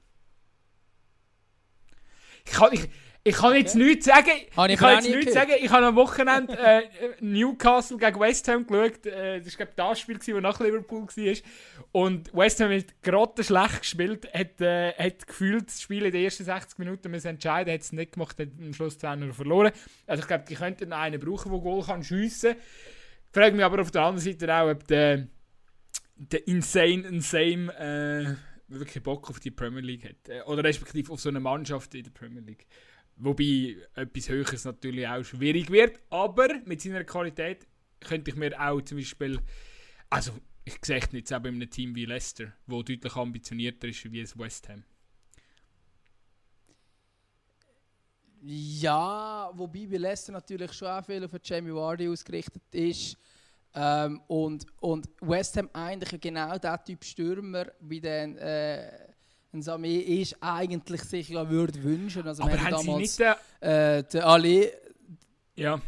Ich 2.44 2.52
kann, 2.52 2.72
ich, 2.72 2.88
ich 3.22 3.36
kann 3.36 3.54
jetzt 3.54 3.76
okay. 3.76 3.84
nichts 3.84 4.06
sagen. 4.06 4.30
ich, 4.68 4.76
kann 4.76 4.94
jetzt 4.96 5.08
nichts 5.08 5.34
sagen. 5.34 5.52
Ich 5.56 5.70
habe 5.70 5.86
am 5.86 5.94
Wochenende 5.94 6.58
äh, 6.58 6.82
Newcastle 7.20 7.96
gegen 7.96 8.18
West 8.18 8.48
Ham 8.48 8.66
geschaut. 8.66 9.06
Äh, 9.06 9.40
das 9.40 9.56
war 9.56 9.66
das 9.66 10.00
Spiel, 10.00 10.18
das 10.18 10.26
nach 10.26 10.58
Liverpool 10.58 11.06
war. 11.06 11.36
Und 11.92 12.34
West 12.34 12.58
Ham 12.58 12.72
hat 12.72 13.02
gerade 13.02 13.44
schlecht 13.44 13.82
gespielt. 13.82 14.28
Hat, 14.34 14.60
äh, 14.60 14.94
hat 14.94 15.28
gefühlt 15.28 15.68
das 15.68 15.80
Spiel 15.80 16.06
in 16.06 16.10
den 16.10 16.24
ersten 16.24 16.42
60 16.42 16.76
Minuten 16.76 17.08
müssen 17.08 17.28
entscheiden. 17.28 17.72
Hat 17.72 17.82
es 17.82 17.92
nicht 17.92 18.14
gemacht, 18.14 18.36
hat 18.40 18.48
am 18.58 18.74
Schluss 18.74 18.98
2 18.98 19.32
verloren. 19.32 19.70
Also 20.08 20.22
ich 20.22 20.26
glaube, 20.26 20.44
die 20.48 20.56
könnten 20.56 20.88
noch 20.88 20.98
einen 20.98 21.20
brauchen, 21.20 21.52
der 21.52 21.60
Goal 21.60 21.84
kann 21.84 22.02
schiessen 22.02 22.54
kann. 22.54 22.62
Frage 23.32 23.56
mich 23.56 23.64
aber 23.64 23.80
auf 23.80 23.90
der 23.90 24.02
anderen 24.02 24.20
Seite 24.20 24.54
auch, 24.54 24.70
ob 24.70 24.86
der, 24.86 25.26
der 26.16 26.46
Insane 26.46 27.06
Insane 27.08 27.72
äh, 27.78 28.72
wirklich 28.72 29.02
Bock 29.02 29.30
auf 29.30 29.40
die 29.40 29.50
Premier 29.50 29.80
League 29.80 30.04
hat. 30.04 30.28
Äh, 30.28 30.42
oder 30.42 30.62
respektive 30.62 31.12
auf 31.12 31.20
so 31.20 31.30
eine 31.30 31.40
Mannschaft 31.40 31.94
in 31.94 32.04
der 32.04 32.10
Premier 32.10 32.42
League. 32.42 32.66
Wobei 33.16 33.76
etwas 33.94 34.28
Höheres 34.28 34.64
natürlich 34.64 35.06
auch 35.06 35.22
schwierig 35.22 35.70
wird. 35.70 36.00
Aber 36.10 36.48
mit 36.66 36.80
seiner 36.80 37.04
Qualität 37.04 37.66
könnte 38.00 38.30
ich 38.30 38.36
mir 38.36 38.58
auch 38.60 38.82
zum 38.82 38.98
Beispiel. 38.98 39.38
Also, 40.10 40.32
ich 40.64 40.78
sehe 40.84 40.98
es 40.98 41.12
nicht 41.12 41.28
bei 41.30 41.36
einem 41.36 41.70
Team 41.70 41.94
wie 41.94 42.04
Leicester, 42.04 42.52
wo 42.66 42.82
deutlich 42.82 43.16
ambitionierter 43.16 43.88
ist 43.88 44.12
wie 44.12 44.20
es 44.20 44.38
West 44.38 44.68
Ham. 44.68 44.84
Ja, 48.44 49.50
wobei 49.54 49.86
bei 49.86 49.98
Leicester 49.98 50.32
natürlich 50.32 50.72
schon 50.72 50.88
auch 50.88 51.04
viel 51.04 51.24
auf 51.24 51.30
Jamie 51.42 51.72
Vardy 51.72 52.08
ausgerichtet 52.08 52.62
ist. 52.72 53.16
Ähm, 53.74 54.20
und, 54.26 54.66
und 54.80 55.08
West 55.20 55.56
Ham 55.56 55.70
eigentlich 55.72 56.20
genau 56.20 56.58
der 56.58 56.82
Typ 56.82 57.04
Stürmer 57.04 57.66
wie 57.80 58.00
den. 58.00 58.36
Äh, 58.38 58.90
ein 59.54 59.60
Samé 59.62 60.00
ist 60.00 60.34
eigentlich 60.40 61.02
sich 61.02 61.28
ja 61.28 61.48
würde 61.48 61.82
wünschen. 61.82 62.26
Also 62.26 62.42
aber 62.42 62.58
haben 62.58 62.70
damals, 62.70 62.86
sie 62.86 62.96
nicht 62.96 63.18
den... 63.60 63.68
Äh, 63.68 64.02
der 64.04 64.26
Ali, 64.26 64.70
ja. 65.54 65.78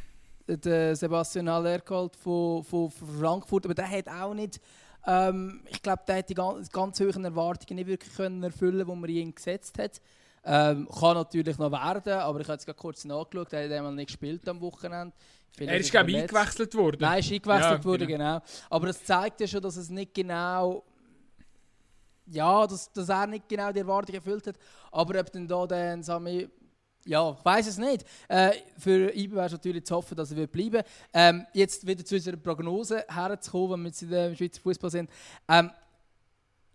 der 0.46 0.94
Sebastian 0.94 1.48
Aller 1.48 1.78
geholt 1.78 2.14
von, 2.14 2.62
von, 2.62 2.90
Frankfurt, 2.90 3.64
aber 3.64 3.74
der 3.74 3.90
hat 3.90 4.06
auch 4.08 4.34
nicht 4.34 4.60
Ähm, 5.06 5.60
ich 5.68 5.82
glaube, 5.82 6.02
der 6.06 6.16
hat 6.16 6.28
die 6.28 6.34
ganz, 6.34 6.70
ganz 6.70 7.00
hohen 7.00 7.24
Erwartungen 7.24 7.76
nicht 7.76 7.88
wirklich 7.88 8.14
können 8.14 8.42
erfüllen 8.42 8.86
die 8.86 8.94
man 8.94 9.10
ihn 9.10 9.34
gesetzt 9.34 9.78
hat. 9.78 10.00
Ähm, 10.44 10.88
kann 10.88 11.14
natürlich 11.14 11.56
noch 11.58 11.72
werden, 11.72 12.12
aber 12.12 12.40
ich 12.40 12.46
habe 12.46 12.54
jetzt 12.54 12.66
gerade 12.66 12.78
kurz 12.78 13.04
nachgeschaut, 13.04 13.52
er 13.52 13.64
hat 13.64 13.72
einmal 13.72 13.94
nicht 13.94 14.08
gespielt 14.08 14.46
am 14.48 14.60
Wochenende. 14.60 15.14
er 15.58 15.76
ist, 15.78 15.90
glaube 15.90 16.10
ich, 16.10 16.18
eingewechselt 16.18 16.74
worden. 16.74 16.98
Nein, 17.00 17.20
ist 17.20 17.32
eingewechselt 17.32 17.78
ja, 17.78 17.84
worden, 17.84 18.06
genau. 18.06 18.34
genau. 18.34 18.44
Aber 18.68 18.86
das 18.88 19.02
zeigt 19.04 19.40
ja 19.40 19.46
schon, 19.46 19.62
dass 19.62 19.76
es 19.76 19.88
nicht 19.88 20.12
genau 20.12 20.84
ja, 22.26 22.66
dass, 22.66 22.90
dass 22.92 23.08
er 23.08 23.26
nicht 23.26 23.48
genau 23.48 23.72
die 23.72 23.80
Erwartungen 23.80 24.16
erfüllt 24.16 24.46
hat. 24.46 24.56
Aber 24.90 25.18
ob 25.20 25.32
dann 25.32 25.46
da 25.46 25.66
dann 25.66 26.02
Sami, 26.02 26.48
ja, 27.04 27.36
ich 27.38 27.44
weiß 27.44 27.66
es 27.66 27.78
nicht. 27.78 28.04
Äh, 28.28 28.52
für 28.78 29.14
IBE 29.14 29.36
wäre 29.36 29.46
es 29.46 29.52
natürlich 29.52 29.84
zu 29.84 29.94
hoffen, 29.94 30.16
dass 30.16 30.30
er 30.30 30.38
wird 30.38 30.52
bleiben 30.52 30.82
ähm, 31.12 31.46
Jetzt 31.52 31.86
wieder 31.86 32.04
zu 32.04 32.14
unserer 32.14 32.36
Prognose 32.36 33.04
herzukommen, 33.08 33.72
wenn 33.72 33.82
wir 33.84 33.88
jetzt 33.90 34.02
im 34.02 34.36
Schweizer 34.36 34.62
Fußball 34.62 34.90
sind. 34.90 35.10
Ähm, 35.48 35.70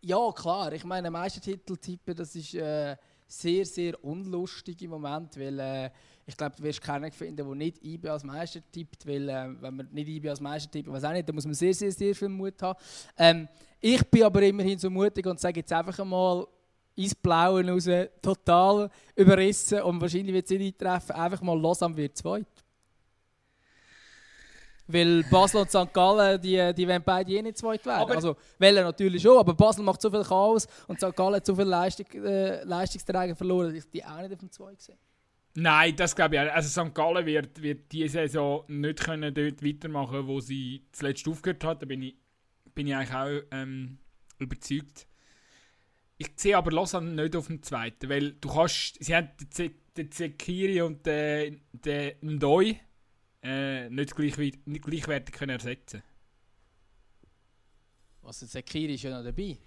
ja, 0.02 0.32
klar, 0.32 0.72
ich 0.72 0.84
meine, 0.84 1.12
Meistertitel 1.12 1.76
tippen, 1.76 2.16
das 2.16 2.36
ist 2.36 2.54
äh, 2.54 2.96
sehr, 3.30 3.66
sehr 3.66 4.04
unlustig 4.04 4.82
im 4.82 4.90
Moment, 4.90 5.40
weil 5.40 5.60
äh, 5.60 5.90
ich 6.26 6.36
glaube, 6.36 6.56
du 6.58 6.64
wirst 6.64 6.82
keinen 6.82 7.12
finden, 7.12 7.38
der 7.38 7.46
nicht 7.46 7.84
IBE 7.84 8.12
als 8.12 8.24
Meister 8.24 8.60
tippt, 8.72 9.06
weil 9.08 9.30
äh, 9.30 9.50
wenn 9.62 9.76
man 9.76 9.88
nicht 9.92 10.10
IBE 10.10 10.32
als 10.32 10.42
Meister 10.42 10.70
tippt, 10.70 10.92
weiß 10.92 11.04
auch 11.04 11.12
nicht, 11.12 11.28
dann 11.28 11.36
muss 11.36 11.46
man 11.46 11.54
sehr, 11.54 11.74
sehr, 11.74 11.92
sehr 11.92 12.16
viel 12.16 12.30
Mut 12.30 12.62
haben. 12.62 12.78
Ähm, 13.18 13.48
ich 13.80 14.04
bin 14.10 14.24
aber 14.24 14.42
immerhin 14.42 14.78
so 14.78 14.90
mutig 14.90 15.26
und 15.28 15.40
sage 15.40 15.60
jetzt 15.60 15.72
einfach 15.72 16.00
einmal 16.00 16.46
ins 16.96 17.16
Blaue 17.16 17.66
raus, 17.70 17.88
total 18.22 18.90
überrissen 19.16 19.82
und 19.82 20.02
wahrscheinlich 20.02 20.34
wird 20.34 20.46
es 20.46 20.52
nicht 20.52 20.82
eintreffen, 20.82 21.16
einfach 21.16 21.42
mal 21.42 21.58
Lausanne 21.58 21.96
wird 21.96 22.18
zweit. 22.18 22.48
Weil 24.92 25.24
Basel 25.30 25.62
und 25.62 25.70
St. 25.70 25.94
Gallen, 25.94 26.42
die, 26.42 26.74
die 26.74 26.88
wollen 26.88 27.04
beide 27.06 27.32
eh 27.32 27.42
nicht 27.42 27.58
zweit 27.58 27.86
werden. 27.86 28.02
Aber 28.02 28.16
also, 28.16 28.36
wollen 28.58 28.84
natürlich 28.84 29.22
schon, 29.22 29.38
aber 29.38 29.54
Basel 29.54 29.84
macht 29.84 30.02
so 30.02 30.10
viel 30.10 30.24
Chaos 30.24 30.68
und 30.88 31.00
St. 31.00 31.16
Gallen 31.16 31.36
hat 31.36 31.46
so 31.46 31.56
viel 31.56 31.66
Leistung, 31.66 32.08
äh, 32.24 32.64
Leistungsträger 32.64 33.36
verloren, 33.36 33.68
dass 33.68 33.86
ich 33.86 33.92
die 33.92 34.04
auch 34.04 34.22
nicht 34.22 34.34
auf 34.34 34.40
dem 34.40 34.52
2 34.52 34.74
gesehen 34.74 34.98
Nein, 35.56 35.96
das 35.96 36.16
glaube 36.16 36.36
ich 36.36 36.42
auch. 36.42 36.54
Also 36.54 36.70
St. 36.70 36.96
Gallen 36.96 37.26
wird, 37.26 37.62
wird 37.62 37.92
diese 37.92 38.10
Saison 38.10 38.64
nicht 38.68 39.00
können 39.02 39.34
dort 39.34 39.64
weitermachen 39.64 40.28
wo 40.28 40.40
sie 40.40 40.86
zuletzt 40.92 41.28
aufgehört 41.28 41.64
hat. 41.64 41.82
Da 41.82 41.86
bin 41.86 42.02
ich 42.02 42.16
bin 42.80 42.88
ich 42.88 42.96
eigentlich 42.96 43.14
auch 43.14 43.42
ähm, 43.52 43.98
überzeugt. 44.38 45.06
Ich 46.18 46.32
sehe 46.36 46.58
aber 46.58 46.72
Lausanne 46.72 47.12
nicht 47.12 47.36
auf 47.36 47.48
dem 47.48 47.62
zweiten, 47.62 48.10
weil 48.10 48.34
du 48.34 48.50
kannst, 48.50 49.04
sie 49.04 49.16
haben 49.16 49.30
den 49.98 50.12
Zekiri 50.12 50.82
und 50.82 51.06
den, 51.06 51.62
den 51.74 52.14
Ndoi 52.22 52.80
äh, 53.42 53.90
nicht, 53.90 54.16
gleich, 54.16 54.38
nicht 54.38 54.84
gleichwertig 54.84 55.36
können 55.36 55.52
ersetzen 55.52 56.04
Was, 58.22 58.40
der 58.40 58.50
Zekiri 58.50 58.96
ist 58.96 59.04
ja 59.04 59.18
noch 59.18 59.24
dabei? 59.24 59.58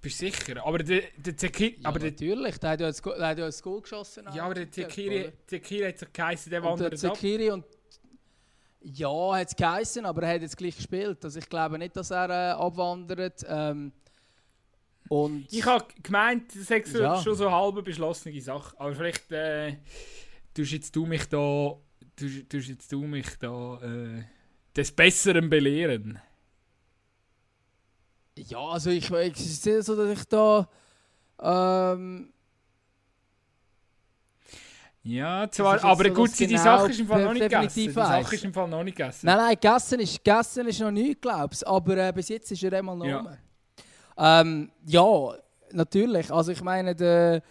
Bist 0.00 0.20
du 0.20 0.30
sicher? 0.30 0.64
Aber 0.64 0.78
der, 0.78 1.02
der 1.16 1.36
Zekiri... 1.36 1.78
Ja, 1.80 1.88
aber 1.88 1.98
natürlich, 1.98 2.58
der 2.58 2.70
hat 2.70 2.80
ja 2.80 2.88
ein 2.88 3.52
Goal 3.62 3.80
geschossen. 3.80 4.26
Ja, 4.34 4.44
aber 4.44 4.54
der 4.54 4.70
Zekiri, 4.70 5.32
Zekiri 5.46 5.88
hat 5.88 5.98
sich 5.98 6.12
geheißen, 6.12 6.50
der 6.50 6.62
wandert 6.62 6.92
ab. 6.92 7.00
Der 7.00 7.14
Zekiri 7.14 7.50
und 7.50 7.64
ja, 8.84 9.34
hat 9.34 9.48
es 9.48 9.56
geheißen, 9.56 10.04
aber 10.04 10.22
er 10.22 10.34
hat 10.34 10.42
jetzt 10.42 10.56
gleich 10.56 10.76
gespielt. 10.76 11.24
Also 11.24 11.38
ich 11.38 11.48
glaube 11.48 11.78
nicht, 11.78 11.96
dass 11.96 12.10
er 12.10 12.28
äh, 12.28 12.52
abwandert. 12.52 13.44
Ähm, 13.48 13.92
und 15.08 15.50
ich 15.50 15.64
habe 15.64 15.86
gemeint, 16.02 16.54
das 16.54 16.70
ist 16.70 16.94
ja. 16.94 17.20
schon 17.22 17.34
so 17.34 17.46
eine 17.46 17.56
halbe 17.56 17.82
beschlossene 17.82 18.38
Sache. 18.40 18.78
Aber 18.78 18.94
vielleicht 18.94 19.32
äh, 19.32 19.78
tust 20.54 20.72
jetzt 20.72 20.94
du 20.96 21.06
mich 21.06 21.28
da, 21.28 21.76
tust, 22.16 22.48
tust 22.48 22.68
jetzt 22.68 22.90
du 22.90 23.02
mich 23.02 23.36
da 23.38 23.78
äh, 23.82 24.24
des 24.74 24.92
Besseren 24.92 25.50
belehren. 25.50 26.18
Ja, 28.36 28.58
also 28.58 28.90
ich, 28.90 29.10
ich 29.10 29.36
sehe 29.36 29.82
so, 29.82 29.94
dass 29.94 30.18
ich 30.18 30.24
da 30.24 30.68
ähm, 31.40 32.32
ja, 35.06 35.46
zwar, 35.50 35.84
aber 35.84 36.04
so, 36.04 36.14
gut, 36.14 36.38
die 36.38 36.46
genau 36.46 36.62
Sache 36.62 36.90
ist 36.90 37.00
im 37.00 37.06
Fall 37.06 37.24
noch 37.24 37.34
nicht 37.34 37.42
gegessen. 37.42 37.74
Die 37.74 37.90
Sache 37.90 38.34
ist 38.34 38.44
im 38.44 38.54
Fall 38.54 38.68
noch 38.68 38.82
nicht 38.82 38.96
gegessen. 38.96 39.26
Nein, 39.26 39.36
nein, 39.36 39.56
gegessen 39.60 40.00
ist, 40.00 40.24
gegessen 40.24 40.66
ist 40.66 40.80
noch 40.80 40.90
nicht, 40.90 41.20
glaube 41.20 41.50
ich. 41.52 41.68
Aber 41.68 41.96
äh, 41.98 42.12
bis 42.12 42.30
jetzt 42.30 42.50
ist 42.50 42.62
er 42.62 42.72
einmal 42.72 42.96
noch 42.96 43.04
ja. 43.04 43.36
Ähm, 44.16 44.70
ja, 44.86 45.34
natürlich. 45.72 46.32
Also 46.32 46.52
ich 46.52 46.62
meine, 46.62 46.94
der, 46.94 47.42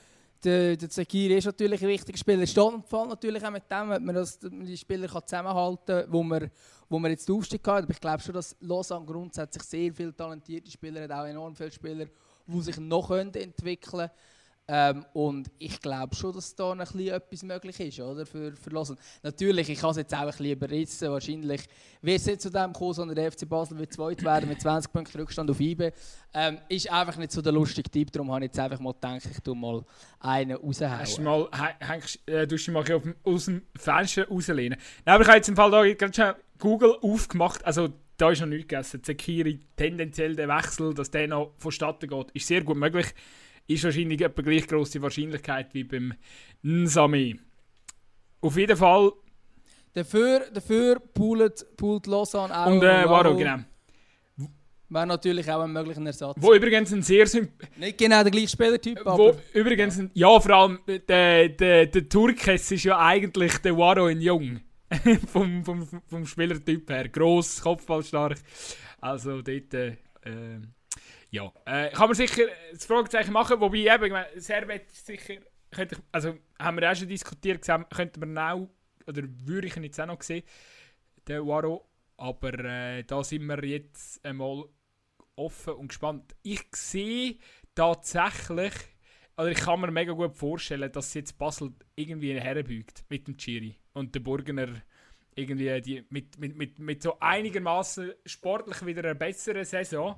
der, 0.44 0.78
der 0.78 1.38
ist 1.38 1.46
natürlich 1.46 1.82
ein 1.82 1.88
wichtiger 1.88 2.18
Spieler. 2.18 2.46
Fällt 2.46 3.10
natürlich 3.10 3.46
auch 3.46 3.52
mit 3.52 3.64
dem, 3.70 3.90
dass 3.90 4.00
man 4.00 4.16
das, 4.16 4.40
die 4.40 4.78
Spieler 4.78 5.08
kann 5.08 5.26
zusammenhalten 5.26 6.02
kann, 6.02 6.12
wo 6.12 6.24
man, 6.24 6.52
wo 6.90 7.00
man 7.00 7.12
jetzt 7.12 7.28
den 7.28 7.36
Aufstieg 7.36 7.66
hat. 7.68 7.84
Aber 7.84 7.92
ich 7.92 8.00
glaube 8.00 8.22
schon, 8.22 8.34
dass 8.34 8.56
Lausanne 8.60 9.06
grundsätzlich 9.06 9.64
sehr 9.64 9.94
viele 9.94 10.16
talentierte 10.16 10.70
Spieler 10.72 11.04
hat, 11.04 11.12
auch 11.12 11.26
enorm 11.26 11.56
viele 11.56 11.72
Spieler, 11.72 12.06
die 12.46 12.62
sich 12.62 12.78
noch 12.78 13.12
entwickeln 13.12 13.78
können. 13.80 14.10
Ähm, 14.66 15.06
und 15.12 15.52
ich 15.60 15.82
glaube 15.82 16.16
schon, 16.16 16.32
dass 16.32 16.56
da 16.56 16.72
ein 16.72 16.80
etwas 16.80 17.44
möglich 17.44 17.80
ist, 17.82 18.00
oder? 18.00 18.26
Für, 18.26 18.54
für 18.54 18.70
Lausanne. 18.70 18.98
Natürlich, 19.22 19.70
ich 19.70 19.80
kann 19.80 19.90
es 19.90 19.98
jetzt 19.98 20.14
auch 20.14 20.20
ein 20.20 20.28
bisschen 20.28 20.52
überrissen. 20.52 21.12
Wahrscheinlich 21.12 21.62
wird 22.02 22.20
es 22.22 22.26
nicht 22.26 22.42
zu 22.42 22.50
dem 22.50 22.72
kommen, 22.72 22.94
sondern 22.94 23.16
der 23.16 23.30
FC 23.30 23.48
Basel 23.48 23.78
wird 23.78 23.92
zweit 23.92 24.24
werden 24.24 24.48
mit 24.48 24.62
20 24.62 24.94
Punkten 24.94 25.20
Rückstand 25.20 25.52
auf 25.52 25.60
IB. 25.60 25.92
Ähm, 26.34 26.60
ist 26.70 26.90
einfach 26.90 27.18
nicht 27.18 27.34
so 27.34 27.42
der 27.42 27.52
lustige 27.52 27.92
Typ, 27.92 28.12
darum 28.14 28.32
habe 28.32 28.46
ich 28.46 28.50
jetzt 28.50 28.60
einfach 28.60 28.80
mal 28.80 28.94
gedacht, 28.94 29.26
ich 29.30 29.40
tue 29.42 29.56
mal 29.56 29.84
einen 30.22 30.56
raushauen. 30.56 31.00
Hast 31.00 31.18
du 31.18 31.22
mal, 31.24 31.50
hängst, 31.80 32.20
äh, 32.28 32.72
mal 32.72 33.14
aus 33.24 33.46
dem 33.46 33.64
Fenster 33.76 34.28
rauslehnen? 34.30 34.80
Nein, 35.06 35.16
aber 35.16 35.24
ich 35.24 35.28
habe 35.28 35.38
jetzt 35.38 35.50
im 35.50 35.58
Fall 35.58 35.72
da 35.72 35.94
ganz 35.94 36.16
schnell 36.16 36.36
Google 36.58 36.96
aufgemacht, 37.02 37.66
also 37.66 37.90
da 38.16 38.32
ist 38.32 38.40
noch 38.40 38.48
nichts 38.48 38.70
gegessen. 38.70 39.04
Zekiri, 39.04 39.60
tendenziell 39.76 40.36
der 40.36 40.48
Wechsel, 40.48 40.94
dass 40.94 41.12
der 41.12 41.28
noch 41.28 41.52
vonstatten 41.58 42.08
geht, 42.08 42.32
ist 42.32 42.48
sehr 42.48 42.64
gut 42.64 42.78
möglich 42.78 43.14
ist 43.68 43.84
wahrscheinlich 43.84 44.22
etwa 44.22 44.42
gleich 44.42 44.68
große 44.68 45.02
Wahrscheinlichkeit 45.02 45.74
wie 45.74 45.84
beim 45.84 46.14
Nsame. 46.62 47.36
Auf 48.42 48.58
jeden 48.58 48.78
Fall. 48.78 49.12
Dafür, 49.94 50.48
dafür 50.52 51.00
poolt, 51.00 51.66
poolt 51.78 52.08
Lausanne 52.08 52.58
auch. 52.58 52.68
Und 52.68 52.84
äh, 52.84 53.08
Waro, 53.08 53.36
genau. 53.36 53.60
Wäre 54.90 55.08
natürlich 55.08 55.50
auch 55.52 55.62
ein 55.62 55.72
möglicher 55.72 56.06
Ersatz. 56.06 56.38
Wo 56.40 56.54
übrigens 56.54 56.92
ein 56.94 57.02
sehr 57.02 57.26
Nicht 57.78 57.98
genau 57.98 58.22
der 58.22 58.32
gleiche 58.32 58.50
Spielertyp, 58.50 59.00
Wo 59.04 59.34
übrigens, 59.54 59.98
ein, 59.98 60.12
ja, 60.14 60.40
vor 60.40 60.52
allem 60.52 60.80
der, 60.88 61.50
der, 61.50 61.86
der 61.88 62.10
Turkes 62.10 62.72
ist 62.72 62.84
ja 62.84 63.00
eigentlich 63.00 63.58
der 63.60 63.76
Waro 63.78 64.08
in 64.08 64.22
Jung. 64.22 64.60
vom, 65.32 65.64
vom, 65.64 65.88
vom 66.08 66.26
Spielertyp 66.26 66.90
her. 66.90 67.10
Gross, 67.10 67.62
kopfballstark. 67.62 68.38
Also 69.02 69.42
dort. 69.42 69.74
Äh, 69.74 69.98
ja, 71.34 71.52
äh, 71.66 71.90
kann 71.90 72.10
man 72.10 72.14
sicher 72.14 72.44
das 72.72 72.86
Fragezeichen 72.86 73.34
machen, 73.34 73.60
wobei 73.60 73.80
eben, 73.80 74.04
ich 74.04 74.12
meine, 74.12 74.40
Servet 74.40 74.86
ist 74.86 75.08
sicher, 75.08 75.42
könnte 75.72 75.96
ich, 75.96 76.02
also 76.12 76.38
haben 76.60 76.80
wir 76.80 76.92
auch 76.92 76.96
schon 76.96 77.08
diskutiert, 77.08 77.66
könnte 77.90 78.20
man 78.20 78.38
auch, 78.38 78.70
oder 79.08 79.24
würde 79.44 79.66
ich 79.66 79.76
ihn 79.76 79.84
jetzt 79.84 80.00
auch 80.00 80.06
noch 80.06 80.22
sehen, 80.22 80.44
der 81.26 81.44
Waro, 81.44 81.90
aber 82.18 82.54
äh, 82.64 83.04
da 83.04 83.24
sind 83.24 83.48
wir 83.48 83.66
jetzt 83.66 84.24
einmal 84.24 84.66
offen 85.36 85.74
und 85.74 85.88
gespannt. 85.88 86.36
Ich 86.44 86.68
sehe 86.76 87.40
tatsächlich, 87.74 88.74
also 89.36 89.50
ich 89.50 89.58
kann 89.58 89.82
mir 89.82 89.90
mega 89.90 90.14
gut 90.14 90.36
vorstellen, 90.36 90.92
dass 90.92 91.16
jetzt 91.16 91.40
Basel 91.40 91.74
irgendwie 91.96 92.40
herbeugt 92.40 93.06
mit 93.10 93.28
dem 93.28 93.38
Chiri 93.38 93.76
und 93.94 94.14
der 94.14 94.20
Burgener 94.20 94.68
irgendwie 95.34 95.82
die, 95.82 96.06
mit, 96.12 96.38
mit, 96.38 96.56
mit, 96.56 96.78
mit 96.78 97.02
so 97.02 97.20
einigermaßen 97.20 98.14
sportlich 98.24 98.86
wieder 98.86 99.04
einer 99.04 99.16
besseren 99.16 99.66
Saison 99.66 100.16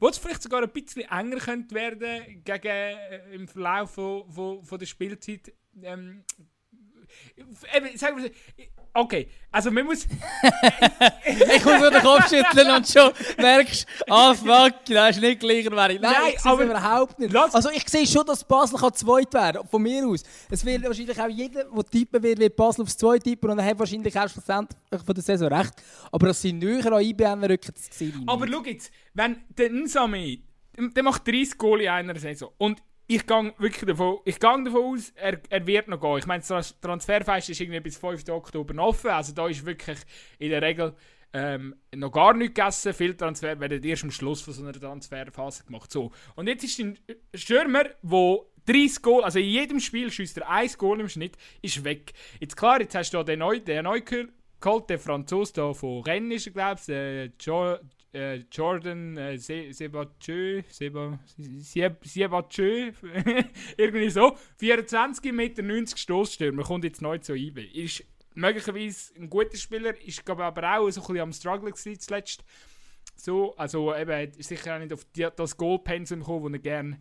wo 0.00 0.08
es 0.08 0.18
vielleicht 0.18 0.42
sogar 0.42 0.62
ein 0.62 0.70
bisschen 0.70 1.02
enger 1.02 1.38
könnte 1.38 1.74
werden 1.74 2.42
gegen, 2.42 2.66
äh, 2.66 3.34
im 3.34 3.46
Verlauf 3.46 3.92
von, 3.92 4.28
von, 4.30 4.64
von 4.64 4.78
der 4.78 4.86
Spielzeit. 4.86 5.52
Ähm, 5.82 6.24
sagen 7.96 8.22
wir 8.22 8.30
Okay, 8.92 9.28
also 9.52 9.70
man 9.70 9.86
muss. 9.86 10.04
ich 11.24 11.64
muss 11.64 11.80
nur 11.80 11.90
den 11.90 12.02
Kopf 12.02 12.28
schütteln 12.28 12.70
und 12.74 12.88
schon 12.88 13.12
merkst, 13.38 13.86
ah 14.08 14.34
fuck, 14.34 14.84
das 14.86 15.16
ist 15.16 15.22
nicht 15.22 15.40
gleicher 15.40 15.70
Nein, 15.70 15.98
Nein 16.00 16.12
ich 16.34 16.44
aber 16.44 16.64
überhaupt 16.64 17.18
nicht. 17.18 17.34
Also 17.36 17.70
ich 17.70 17.88
sehe 17.88 18.06
schon, 18.06 18.26
dass 18.26 18.42
Basel 18.42 18.78
kann 18.78 18.92
zweit 18.94 19.32
werden 19.32 19.62
von 19.70 19.80
mir 19.80 20.06
aus. 20.06 20.24
Es 20.50 20.64
wird 20.64 20.82
wahrscheinlich 20.82 21.20
auch 21.20 21.28
jeder, 21.28 21.64
der 21.64 21.84
tippen 21.84 22.22
wird, 22.22 22.38
wird 22.40 22.56
Basel 22.56 22.82
aufs 22.82 22.96
Zweit 22.96 23.22
tippen 23.22 23.50
und 23.50 23.60
er 23.60 23.64
hat 23.64 23.78
wahrscheinlich 23.78 24.18
auch 24.18 24.28
schlussendlich 24.28 25.02
von 25.06 25.14
der 25.14 25.22
Saison 25.22 25.52
recht. 25.52 25.74
Aber 26.10 26.26
dass 26.26 26.42
sie 26.42 26.52
näher 26.52 26.92
an 26.92 27.02
IBM 27.02 27.44
rücken, 27.44 27.72
das 27.72 27.96
sehe 27.96 28.08
ich 28.08 28.28
Aber 28.28 28.48
schau 28.48 28.64
jetzt, 28.64 28.90
wenn 29.14 29.36
der 29.56 29.70
Nsame, 29.70 30.38
der 30.76 31.02
macht 31.04 31.28
30 31.28 31.56
Goal 31.56 31.82
in 31.82 31.88
einer 31.90 32.18
Saison 32.18 32.50
und 32.58 32.82
ich 33.10 33.26
gehe 33.26 33.52
wirklich 33.58 33.86
davon, 33.86 34.18
ich 34.24 34.38
gehe 34.38 34.64
davon 34.64 34.84
aus, 34.84 35.12
er, 35.16 35.40
er 35.48 35.66
wird 35.66 35.88
noch 35.88 36.00
gehen. 36.00 36.18
Ich 36.18 36.26
meine, 36.26 36.44
das 36.46 36.80
Transferfest 36.80 37.50
ist 37.50 37.60
irgendwie 37.60 37.80
bis 37.80 37.96
5. 37.96 38.28
Oktober 38.28 38.80
offen, 38.84 39.10
also 39.10 39.34
da 39.34 39.48
ist 39.48 39.66
wirklich 39.66 39.98
in 40.38 40.50
der 40.50 40.62
Regel 40.62 40.94
ähm, 41.32 41.74
noch 41.92 42.12
gar 42.12 42.34
nichts 42.34 42.54
gegessen. 42.54 42.94
Viele 42.94 43.16
Transfer 43.16 43.58
werden 43.58 43.82
erst 43.82 44.04
am 44.04 44.12
Schluss 44.12 44.42
von 44.42 44.54
so 44.54 44.62
einer 44.62 44.72
Transferphase 44.72 45.64
gemacht. 45.64 45.90
So. 45.90 46.12
Und 46.36 46.46
jetzt 46.46 46.62
ist 46.62 46.78
ein 46.78 46.98
Stürmer, 47.34 47.84
der 48.00 48.38
30 48.66 49.02
Goal, 49.02 49.24
also 49.24 49.40
in 49.40 49.46
jedem 49.46 49.80
Spiel 49.80 50.12
schießt 50.12 50.38
er 50.38 50.48
1 50.48 50.78
Goal 50.78 51.00
im 51.00 51.08
Schnitt, 51.08 51.36
ist 51.62 51.82
weg. 51.82 52.12
Jetzt 52.38 52.56
klar, 52.56 52.80
jetzt 52.80 52.94
hast 52.94 53.12
du 53.12 53.24
den 53.24 53.40
neu, 53.40 53.58
den 53.58 53.84
neu 53.84 54.02
geholt, 54.02 54.88
der 54.88 55.00
Franzose 55.00 55.52
da 55.54 55.72
von 55.72 56.02
Rennes, 56.04 56.48
glaube 56.52 56.78
ich, 56.78 56.86
der 56.86 57.36
äh, 58.12 58.42
Jordan 58.50 59.16
äh, 59.16 59.38
Se 59.38 59.72
Sebatjö, 59.72 60.62
Seba, 60.68 61.18
Sebatjö, 62.02 62.92
irgendwie 63.76 64.10
so, 64.10 64.36
24 64.58 65.32
Meter 65.32 65.62
90 65.62 65.98
Stoßstürmer, 65.98 66.62
kommt 66.62 66.84
jetzt 66.84 67.02
neu 67.02 67.18
zu 67.18 67.34
IB. 67.34 67.64
Ist 67.64 68.04
möglicherweise 68.34 69.14
ein 69.16 69.30
guter 69.30 69.56
Spieler, 69.56 69.94
ist 70.02 70.24
glaube 70.24 70.44
aber 70.44 70.78
auch 70.78 70.90
so 70.90 71.00
ein 71.00 71.06
bisschen 71.06 71.22
am 71.22 71.32
Struggle 71.32 71.70
gewesen 71.70 72.00
zuletzt. 72.00 72.44
So, 73.16 73.54
also 73.56 73.94
eben, 73.94 74.32
ist 74.38 74.48
sicher 74.48 74.76
auch 74.76 74.80
nicht 74.80 74.92
auf 74.92 75.04
die, 75.16 75.28
das 75.34 75.56
Goalpensum 75.56 76.20
gekommen, 76.20 76.52
das 76.52 76.60
er 76.60 76.62
gerne 76.62 77.00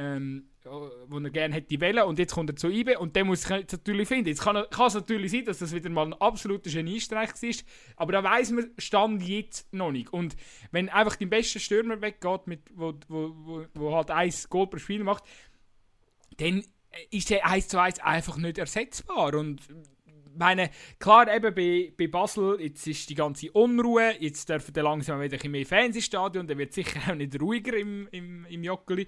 ähm, 0.00 0.44
wo 0.64 1.18
er 1.18 1.30
gerne 1.30 1.54
hätte 1.54 1.80
wollen 1.80 2.02
und 2.04 2.18
jetzt 2.18 2.34
kommt 2.34 2.50
er 2.50 2.56
zu 2.56 2.68
IBE 2.68 2.98
und 2.98 3.16
den 3.16 3.26
muss 3.26 3.44
ich 3.44 3.50
natürlich 3.50 4.08
finden. 4.08 4.28
Jetzt 4.28 4.42
kann, 4.42 4.64
kann 4.70 4.86
es 4.86 4.94
natürlich 4.94 5.30
sein, 5.30 5.44
dass 5.44 5.58
das 5.58 5.74
wieder 5.74 5.90
mal 5.90 6.06
ein 6.06 6.14
absoluter 6.14 6.70
Geniestreich 6.70 7.30
ist, 7.42 7.64
aber 7.96 8.12
da 8.12 8.24
weiß 8.24 8.52
man 8.52 8.70
Stand 8.78 9.22
jetzt 9.22 9.72
noch 9.72 9.90
nicht. 9.92 10.12
Und 10.12 10.36
wenn 10.70 10.88
einfach 10.88 11.16
dein 11.16 11.30
bester 11.30 11.60
Stürmer 11.60 12.00
weggeht, 12.00 12.46
mit, 12.46 12.62
wo, 12.74 12.94
wo, 13.08 13.34
wo, 13.36 13.66
wo 13.74 13.94
halt 13.94 14.10
ein 14.10 14.32
Goal 14.48 14.68
pro 14.68 14.78
Spiel 14.78 15.04
macht, 15.04 15.24
dann 16.38 16.64
ist 17.10 17.30
er 17.30 17.46
1 17.46 17.68
zu 17.68 17.80
1 17.80 18.00
einfach 18.00 18.36
nicht 18.36 18.58
ersetzbar 18.58 19.34
und 19.34 19.60
meine, 20.36 20.70
klar, 20.98 21.32
eben 21.34 21.54
bei, 21.54 21.92
bei 21.96 22.06
Basel, 22.06 22.60
jetzt 22.60 22.86
ist 22.86 23.08
die 23.10 23.14
ganze 23.14 23.50
Unruhe, 23.52 24.14
jetzt 24.20 24.48
dürfen 24.48 24.72
dann 24.72 24.84
langsam 24.84 25.20
wieder 25.20 25.38
ein 25.42 25.50
mehr 25.50 25.66
Fans 25.66 25.96
ins 25.96 26.06
Stadion, 26.06 26.46
dann 26.46 26.58
wird 26.58 26.72
sicher 26.72 27.00
auch 27.10 27.14
nicht 27.14 27.40
ruhiger 27.40 27.76
im, 27.76 28.08
im, 28.10 28.44
im 28.46 28.64
Joggeli. 28.64 29.06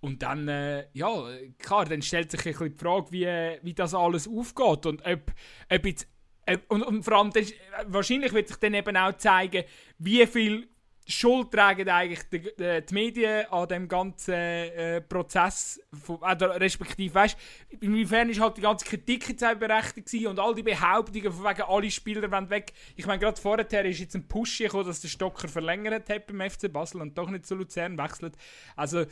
Und 0.00 0.22
dann, 0.22 0.46
äh, 0.48 0.86
ja, 0.92 1.10
klar, 1.58 1.84
dann 1.84 2.02
stellt 2.02 2.30
sich 2.30 2.40
ein 2.46 2.52
bisschen 2.52 2.72
die 2.72 2.78
Frage, 2.78 3.10
wie, 3.10 3.26
wie 3.62 3.74
das 3.74 3.94
alles 3.94 4.28
aufgeht 4.28 4.86
und 4.86 5.04
ob, 5.04 5.32
ob 5.70 5.86
jetzt, 5.86 6.06
ob, 6.48 6.60
und, 6.68 6.82
und, 6.82 7.02
vor 7.02 7.14
allem, 7.14 7.30
das, 7.32 7.52
wahrscheinlich 7.86 8.32
wird 8.32 8.48
sich 8.48 8.58
dann 8.58 8.74
eben 8.74 8.96
auch 8.96 9.16
zeigen, 9.16 9.64
wie 9.98 10.24
viel 10.26 10.68
Schuld 11.10 11.50
tragen 11.50 11.88
eigentlich 11.88 12.22
die, 12.30 12.40
die, 12.40 12.84
die 12.86 12.94
Medien 12.94 13.46
an 13.46 13.66
dem 13.66 13.88
ganzen 13.88 14.34
äh, 14.34 15.00
Prozess, 15.00 15.80
von, 16.04 16.20
äh, 16.20 16.44
respektive, 16.44 17.14
weißt, 17.14 17.36
inwiefern 17.80 18.28
ist 18.28 18.40
halt 18.40 18.58
die 18.58 18.60
ganze 18.60 18.84
Kritik 18.84 19.26
jetzt 19.26 19.42
auch 19.42 19.54
berechtigt 19.54 20.26
und 20.26 20.38
all 20.38 20.54
die 20.54 20.62
Behauptungen 20.62 21.32
von 21.32 21.44
wegen 21.44 21.62
alle 21.62 21.90
Spieler 21.90 22.30
wollen 22.30 22.50
weg. 22.50 22.74
Ich 22.94 23.06
meine, 23.06 23.18
gerade 23.18 23.40
vorher 23.40 23.84
ist 23.86 24.00
jetzt 24.00 24.16
ein 24.16 24.28
Push 24.28 24.58
gekommen, 24.58 24.86
dass 24.86 25.00
der 25.00 25.08
Stocker 25.08 25.48
verlängert 25.48 26.10
hat 26.10 26.26
beim 26.26 26.50
FC 26.50 26.70
Basel 26.70 27.00
und 27.00 27.16
doch 27.16 27.30
nicht 27.30 27.46
zu 27.46 27.54
Luzern 27.54 27.96
wechselt. 27.96 28.36
Also, 28.76 29.00
äh, 29.00 29.06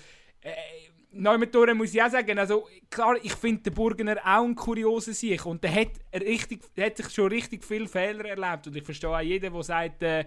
Neumetore 1.12 1.74
muss 1.74 1.94
ich 1.94 2.02
auch 2.02 2.10
sagen, 2.10 2.38
also 2.38 2.68
klar, 2.90 3.16
ich 3.22 3.32
finde 3.32 3.62
den 3.62 3.74
Burgener 3.74 4.18
auch 4.18 4.44
ein 4.44 4.54
kurioser 4.54 5.14
Sieg 5.14 5.46
und 5.46 5.64
der 5.64 5.74
hat, 5.74 5.92
richtig, 6.14 6.62
hat 6.78 6.96
sich 6.96 7.08
schon 7.10 7.28
richtig 7.28 7.64
viele 7.64 7.88
Fehler 7.88 8.26
erlebt 8.26 8.66
und 8.66 8.76
ich 8.76 8.84
verstehe 8.84 9.10
auch 9.10 9.20
jeden, 9.20 9.52
der 9.52 9.62
sagt, 9.62 10.02
äh, 10.02 10.26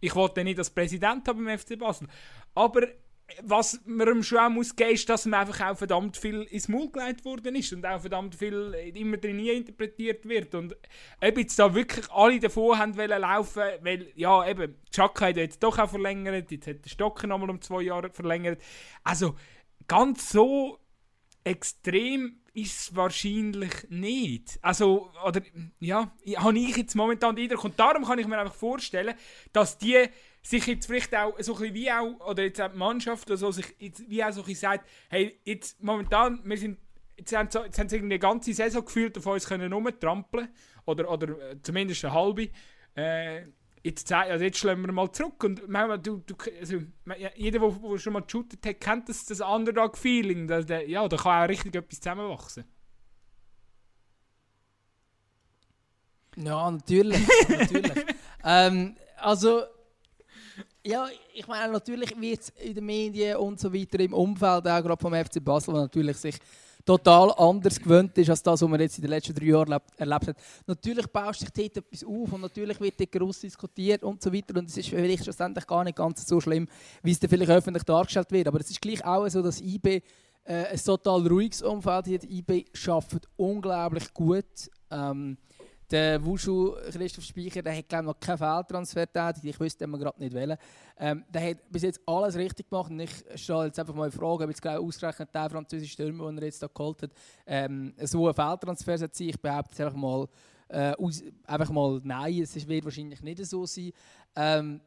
ich 0.00 0.14
wollte 0.14 0.42
nicht 0.42 0.58
als 0.58 0.70
Präsident 0.70 1.28
haben 1.28 1.44
beim 1.44 1.58
FC 1.58 1.78
Basel. 1.78 2.08
Aber 2.54 2.88
was 3.42 3.80
man 3.84 4.08
ihm 4.08 4.22
schon 4.22 4.38
auch 4.38 4.50
muss 4.50 4.76
geben, 4.76 4.92
ist, 4.92 5.08
dass 5.08 5.26
ihm 5.26 5.34
einfach 5.34 5.70
auch 5.70 5.76
verdammt 5.76 6.16
viel 6.16 6.42
ins 6.42 6.68
Maul 6.68 6.90
gelegt 6.90 7.24
worden 7.24 7.54
ist 7.54 7.72
und 7.72 7.84
auch 7.86 8.00
verdammt 8.00 8.34
viel 8.34 8.74
immer 8.94 9.16
drin 9.16 9.38
interpretiert 9.38 10.28
wird. 10.28 10.54
Und 10.54 10.76
ob 11.20 11.38
jetzt 11.38 11.58
da 11.58 11.74
wirklich 11.74 12.10
alle 12.10 12.38
davon 12.40 12.78
haben 12.78 12.96
wollen 12.96 13.20
laufen, 13.20 13.62
weil, 13.80 14.12
ja, 14.14 14.46
eben, 14.48 14.76
Chaka 14.90 15.28
hat 15.28 15.36
jetzt 15.36 15.62
doch 15.62 15.78
auch 15.78 15.90
verlängert, 15.90 16.50
jetzt 16.50 16.66
hat 16.66 16.84
der 16.84 16.90
Stocker 16.90 17.26
nochmal 17.26 17.50
um 17.50 17.60
zwei 17.60 17.82
Jahre 17.82 18.10
verlängert. 18.10 18.60
Also, 19.02 19.34
ganz 19.88 20.30
so 20.30 20.78
extrem 21.44 22.42
ist 22.54 22.80
es 22.80 22.96
wahrscheinlich 22.96 23.72
nicht. 23.88 24.58
Also, 24.60 25.10
oder, 25.26 25.40
ja, 25.80 26.14
habe 26.36 26.58
ich 26.58 26.76
jetzt 26.76 26.94
momentan 26.94 27.34
den 27.34 27.44
Eindruck. 27.44 27.64
Und 27.64 27.80
darum 27.80 28.04
kann 28.04 28.18
ich 28.18 28.26
mir 28.26 28.38
einfach 28.38 28.54
vorstellen, 28.54 29.14
dass 29.52 29.78
die 29.78 30.06
sich 30.42 30.66
jetzt 30.66 30.86
vielleicht 30.86 31.14
auch 31.14 31.38
so 31.38 31.54
ein 31.54 31.60
bisschen 31.60 31.74
wie 31.74 31.92
auch, 31.92 32.28
oder 32.28 32.42
jetzt 32.42 32.60
auch 32.60 32.70
die 32.70 32.76
Mannschaft 32.76 33.28
oder 33.28 33.36
so, 33.36 33.52
sich 33.52 33.74
jetzt 33.78 34.08
wie 34.08 34.22
auch 34.24 34.32
so 34.32 34.40
ein 34.40 34.46
bisschen 34.46 34.60
sagt, 34.60 34.88
hey, 35.08 35.38
jetzt 35.44 35.82
momentan, 35.82 36.40
wir 36.44 36.58
sind, 36.58 36.78
jetzt 37.16 37.34
haben, 37.34 37.48
sie, 37.50 37.60
jetzt 37.60 37.78
haben 37.78 37.88
sie 37.88 37.96
irgendwie 37.96 38.14
eine 38.14 38.18
ganze 38.18 38.52
Saison 38.52 38.84
gefühlt 38.84 39.16
auf 39.16 39.26
uns 39.26 39.46
können 39.46 39.72
rumtrampeln 39.72 40.48
oder, 40.84 41.10
oder 41.10 41.50
äh, 41.50 41.62
zumindest 41.62 42.04
eine 42.04 42.14
halbe. 42.14 42.48
Äh, 42.96 43.46
jetzt, 43.84 44.12
also 44.12 44.44
jetzt 44.44 44.58
schlagen 44.58 44.84
wir 44.84 44.92
mal 44.92 45.12
zurück 45.12 45.42
und 45.44 45.68
manchmal, 45.68 46.00
du, 46.00 46.18
du, 46.26 46.34
also, 46.60 46.78
jeder, 47.36 47.58
der 47.60 47.98
schon 47.98 48.12
mal 48.12 48.22
geshootet 48.22 48.66
hat, 48.66 48.80
kennt 48.80 49.08
das, 49.08 49.24
das 49.24 49.40
Underdog-Feeling. 49.40 50.48
Ja, 50.88 51.08
da 51.08 51.16
kann 51.16 51.44
auch 51.44 51.48
richtig 51.48 51.74
etwas 51.76 52.00
zusammenwachsen. 52.00 52.64
Ja, 56.36 56.70
natürlich. 56.70 57.20
natürlich. 57.48 58.06
ähm, 58.44 58.96
also, 59.18 59.64
ja, 60.84 61.06
ich 61.34 61.46
meine, 61.46 61.72
natürlich 61.72 62.18
wird 62.20 62.40
es 62.40 62.48
in 62.50 62.74
den 62.74 62.84
Medien 62.84 63.36
und 63.36 63.60
so 63.60 63.72
weiter 63.72 64.00
im 64.00 64.14
Umfeld, 64.14 64.66
auch 64.66 64.82
gerade 64.82 64.96
vom 64.96 65.14
FC 65.14 65.42
Basel, 65.42 65.74
natürlich 65.74 66.16
sich 66.16 66.36
total 66.84 67.32
anders 67.36 67.78
gewöhnt 67.78 68.16
ist, 68.18 68.30
als 68.30 68.42
das, 68.42 68.60
was 68.60 68.68
man 68.68 68.80
jetzt 68.80 68.98
in 68.98 69.02
den 69.02 69.10
letzten 69.10 69.34
drei 69.34 69.46
Jahren 69.46 69.78
erlebt 69.96 70.28
hat. 70.28 70.36
Natürlich 70.66 71.06
baust 71.06 71.40
sich 71.40 71.50
dort 71.50 71.76
etwas 71.76 72.04
auf 72.04 72.32
und 72.32 72.40
natürlich 72.40 72.80
wird 72.80 72.98
dort 72.98 73.12
gross 73.12 73.40
diskutiert 73.40 74.02
und 74.02 74.20
so 74.20 74.32
weiter 74.32 74.58
und 74.58 74.68
es 74.68 74.76
ist 74.76 74.88
vielleicht 74.88 75.22
schlussendlich 75.22 75.66
gar 75.66 75.84
nicht 75.84 75.96
ganz 75.96 76.26
so 76.26 76.40
schlimm, 76.40 76.68
wie 77.02 77.12
es 77.12 77.20
dann 77.20 77.30
vielleicht 77.30 77.52
öffentlich 77.52 77.84
dargestellt 77.84 78.32
wird. 78.32 78.48
Aber 78.48 78.60
es 78.60 78.70
ist 78.70 78.80
gleich 78.80 79.04
auch 79.04 79.28
so, 79.28 79.42
dass 79.42 79.60
IB 79.60 80.02
äh, 80.44 80.64
ein 80.66 80.84
total 80.84 81.26
ruhiges 81.26 81.62
Umfeld 81.62 82.08
hat. 82.08 82.24
IB 82.24 82.64
arbeitet 82.88 83.28
unglaublich 83.36 84.12
gut. 84.12 84.70
Ähm, 84.90 85.38
der 85.92 86.24
Wushu 86.24 86.74
Christoph 86.90 87.24
Speicher, 87.24 87.62
der 87.62 87.76
hat 87.76 87.88
glaube 87.88 88.06
noch 88.06 88.18
keinen 88.18 88.38
Fehltransfer 88.38 89.06
tätig. 89.12 89.44
Ich 89.44 89.60
wüsste 89.60 89.86
wir 89.86 89.98
gerade 89.98 90.18
nicht 90.18 90.34
wählen. 90.34 90.56
Ähm, 90.98 91.24
der 91.28 91.50
hat 91.50 91.70
bis 91.70 91.82
jetzt 91.82 92.00
alles 92.06 92.36
richtig 92.36 92.68
gemacht. 92.68 92.90
Und 92.90 93.00
ich 93.00 93.10
stelle 93.36 93.66
jetzt 93.66 93.78
einfach 93.78 93.94
mal 93.94 94.10
die 94.10 94.16
Frage, 94.16 94.44
ob 94.44 94.50
jetzt 94.50 94.62
glaube 94.62 94.80
ausgerechnet 94.80 95.34
der 95.34 95.50
französische 95.50 95.92
Stürmer, 95.92 96.26
den 96.28 96.38
er 96.38 96.44
jetzt 96.44 96.62
da 96.62 96.66
geholt 96.66 97.02
hat, 97.02 97.10
ähm, 97.46 97.94
so 98.02 98.26
ein 98.26 98.34
Fehltransfer 98.34 98.98
sein. 98.98 99.10
Ich 99.18 99.40
behaupte 99.40 99.70
jetzt 99.72 99.80
einfach 99.80 99.98
mal, 99.98 100.26
äh, 100.68 100.92
aus, 100.92 101.22
einfach 101.44 101.70
mal 101.70 102.00
nein, 102.02 102.40
es 102.40 102.66
wird 102.66 102.84
wahrscheinlich 102.84 103.22
nicht 103.22 103.44
so 103.44 103.66
sein. 103.66 103.92
Ähm, 104.34 104.80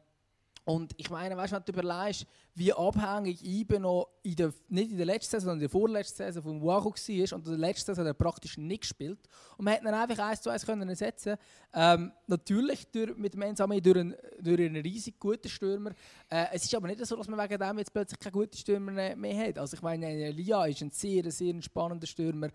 und 0.66 0.94
ich 0.96 1.10
meine, 1.10 1.36
weißt, 1.36 1.52
wenn 1.52 1.62
du 1.64 1.70
überlegst, 1.70 2.26
wie 2.56 2.72
abhängig 2.72 3.40
IBE 3.44 3.78
noch 3.78 4.08
in 4.24 4.34
der, 4.34 4.52
nicht 4.68 4.90
in 4.90 4.96
der 4.96 5.06
letzten 5.06 5.30
Saison, 5.30 5.50
sondern 5.50 5.58
in 5.58 5.60
der 5.60 5.70
vorletzten 5.70 6.16
Saison 6.16 6.42
vom 6.42 6.60
Wacho 6.60 6.90
war 6.90 7.38
und 7.38 7.46
in 7.46 7.52
der 7.52 7.58
letzten 7.58 7.86
Saison 7.86 8.04
hat 8.04 8.10
er 8.10 8.14
praktisch 8.14 8.58
nicht 8.58 8.80
gespielt 8.80 9.20
und 9.56 9.64
man 9.64 9.74
hätte 9.74 9.86
ihn 9.86 9.94
einfach 9.94 10.18
eins 10.18 10.42
zu 10.42 10.50
eins 10.50 10.66
können 10.66 10.88
ersetzen 10.88 11.36
ähm, 11.72 12.10
Natürlich 12.26 12.84
durch, 12.90 13.16
mit 13.16 13.34
dem 13.34 13.42
Ensame 13.42 13.80
durch, 13.80 13.96
einen, 13.96 14.16
durch 14.40 14.60
einen 14.60 14.82
riesig 14.82 15.20
guten 15.20 15.48
Stürmer. 15.48 15.92
Äh, 16.28 16.46
es 16.52 16.64
ist 16.64 16.74
aber 16.74 16.88
nicht 16.88 17.06
so, 17.06 17.14
dass 17.14 17.28
man 17.28 17.38
wegen 17.38 17.60
dem 17.60 17.78
jetzt 17.78 17.92
plötzlich 17.92 18.18
keinen 18.18 18.32
guten 18.32 18.56
Stürmer 18.56 19.14
mehr 19.14 19.46
hat. 19.46 19.58
Also 19.58 19.76
ich 19.76 19.82
meine, 19.82 20.08
Elia 20.08 20.66
ist 20.66 20.82
ein 20.82 20.90
sehr, 20.90 21.30
sehr 21.30 21.62
spannender 21.62 22.08
Stürmer. 22.08 22.48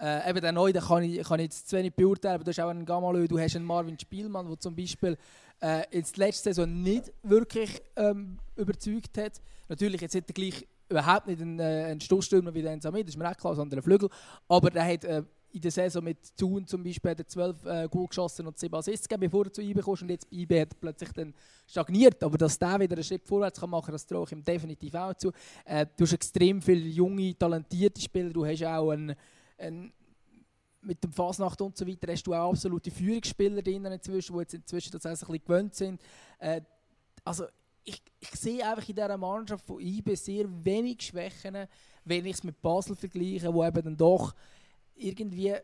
Äh, 0.00 0.28
eben 0.28 0.40
der 0.40 0.50
Neue, 0.50 0.72
den 0.72 0.82
kann 0.82 1.04
ich, 1.04 1.22
kann 1.22 1.38
ich 1.38 1.44
jetzt 1.44 1.68
zu 1.68 1.76
wenig 1.76 1.94
beurteilen, 1.94 2.34
aber 2.34 2.44
du 2.44 2.50
hast 2.50 2.58
auch 2.58 2.70
einen 2.70 2.84
Gamalö, 2.84 3.28
du 3.28 3.38
hast 3.38 3.54
einen 3.54 3.64
Marvin 3.64 3.96
Spielmann, 3.96 4.48
der 4.48 4.58
zum 4.58 4.74
Beispiel 4.74 5.16
äh, 5.62 5.84
jetzt 5.90 6.16
letzte 6.16 6.52
Saison 6.52 6.82
nicht 6.82 7.12
wirklich 7.22 7.80
ähm, 7.96 8.38
überzeugt 8.56 9.16
hat. 9.16 9.40
Natürlich, 9.68 10.00
jetzt 10.00 10.14
hat 10.14 10.28
er 10.28 10.34
gleich 10.34 10.66
überhaupt 10.88 11.26
nicht 11.26 11.40
einen, 11.40 11.58
äh, 11.58 11.86
einen 11.86 12.00
Stoßstürmer 12.00 12.52
wie 12.52 12.62
der 12.62 12.72
Enzamid, 12.72 13.06
das 13.06 13.14
ist 13.14 13.18
mir 13.18 13.30
auch 13.30 13.36
klar, 13.36 13.54
sondern 13.54 13.78
einen 13.78 13.82
Flügel. 13.82 14.08
Aber 14.48 14.70
der 14.70 14.84
hat 14.84 15.04
äh, 15.04 15.22
in 15.52 15.60
der 15.60 15.70
Saison 15.70 16.02
mit 16.02 16.36
Thun 16.36 16.66
zum 16.66 16.82
Beispiel 16.82 17.10
hat 17.10 17.30
12 17.30 17.64
äh, 17.64 17.88
Goal 17.88 18.08
geschossen 18.08 18.46
und 18.46 18.58
7 18.58 18.74
Assists 18.74 19.06
gegeben, 19.06 19.30
bevor 19.30 19.44
er 19.44 19.52
zu 19.52 19.62
IB 19.62 19.80
kam. 19.80 19.94
Und 20.00 20.10
jetzt 20.10 20.28
bei 20.30 20.36
IB 20.36 20.60
hat 20.60 20.72
er 20.72 20.76
plötzlich 20.80 21.12
dann 21.12 21.34
stagniert. 21.66 22.22
Aber 22.24 22.38
dass 22.38 22.58
der 22.58 22.80
wieder 22.80 22.94
einen 22.94 23.04
Schritt 23.04 23.26
vorwärts 23.26 23.60
kann 23.60 23.70
machen 23.70 23.86
kann, 23.86 23.92
das 23.92 24.06
traue 24.06 24.24
ich 24.24 24.32
ihm 24.32 24.42
definitiv 24.42 24.94
auch 24.94 25.14
zu. 25.14 25.30
Äh, 25.64 25.86
du 25.96 26.04
hast 26.04 26.14
extrem 26.14 26.60
viele 26.62 26.88
junge, 26.88 27.36
talentierte 27.38 28.00
Spieler. 28.00 28.30
Du 28.30 28.46
hast 28.46 28.64
auch 28.64 28.90
einen, 28.90 29.14
einen 29.58 29.92
mit 30.82 31.02
dem 31.02 31.12
Fasnacht 31.12 31.60
und 31.60 31.76
so 31.76 31.86
weiter 31.86 32.12
hast 32.12 32.24
du 32.24 32.34
auch 32.34 32.50
absolute 32.50 32.90
Führungsspieler 32.90 33.62
drin 33.62 33.84
inzwischen, 33.84 34.34
die 34.34 34.40
jetzt 34.40 34.54
inzwischen 34.54 34.92
tatsächlich 34.92 35.22
ein 35.22 35.32
bisschen 35.32 35.44
gewöhnt 35.44 35.74
sind. 35.74 36.00
Äh, 36.38 36.60
also 37.24 37.46
ich, 37.84 38.02
ich 38.20 38.30
sehe 38.30 38.66
einfach 38.68 38.88
in 38.88 38.94
dieser 38.94 39.16
Mannschaft 39.16 39.64
von 39.64 39.80
IB 39.80 40.14
sehr 40.14 40.46
wenig 40.64 41.02
Schwächen, 41.02 41.66
wenn 42.04 42.26
ich 42.26 42.34
es 42.34 42.44
mit 42.44 42.60
Basel 42.60 42.96
vergleiche, 42.96 43.52
wo 43.52 43.64
eben 43.64 43.82
dann 43.82 43.96
doch 43.96 44.34
irgendwie 44.94 45.54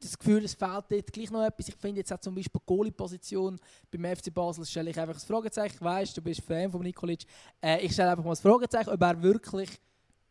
das 0.00 0.18
Gefühl, 0.18 0.44
es 0.44 0.54
fehlt 0.54 0.84
dort 0.88 1.12
gleich 1.12 1.30
noch 1.30 1.44
etwas. 1.44 1.68
Ich 1.68 1.76
finde 1.76 2.00
jetzt 2.00 2.12
auch 2.12 2.18
zum 2.18 2.34
Beispiel 2.34 2.60
die 2.60 2.66
Goalie-Position 2.66 3.58
beim 3.90 4.16
FC 4.16 4.34
Basel 4.34 4.64
stelle 4.64 4.90
ich 4.90 4.98
einfach 4.98 5.14
das 5.14 5.24
Fragezeichen. 5.24 5.76
Ich 5.76 5.82
weiss, 5.82 6.12
du 6.12 6.22
bist 6.22 6.40
Fan 6.40 6.70
von 6.70 6.82
Nikolic. 6.82 7.24
Äh, 7.60 7.84
ich 7.84 7.92
stelle 7.92 8.10
einfach 8.10 8.24
mal 8.24 8.30
das 8.30 8.40
Fragezeichen, 8.40 8.90
ob 8.90 9.00
er 9.00 9.22
wirklich 9.22 9.70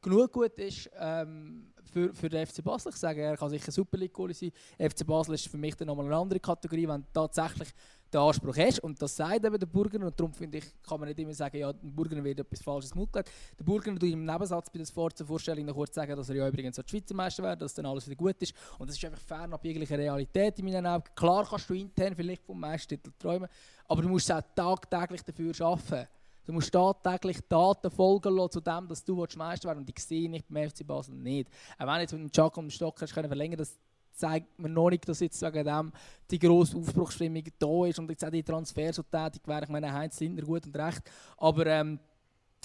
genug 0.01 0.31
gut 0.31 0.57
ist, 0.57 0.89
ähm, 0.99 1.71
für, 1.91 2.13
für 2.13 2.29
den 2.29 2.45
FC 2.45 2.63
Basel. 2.63 2.91
Ich 2.91 2.97
sage, 2.97 3.21
er 3.21 3.37
kann 3.37 3.49
sicher 3.49 3.71
Super 3.71 3.97
League 3.97 4.13
Goalie 4.13 4.33
sein. 4.33 4.51
FC 4.77 5.05
Basel 5.05 5.35
ist 5.35 5.47
für 5.47 5.57
mich 5.57 5.75
dann 5.75 5.87
nochmal 5.87 6.05
eine 6.05 6.15
andere 6.15 6.39
Kategorie, 6.39 6.87
wenn 6.87 7.01
du 7.01 7.07
tatsächlich 7.13 7.69
den 8.11 8.19
Anspruch 8.19 8.55
hast. 8.57 8.79
Und 8.79 9.01
das 9.01 9.15
sagt 9.15 9.45
eben 9.45 9.59
der 9.59 9.67
Burgener. 9.67 10.07
Und 10.07 10.19
darum 10.19 10.33
finde 10.33 10.59
ich, 10.59 10.65
kann 10.87 10.99
man 10.99 11.09
nicht 11.09 11.19
immer 11.19 11.33
sagen, 11.33 11.57
ja, 11.57 11.71
der 11.71 11.89
Burgener 11.89 12.23
wird 12.23 12.39
etwas 12.39 12.61
Falsches 12.61 12.95
mutet. 12.95 13.29
Der 13.59 13.63
Burgener 13.63 13.99
tut 13.99 14.09
im 14.09 14.25
Nebensatz 14.25 14.69
bei 14.69 14.79
der 14.79 15.25
Vorstellung 15.25 15.65
noch 15.65 15.75
kurz 15.75 15.95
sagen, 15.95 16.15
dass 16.15 16.29
er 16.29 16.35
ja 16.35 16.47
übrigens 16.47 16.79
auch 16.79 16.87
Schweizer 16.87 17.13
Meister 17.13 17.43
wäre, 17.43 17.57
dass 17.57 17.73
dann 17.73 17.85
alles 17.85 18.05
wieder 18.07 18.15
gut 18.17 18.41
ist. 18.41 18.53
Und 18.79 18.89
das 18.89 18.97
ist 18.97 19.05
einfach 19.05 19.21
fernab 19.21 19.63
jeglicher 19.63 19.97
Realität 19.97 20.59
in 20.59 20.65
meinen 20.65 20.85
Augen. 20.85 21.03
Klar 21.15 21.45
kannst 21.49 21.69
du 21.69 21.73
intern 21.73 22.15
vielleicht 22.15 22.43
vom 22.43 22.59
Meistertitel 22.59 23.11
träumen, 23.19 23.49
aber 23.87 24.01
du 24.01 24.09
musst 24.09 24.31
auch 24.31 24.41
tagtäglich 24.55 25.21
dafür 25.23 25.53
arbeiten 25.61 26.07
Du 26.45 26.53
musst 26.53 26.71
tagtäglich 26.71 27.39
Daten 27.47 27.91
folgen 27.91 28.35
lassen 28.35 28.51
zu 28.51 28.61
dem, 28.61 28.87
dass 28.87 29.03
du 29.03 29.25
Meister 29.37 29.67
werden 29.67 29.79
Und 29.79 29.89
ich 29.89 30.03
sehe 30.03 30.29
nicht 30.29 30.47
beim 30.49 30.69
FC 30.69 30.85
Basel 30.85 31.15
nicht. 31.15 31.49
Auch 31.77 31.87
wenn 31.87 32.01
jetzt 32.01 32.13
mit 32.13 32.21
dem 32.21 32.31
Jack 32.33 32.57
und 32.57 32.65
dem 32.65 32.71
Stock 32.71 33.01
hast 33.01 33.13
können 33.13 33.27
verlängern 33.27 33.57
das 33.57 33.77
zeigt 34.13 34.59
mir 34.59 34.69
noch 34.69 34.89
nicht, 34.89 35.07
dass 35.07 35.19
jetzt 35.19 35.41
wegen 35.41 35.65
dem 35.65 35.91
die 36.29 36.39
grosse 36.39 36.77
Aufbruchsstimmung 36.77 37.43
da 37.57 37.85
ist 37.85 37.99
und 37.99 38.09
jetzt 38.09 38.23
auch 38.23 38.29
die 38.29 38.43
Transfers 38.43 38.97
so 38.97 39.03
tätig 39.03 39.41
wären. 39.45 39.63
Ich 39.63 39.69
meine, 39.69 39.91
Heinz 39.91 40.19
Lindner 40.19 40.43
gut 40.43 40.65
und 40.65 40.75
recht. 40.75 41.01
Aber 41.37 41.65
ähm, 41.65 41.99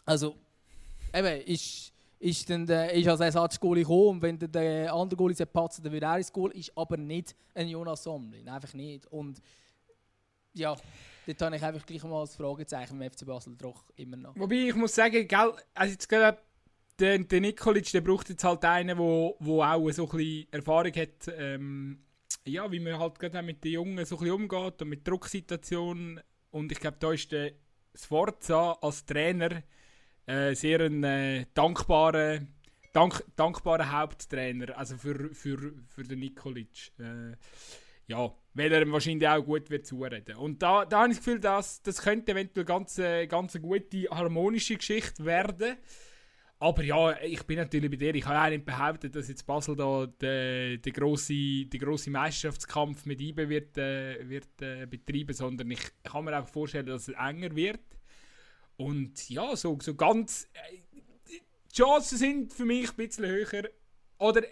also, 0.05 0.35
eben, 1.15 1.41
ist, 1.43 1.93
ist, 2.19 2.51
dann 2.51 2.67
der, 2.67 2.93
ist 2.93 3.09
als 3.09 3.21
Ersatzgoalie 3.21 3.85
gekommen 3.85 4.09
und 4.09 4.23
wenn 4.23 4.39
der, 4.39 4.49
der 4.49 4.93
andere 4.93 5.17
Goalie 5.17 5.47
patzen, 5.47 5.83
dann 5.83 5.93
wird 5.93 6.03
er 6.03 6.19
ins 6.19 6.33
Goal, 6.33 6.51
ist 6.53 6.73
aber 6.77 6.97
nicht 6.97 7.35
ein 7.55 7.69
Jonas 7.69 8.03
Somlin, 8.03 8.49
einfach 8.49 8.75
nicht. 8.75 9.07
Und 9.07 9.41
ja, 10.55 10.77
dort 11.27 11.41
habe 11.43 11.57
ich 11.57 11.63
einfach 11.63 11.85
gleich 11.85 12.05
mal 12.05 12.21
als 12.21 12.37
Fragezeichen 12.37 13.01
im 13.01 13.11
FC 13.11 13.27
Basel 13.27 13.57
doch 13.57 13.85
immer 13.97 14.17
noch. 14.17 14.37
Wobei 14.37 14.69
ich 14.69 14.75
muss 14.75 14.95
sagen, 14.95 15.27
gell, 15.27 15.53
also 15.75 15.93
jetzt 15.93 16.09
gerade 16.09 16.39
der, 16.99 17.19
der 17.19 17.41
Nikolic, 17.41 17.91
der 17.93 18.01
braucht 18.01 18.29
jetzt 18.29 18.45
halt 18.45 18.65
einen, 18.65 18.97
wo, 18.97 19.37
wo 19.41 19.63
auch 19.63 19.91
so 19.91 20.09
ein 20.13 20.47
Erfahrung 20.51 20.93
hat, 20.93 21.29
ähm, 21.37 21.99
ja, 22.45 22.71
wie 22.71 22.81
man 22.81 22.99
halt 22.99 23.19
gerade 23.19 23.43
mit 23.43 23.65
den 23.65 23.73
Jungen 23.73 24.05
so 24.05 24.19
ein 24.19 24.31
umgeht 24.31 24.81
und 24.81 24.89
mit 24.89 25.07
Drucksituationen. 25.07 26.21
Und 26.51 26.73
ich 26.73 26.81
glaube, 26.81 26.97
da 27.01 27.13
ist 27.13 27.33
der 27.33 27.53
Sforza 27.95 28.79
als 28.81 29.05
Trainer 29.05 29.63
äh, 30.27 30.55
sehr 30.55 30.81
ein 30.81 31.05
äh, 31.05 31.47
dankbarer, 31.55 32.41
dank, 32.93 33.25
dankbarer 33.37 33.91
Haupttrainer, 33.93 34.77
also 34.77 34.97
für, 34.97 35.35
für, 35.35 35.73
für 35.89 36.03
den 36.05 36.21
Nikolic. 36.21 36.93
Äh, 36.99 37.37
ja, 38.07 38.33
weil 38.57 38.73
er 38.73 38.83
ihm 38.83 38.93
wahrscheinlich 38.93 39.29
auch 39.29 39.45
gut 39.45 39.69
wird 39.69 39.87
zureden. 39.87 40.37
Und 40.37 40.63
da, 40.63 40.87
da 40.87 41.03
habe 41.03 41.11
ich 41.11 41.19
das 41.19 41.25
Gefühl, 41.25 41.41
dass, 41.41 41.83
das 41.83 42.01
könnte 42.01 42.33
eventuell 42.33 42.65
ganz, 42.65 42.99
äh, 42.99 43.27
ganz 43.27 43.55
eine 43.55 43.63
gute, 43.63 44.09
harmonische 44.11 44.77
Geschichte 44.77 45.25
werden. 45.27 45.77
Aber 46.59 46.83
ja, 46.83 47.21
ich 47.21 47.43
bin 47.43 47.59
natürlich 47.59 47.91
bei 47.91 47.99
dir. 47.99 48.15
Ich 48.15 48.25
habe 48.25 48.41
auch 48.41 48.49
nicht 48.49 48.65
behauptet, 48.65 49.15
dass 49.15 49.29
jetzt 49.29 49.47
Basel 49.47 49.77
da 49.77 50.07
den, 50.07 50.81
den 50.81 50.93
grossen, 50.95 51.69
den 51.69 51.81
grossen 51.81 52.15
Meisterschaftskampf 52.15 53.05
mit 53.05 53.21
IBE 53.21 53.47
wird, 53.51 53.77
äh, 53.77 54.27
wird 54.27 54.63
äh, 54.63 54.87
betreiben, 54.87 55.35
sondern 55.35 55.71
ich 55.71 55.83
kann 56.03 56.25
mir 56.25 56.41
auch 56.41 56.49
vorstellen, 56.49 56.87
dass 56.87 57.09
es 57.09 57.15
enger 57.15 57.55
wird. 57.55 57.81
Und 58.79 59.29
ja, 59.29 59.55
so, 59.55 59.79
so 59.83 59.95
ganz. 59.95 60.49
Äh, 60.55 60.79
die 61.71 61.75
Chancen 61.75 62.17
sind 62.17 62.53
für 62.55 62.65
mich 62.65 62.89
ein 62.89 62.97
bisschen 62.97 63.27
höher. 63.27 63.65
Oder 64.19 64.45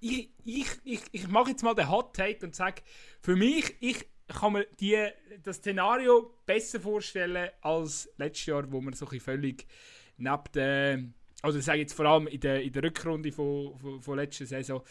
ich, 0.00 0.30
ich, 0.44 0.66
ich, 0.84 1.00
ich 1.12 1.28
mache 1.28 1.50
jetzt 1.50 1.62
mal 1.62 1.74
den 1.74 1.90
Hot 1.90 2.14
Take 2.14 2.44
und 2.44 2.54
sage, 2.54 2.82
für 3.20 3.36
mich, 3.36 3.76
ich 3.80 4.06
kann 4.28 4.52
mir 4.52 4.66
die, 4.78 5.08
das 5.42 5.56
Szenario 5.56 6.34
besser 6.46 6.80
vorstellen 6.80 7.50
als 7.62 8.10
letztes 8.16 8.46
Jahr, 8.46 8.70
wo 8.70 8.80
man 8.80 8.92
so 8.92 9.06
völlig 9.06 9.66
neben 10.16 10.42
der 10.54 11.04
also 11.42 11.58
ich 11.58 11.64
sage 11.64 11.78
jetzt 11.78 11.92
vor 11.92 12.06
allem 12.06 12.26
in 12.26 12.40
der, 12.40 12.62
in 12.62 12.72
der 12.72 12.82
Rückrunde 12.82 13.30
von, 13.30 13.76
von, 13.78 14.02
von 14.02 14.16
letzter 14.16 14.46
Saison, 14.46 14.82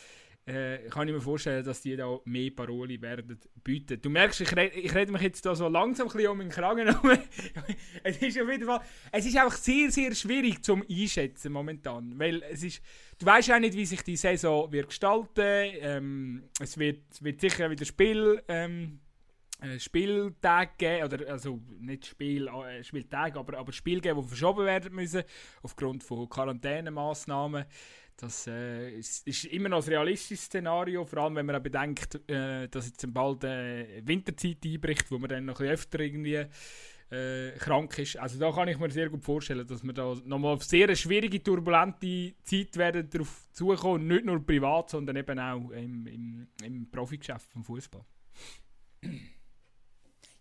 äh, 0.47 0.87
kann 0.89 1.07
ich 1.07 1.13
mir 1.13 1.19
vorstellen, 1.19 1.63
dass 1.65 1.81
die 1.81 1.95
da 1.97 2.19
mehr 2.23 2.51
Paroli 2.51 3.01
werden 3.01 3.37
bieten. 3.63 4.01
Du 4.01 4.09
merkst, 4.09 4.39
ich 4.41 4.55
rede, 4.55 4.75
ich 4.75 4.95
rede 4.95 5.11
mich 5.11 5.21
jetzt 5.21 5.45
da 5.45 5.53
so 5.53 5.67
langsam 5.67 6.07
ein 6.09 6.27
um 6.27 6.39
den 6.39 6.49
Kragen 6.49 6.87
es 8.03 8.17
ist 8.21 8.41
auf 8.41 8.49
jeden 8.49 8.65
Fall, 8.65 8.81
es 9.11 9.25
ist 9.25 9.35
einfach 9.35 9.57
sehr, 9.57 9.91
sehr 9.91 10.15
schwierig 10.15 10.63
zum 10.63 10.85
Einschätzen 10.89 11.51
momentan, 11.51 12.17
weil 12.17 12.41
es 12.43 12.63
ist, 12.63 12.81
du 13.19 13.25
weißt 13.25 13.51
auch 13.51 13.59
nicht, 13.59 13.75
wie 13.75 13.85
sich 13.85 14.01
die 14.03 14.15
Saison 14.15 14.71
wird 14.71 14.87
gestalten. 14.87 15.73
Ähm, 15.81 16.43
es, 16.61 16.77
wird, 16.77 17.01
es 17.11 17.21
wird 17.21 17.41
sicher 17.41 17.69
wieder 17.69 17.85
Spiel 17.85 18.41
ähm, 18.47 18.99
äh, 19.59 19.79
Spieltag 19.79 20.77
geben, 20.77 21.05
oder 21.05 21.29
also 21.29 21.59
nicht 21.79 22.05
Spiel, 22.05 22.47
äh, 22.47 23.03
aber, 23.33 23.57
aber 23.57 23.71
Spiel 23.73 23.99
geben, 23.99 24.21
die 24.21 24.27
verschoben 24.27 24.65
werden 24.65 24.93
müssen, 24.93 25.23
aufgrund 25.61 26.03
von 26.03 26.29
Quarantänemaßnahmen. 26.29 27.65
Das 28.19 28.47
äh, 28.47 28.97
ist, 28.97 29.45
immer 29.45 29.69
noch 29.69 29.83
ein 29.83 29.89
realistisches 29.89 30.45
Szenario, 30.45 31.05
vor 31.05 31.19
allem 31.19 31.35
wenn 31.35 31.45
man 31.45 31.61
bedenkt, 31.61 32.15
äh, 32.27 32.67
dass 32.67 32.87
jetzt 32.87 33.13
bald 33.13 33.43
äh, 33.43 34.01
Winterzeit 34.03 34.57
einbricht, 34.65 35.11
wo 35.11 35.19
man 35.19 35.29
dann 35.29 35.45
noch 35.45 35.59
ein 35.59 35.67
öfter 35.67 35.99
irgendwie 35.99 36.45
äh, 37.11 37.51
krank 37.59 37.99
ist. 37.99 38.17
Also 38.17 38.39
da 38.39 38.51
kann 38.51 38.69
ich 38.69 38.79
mir 38.79 38.89
sehr 38.89 39.09
gut 39.09 39.23
vorstellen, 39.23 39.67
dass 39.67 39.83
wir 39.83 39.93
da 39.93 40.15
nochmal 40.25 40.55
auf 40.55 40.63
sehr 40.63 40.95
schwierige, 40.95 41.43
turbulente 41.43 42.33
Zeit 42.43 42.75
werden 42.75 43.07
darauf 43.07 43.47
zukommen, 43.51 44.07
nicht 44.07 44.25
nur 44.25 44.43
privat, 44.43 44.89
sondern 44.89 45.15
eben 45.15 45.37
auch 45.39 45.69
im, 45.69 46.07
im, 46.07 46.47
im 46.63 46.89
Profigeschäft 46.89 47.51
vom 47.51 47.63
Fußball. 47.63 48.03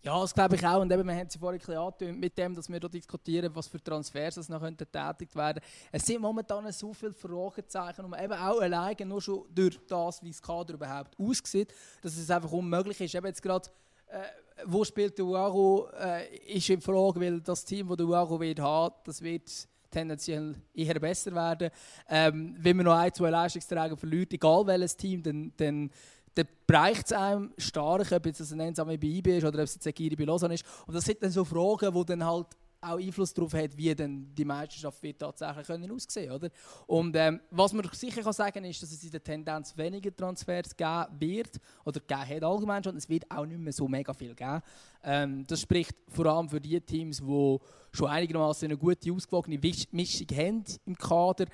Ja, 0.07 0.20
das 0.20 0.32
glaube 0.32 0.54
ich 0.54 0.64
auch. 0.64 0.80
Und 0.80 0.92
eben, 0.92 1.04
wir 1.04 1.16
haben 1.16 1.26
es 1.26 1.34
vorhin 1.34 1.61
ein 1.68 2.20
mit 2.20 2.38
dem, 2.38 2.54
dass 2.54 2.68
wir 2.68 2.78
hier 2.78 2.88
diskutieren, 2.88 3.50
was 3.52 3.66
für 3.66 3.82
Transfers 3.82 4.48
noch 4.48 4.62
getätigt 4.62 5.34
werden 5.34 5.61
Es 5.90 6.07
sind 6.07 6.22
momentan 6.22 6.70
so 6.70 6.94
viele 6.94 7.12
Fragezeichen 7.12 8.04
und 8.04 8.16
eben 8.16 8.32
auch 8.34 8.61
alleine 8.61 9.04
nur 9.04 9.20
schon 9.20 9.46
durch 9.52 9.80
das, 9.88 10.22
wie 10.22 10.30
das 10.30 10.40
Kader 10.40 10.74
überhaupt 10.74 11.18
aussieht, 11.18 11.74
dass 12.02 12.16
es 12.16 12.30
einfach 12.30 12.52
unmöglich 12.52 13.00
ist. 13.00 13.16
Eben 13.16 13.26
jetzt 13.26 13.42
gerade, 13.42 13.68
äh, 14.07 14.20
wo 14.66 14.84
spielt 14.84 15.18
der 15.18 15.24
Uaro, 15.24 15.88
äh, 15.98 16.36
ist 16.54 16.70
in 16.70 16.80
Frage, 16.80 17.20
weil 17.20 17.40
das 17.40 17.64
Team, 17.64 17.88
das 17.88 17.96
der 17.96 18.07
Uaro 18.07 18.38
wird 18.38 18.61
haben, 18.61 18.94
das 19.02 19.20
wird 19.20 19.50
tendenziell 19.90 20.54
eher 20.72 21.00
besser 21.00 21.34
werden. 21.34 21.70
Ähm, 22.09 22.54
wenn 22.61 22.76
man 22.76 22.86
noch 22.86 22.96
ein, 22.96 23.12
zwei 23.12 23.30
Leistungsträger 23.30 23.96
verliert, 23.96 24.32
egal 24.32 24.66
welches 24.68 24.96
Team, 24.96 25.22
dann, 25.22 25.52
dann 25.57 25.90
dann 26.37 26.47
bereicht 26.66 27.07
es 27.07 27.12
einem 27.12 27.53
stark, 27.57 28.12
ob 28.12 28.26
jetzt 28.26 28.53
ein 28.53 28.61
Ensame 28.61 28.99
bei 28.99 29.07
IB 29.07 29.39
ist 29.39 29.45
oder 29.45 29.59
ob 29.59 29.64
es 29.64 29.74
jetzt 29.74 29.87
ein 29.87 29.95
Giri 29.95 30.16
bei 30.16 30.24
Lausanne 30.24 30.55
ist. 30.55 30.64
Und 30.87 30.95
das 30.95 31.05
sind 31.05 31.22
dann 31.22 31.30
so 31.30 31.45
Fragen, 31.45 31.95
die 31.95 32.05
dann 32.05 32.24
halt 32.24 32.49
auch 32.78 32.99
Einfluss 32.99 33.32
darauf 33.32 33.55
hat, 33.55 33.76
wie 33.76 33.95
denn 33.95 34.34
die 34.34 34.45
Meisterschaft 34.45 35.03
wird 35.03 35.18
tatsächlich 35.18 35.66
können 35.66 35.91
aussehen 35.91 36.30
oder? 36.30 36.51
Und 36.87 37.16
ähm, 37.16 37.41
was 37.51 37.72
man 37.72 37.89
sicher 37.93 38.22
kann 38.22 38.34
sagen 38.34 38.64
ist, 38.64 38.82
dass 38.82 38.93
es 38.93 39.03
in 39.03 39.11
der 39.11 39.24
Tendenz 39.24 39.76
weniger 39.76 40.14
Transfers 40.14 40.76
geben 40.76 41.07
wird 41.18 41.59
oder 41.84 42.01
geben 42.01 42.28
hat 42.28 42.45
allgemein 42.45 42.84
schon. 42.84 42.97
Es 42.97 43.09
wird 43.09 43.30
auch 43.30 43.47
nicht 43.47 43.59
mehr 43.59 43.72
so 43.72 43.89
mega 43.89 44.12
viel 44.12 44.34
geben. 44.34 44.61
Ähm, 45.03 45.47
das 45.47 45.62
spricht 45.62 45.97
vor 46.09 46.26
allem 46.26 46.51
für 46.51 46.61
die 46.61 46.80
Teams, 46.80 47.18
die 47.18 47.59
schon 47.93 48.09
einigermaßen 48.09 48.66
eine 48.66 48.76
gute, 48.76 49.11
ausgewogene 49.11 49.59
Mischung 49.59 50.28
haben 50.37 50.64
im 50.84 50.97
Kader. 50.97 51.47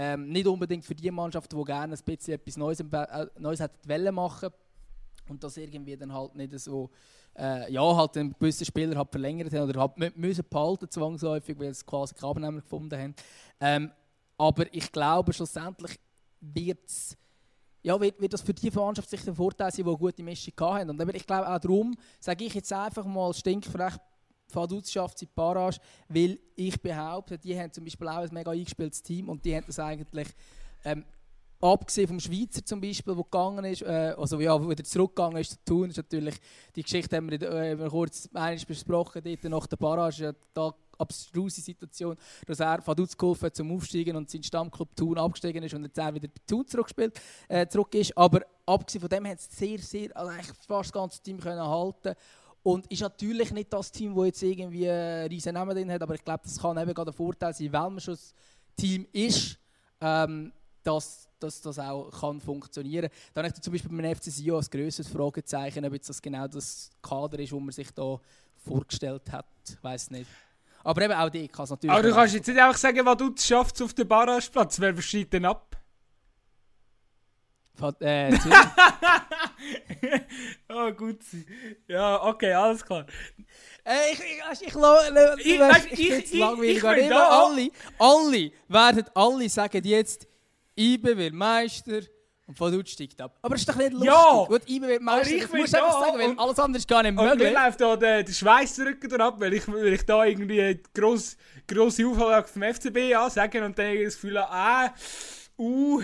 Ähm, 0.00 0.28
nicht 0.28 0.46
unbedingt 0.46 0.84
für 0.84 0.94
die 0.94 1.10
Mannschaft, 1.10 1.50
die 1.50 1.64
gerne 1.64 1.92
ein 1.92 2.00
bisschen 2.04 2.34
etwas 2.34 2.56
Neues, 2.56 2.78
äh, 2.78 3.26
Neues 3.36 3.58
hätte 3.58 4.12
machen 4.12 4.50
und 5.28 5.42
das 5.42 5.56
irgendwie 5.56 5.96
dann 5.96 6.12
halt 6.12 6.36
nicht 6.36 6.56
so, 6.60 6.88
äh, 7.36 7.72
ja, 7.72 7.96
halt 7.96 8.16
einen 8.16 8.32
gewissen 8.38 8.64
Spieler 8.64 8.96
hat 8.96 9.10
verlängert 9.10 9.52
haben 9.52 9.68
oder 9.68 9.80
halt 9.80 10.16
müssen 10.16 10.44
behalten 10.48 10.88
zwangsläufig, 10.88 11.58
weil 11.58 11.74
sie 11.74 11.84
quasi 11.84 12.14
keinen 12.14 12.30
Abnehmer 12.30 12.60
gefunden 12.60 12.96
haben. 12.96 13.14
Ähm, 13.58 13.90
aber 14.36 14.72
ich 14.72 14.92
glaube, 14.92 15.32
schlussendlich 15.32 15.98
wird's, 16.40 17.16
ja, 17.82 18.00
wird, 18.00 18.20
wird 18.20 18.34
das 18.34 18.42
für 18.42 18.54
die 18.54 18.70
Mannschaft 18.70 19.10
sicher 19.10 19.32
ein 19.32 19.34
Vorteil 19.34 19.72
sein, 19.72 19.84
die 19.84 19.90
eine 19.90 19.98
gute 19.98 20.22
Mischung 20.22 20.54
haben. 20.60 20.90
Und 20.90 21.14
ich 21.16 21.26
glaube 21.26 21.48
auch 21.48 21.58
darum, 21.58 21.92
sage 22.20 22.44
ich 22.44 22.54
jetzt 22.54 22.72
einfach 22.72 23.04
mal 23.04 23.34
stinkfrech, 23.34 23.94
Vaduz 24.52 24.90
schafft 24.90 25.18
sie 25.18 25.26
Barrage, 25.26 25.78
weil 26.08 26.38
ich 26.56 26.80
behaupte, 26.80 27.38
die 27.38 27.58
haben 27.58 27.72
zum 27.72 27.84
Beispiel 27.84 28.08
auch 28.08 28.18
ein 28.18 28.32
mega 28.32 28.50
eingespieltes 28.50 29.02
Team 29.02 29.28
und 29.28 29.44
die 29.44 29.54
haben 29.54 29.66
das 29.66 29.78
eigentlich, 29.78 30.28
ähm, 30.84 31.04
abgesehen 31.60 32.08
vom 32.08 32.20
Schweizer 32.20 32.64
zum 32.64 32.80
Beispiel, 32.80 33.14
der 33.14 33.24
gegangen 33.24 33.64
ist, 33.64 33.82
äh, 33.82 34.14
also 34.16 34.40
ja, 34.40 34.68
wieder 34.68 34.84
zurückgegangen 34.84 35.38
ist 35.38 35.50
zu 35.50 35.64
tun, 35.64 35.90
ist 35.90 35.96
natürlich, 35.96 36.36
die 36.76 36.82
Geschichte 36.82 37.16
haben 37.16 37.30
wir, 37.30 37.42
äh, 37.42 37.88
kurz 37.88 38.28
einmal 38.32 38.56
besprochen, 38.66 39.22
dort 39.22 39.44
nach 39.44 39.66
der 39.66 39.76
Barrage, 39.76 40.24
ja, 40.24 40.32
da 40.54 40.74
abstruse 40.98 41.60
Situation, 41.60 42.16
dass 42.46 42.60
er 42.60 42.84
Vaduz 42.86 43.16
geholfen 43.16 43.46
hat 43.46 43.56
zum 43.56 43.72
Aufsteigen 43.72 44.16
und 44.16 44.28
sein 44.28 44.42
Stammclub 44.42 44.94
Thun 44.96 45.18
abgestiegen 45.18 45.62
ist 45.62 45.74
und 45.74 45.84
jetzt 45.84 45.98
er 45.98 46.14
wieder 46.14 46.28
bei 46.28 46.40
Thun 46.46 46.66
zurückgespielt, 46.66 47.20
äh, 47.48 47.66
zurück 47.68 47.94
ist, 47.94 48.16
aber 48.16 48.42
abgesehen 48.66 49.00
von 49.00 49.08
dem 49.08 49.26
hat 49.26 49.38
es 49.38 49.48
sehr, 49.50 49.78
sehr, 49.78 50.16
also 50.16 50.30
eigentlich 50.30 50.56
fast 50.66 50.88
das 50.88 50.92
ganze 50.92 51.22
Team 51.22 51.38
können 51.38 51.62
halten 51.62 52.14
und 52.62 52.86
ist 52.90 53.00
natürlich 53.00 53.52
nicht 53.52 53.72
das 53.72 53.90
Team, 53.90 54.14
das 54.14 54.26
jetzt 54.26 54.42
irgendwie 54.42 54.90
einen 54.90 55.28
riesen 55.28 55.54
Namen 55.54 55.74
drin 55.74 55.90
hat, 55.90 56.02
aber 56.02 56.14
ich 56.14 56.24
glaube, 56.24 56.40
das 56.44 56.60
kann 56.60 56.76
eben 56.78 56.92
gerade 56.92 57.10
ein 57.10 57.14
Vorteil 57.14 57.54
sein, 57.54 57.72
weil 57.72 57.90
man 57.90 58.00
schon 58.00 58.14
ein 58.14 58.20
Team 58.76 59.06
ist, 59.12 59.58
ähm, 60.00 60.52
dass, 60.82 61.28
dass 61.38 61.60
das 61.60 61.78
auch 61.78 62.10
kann 62.10 62.40
funktionieren 62.40 63.08
kann. 63.08 63.18
Dann 63.34 63.44
habe 63.44 63.54
ich 63.54 63.62
zum 63.62 63.72
Beispiel 63.72 63.90
beim 63.90 64.14
FC 64.14 64.24
Sion 64.24 64.62
ein 64.62 64.70
grösseres 64.70 65.08
Fragezeichen, 65.10 65.84
ob 65.84 65.92
jetzt 65.92 66.08
das 66.08 66.20
genau 66.20 66.46
das 66.46 66.90
Kader 67.02 67.38
ist, 67.38 67.52
das 67.52 67.60
man 67.60 67.72
sich 67.72 67.90
da 67.92 68.20
vorgestellt 68.64 69.30
hat. 69.30 69.46
Ich 69.68 69.82
weiß 69.82 70.10
nicht. 70.10 70.28
Aber 70.84 71.02
eben 71.02 71.12
auch 71.12 71.28
die 71.28 71.48
kann 71.48 71.64
es 71.64 71.70
natürlich. 71.70 71.92
Aber 71.92 72.02
du 72.02 72.14
kannst 72.14 72.34
jetzt 72.34 72.46
nicht 72.46 72.58
einfach 72.58 72.78
sagen, 72.78 73.04
was 73.04 73.16
du 73.16 73.34
schaffst 73.36 73.82
auf 73.82 73.94
dem 73.94 74.08
Barrageplatz. 74.08 74.80
Wer 74.80 74.94
verschiebt 74.94 75.32
denn 75.32 75.44
ab? 75.44 75.77
Äh, 78.00 78.32
oh, 80.68 80.90
gut. 80.92 81.20
Ja, 81.86 82.22
okay, 82.24 82.52
alles 82.52 82.84
klar. 82.84 83.06
Äh, 83.84 84.12
ich, 84.12 84.20
ich, 84.20 84.26
ich, 84.52 84.74
ich, 84.74 84.74
ich, 84.74 86.00
ich, 86.00 86.32
ich, 86.32 86.40
langweilig. 86.40 86.84
alle, 86.84 87.70
alle 87.98 88.50
werden 88.68 89.04
alle 89.14 89.48
sagen 89.48 89.82
jetzt, 89.84 90.26
IBE 90.76 91.16
wird 91.16 91.34
Meister, 91.34 92.00
Und 92.48 92.58
Vaduz 92.58 92.88
steigt 92.88 93.20
ab. 93.20 93.38
Aber 93.42 93.54
das 93.54 93.60
ist 93.60 93.68
doch 93.68 93.76
nicht 93.76 93.92
lustig. 93.92 94.08
Ja! 94.08 94.44
Gut, 94.48 94.62
IB 94.66 94.86
wird 94.86 95.02
Meister, 95.02 95.34
ich 95.34 95.44
du 95.44 95.54
einfach 95.54 96.00
sagen, 96.00 96.18
weil 96.18 96.38
alles 96.38 96.58
andere 96.58 96.78
ist 96.78 96.88
gar 96.88 97.02
nicht 97.02 97.10
Und 97.10 97.24
mir 97.24 97.34
möglich. 97.34 97.52
läuft 97.52 97.80
da 97.80 97.94
der, 97.94 98.22
der 98.22 98.32
Schweiß 98.32 98.74
zurück 98.74 99.20
ab, 99.20 99.34
weil 99.38 99.52
ich, 99.52 99.68
weil 99.68 99.92
ich 99.92 100.06
da 100.06 100.24
irgendwie 100.24 100.62
eine 100.62 100.80
grosse, 100.94 101.36
Auflage 102.06 102.48
vom 102.48 102.62
FCB 102.62 103.14
ansage 103.14 103.62
und 103.62 103.78
dann 103.78 104.02
das 104.02 104.14
Gefühl 104.14 104.38
ah, 104.38 104.94
uh, 105.58 106.02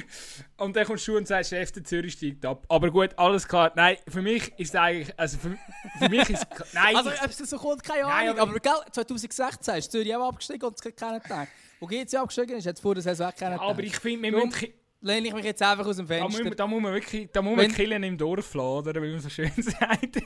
und 0.58 0.74
dann 0.76 0.84
kommst 0.84 1.06
du 1.08 1.16
und 1.16 1.28
sagst, 1.28 1.52
der 1.52 1.66
FC 1.66 1.86
Zürich 1.86 2.14
steigt 2.14 2.44
ab. 2.44 2.64
Aber 2.68 2.90
gut, 2.90 3.10
alles 3.16 3.46
klar. 3.46 3.72
Nein, 3.76 3.96
für 4.08 4.20
mich 4.22 4.48
ist 4.58 4.70
es 4.70 4.74
eigentlich, 4.74 5.18
also 5.18 5.38
für, 5.38 5.56
für 5.98 6.08
mich 6.08 6.28
ist 6.30 6.46
nein, 6.74 6.96
Also, 6.96 7.10
ob 7.10 7.30
es 7.30 7.38
so 7.38 7.56
kommt, 7.58 7.82
keine 7.84 8.02
Nein, 8.02 8.28
Ahnung. 8.30 8.40
aber- 8.40 8.50
aber, 8.50 8.60
gell, 8.60 8.92
2016 8.92 9.74
ist 9.76 9.92
Zürich 9.92 10.14
auch 10.16 10.28
abgestiegen 10.28 10.66
und 10.66 10.78
es 10.78 10.84
hat 10.84 10.96
keiner 10.96 11.20
gedacht. 11.20 11.48
Wo 11.80 11.86
GC 11.86 12.14
abgestiegen 12.16 12.56
ist, 12.58 12.66
hat 12.66 12.74
es 12.76 12.80
vor 12.80 12.94
der 12.94 13.02
Saison 13.02 13.28
auch 13.28 13.34
keiner 13.34 13.52
gedacht. 13.56 13.70
aber 13.70 13.82
ich 13.82 13.96
finde, 13.96 14.22
wir 14.22 14.32
Darum 14.32 14.48
müssen, 14.48 14.68
lehne 15.00 15.28
ich 15.28 15.34
mich 15.34 15.44
jetzt 15.44 15.62
einfach 15.62 15.86
aus 15.86 15.96
dem 15.96 16.06
da, 16.08 16.14
muss, 16.24 16.34
Fenster. 16.34 16.44
man- 16.44 16.56
da 16.56 16.66
muss 16.66 16.82
man 16.82 16.92
wirklich, 16.94 17.28
da 17.32 17.42
muss 17.42 17.56
man 17.56 17.64
Wenn- 17.66 17.74
killen 17.74 18.02
im 18.02 18.16
Dorf 18.18 18.54
oder 18.54 19.02
wie 19.02 19.10
man 19.12 19.20
so 19.20 19.28
schön 19.28 19.50
sagt. 19.58 20.18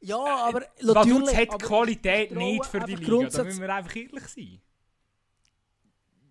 ja, 0.00 0.16
aber 0.18 0.60
Vaduz 0.82 1.06
natürlich... 1.08 1.36
hat 1.36 1.48
aber 1.54 1.66
Qualität 1.66 2.30
ich 2.30 2.36
nicht 2.36 2.66
für 2.66 2.80
die 2.80 2.94
Liga, 2.96 3.28
da 3.28 3.44
müssen 3.44 3.60
wir 3.60 3.74
einfach 3.74 3.96
ehrlich 3.96 4.26
sein. 4.28 4.60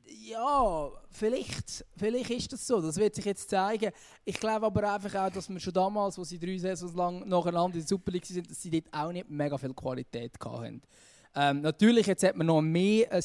Ja, 0.07 0.91
vielleicht, 1.09 1.85
vielleicht 1.97 2.29
ist 2.29 2.53
das 2.53 2.65
so. 2.65 2.81
Das 2.81 2.97
wird 2.97 3.15
sich 3.15 3.25
jetzt 3.25 3.49
zeigen. 3.49 3.91
Ich 4.23 4.39
glaube 4.39 4.65
aber 4.65 4.93
einfach 4.93 5.15
auch, 5.15 5.31
dass 5.31 5.49
wir 5.49 5.59
schon 5.59 5.73
damals, 5.73 6.17
wo 6.17 6.23
sie 6.23 6.37
drei 6.37 6.57
Saisons 6.57 6.93
lang 6.93 7.27
nacheinander 7.27 7.75
in 7.75 7.81
der 7.81 7.87
Super 7.87 8.11
League 8.11 8.25
sind, 8.25 8.49
dass 8.49 8.61
sie 8.61 8.69
dort 8.69 8.93
auch 8.93 9.11
nicht 9.11 9.29
mega 9.29 9.57
viel 9.57 9.73
Qualität 9.73 10.33
hatten. 10.43 10.81
Ähm, 11.35 11.61
natürlich, 11.61 12.05
jetzt 12.07 12.23
hat 12.23 12.35
man 12.35 12.47
noch 12.47 12.61
mehr 12.61 13.11
ein, 13.11 13.23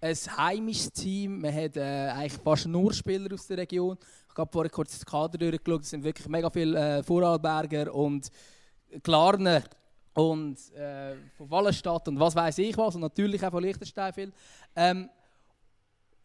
ein 0.00 0.16
heimisches 0.36 0.92
Team. 0.92 1.40
Man 1.40 1.54
hat 1.54 1.76
äh, 1.76 2.10
eigentlich 2.10 2.40
fast 2.40 2.66
nur 2.66 2.92
Spieler 2.92 3.32
aus 3.32 3.46
der 3.46 3.58
Region. 3.58 3.96
Ich 4.30 4.36
habe 4.36 4.50
vorhin 4.52 4.70
kurz 4.70 4.92
das 4.92 5.06
Kader 5.06 5.38
durchgeschaut. 5.38 5.82
Es 5.82 5.90
sind 5.90 6.04
wirklich 6.04 6.28
mega 6.28 6.50
viele 6.50 6.98
äh, 6.98 7.02
Vorarlberger 7.02 7.94
und 7.94 8.30
Klarner 9.02 9.62
und 10.14 10.56
äh, 10.74 11.14
von 11.36 11.50
Wallenstadt 11.50 12.06
und 12.08 12.20
was 12.20 12.34
weiß 12.34 12.58
ich 12.58 12.76
was. 12.76 12.94
Und 12.94 13.00
natürlich 13.00 13.44
auch 13.44 13.50
von 13.50 13.62
Liechtenstein 13.62 14.12
viel. 14.12 14.32
Ähm, 14.76 15.08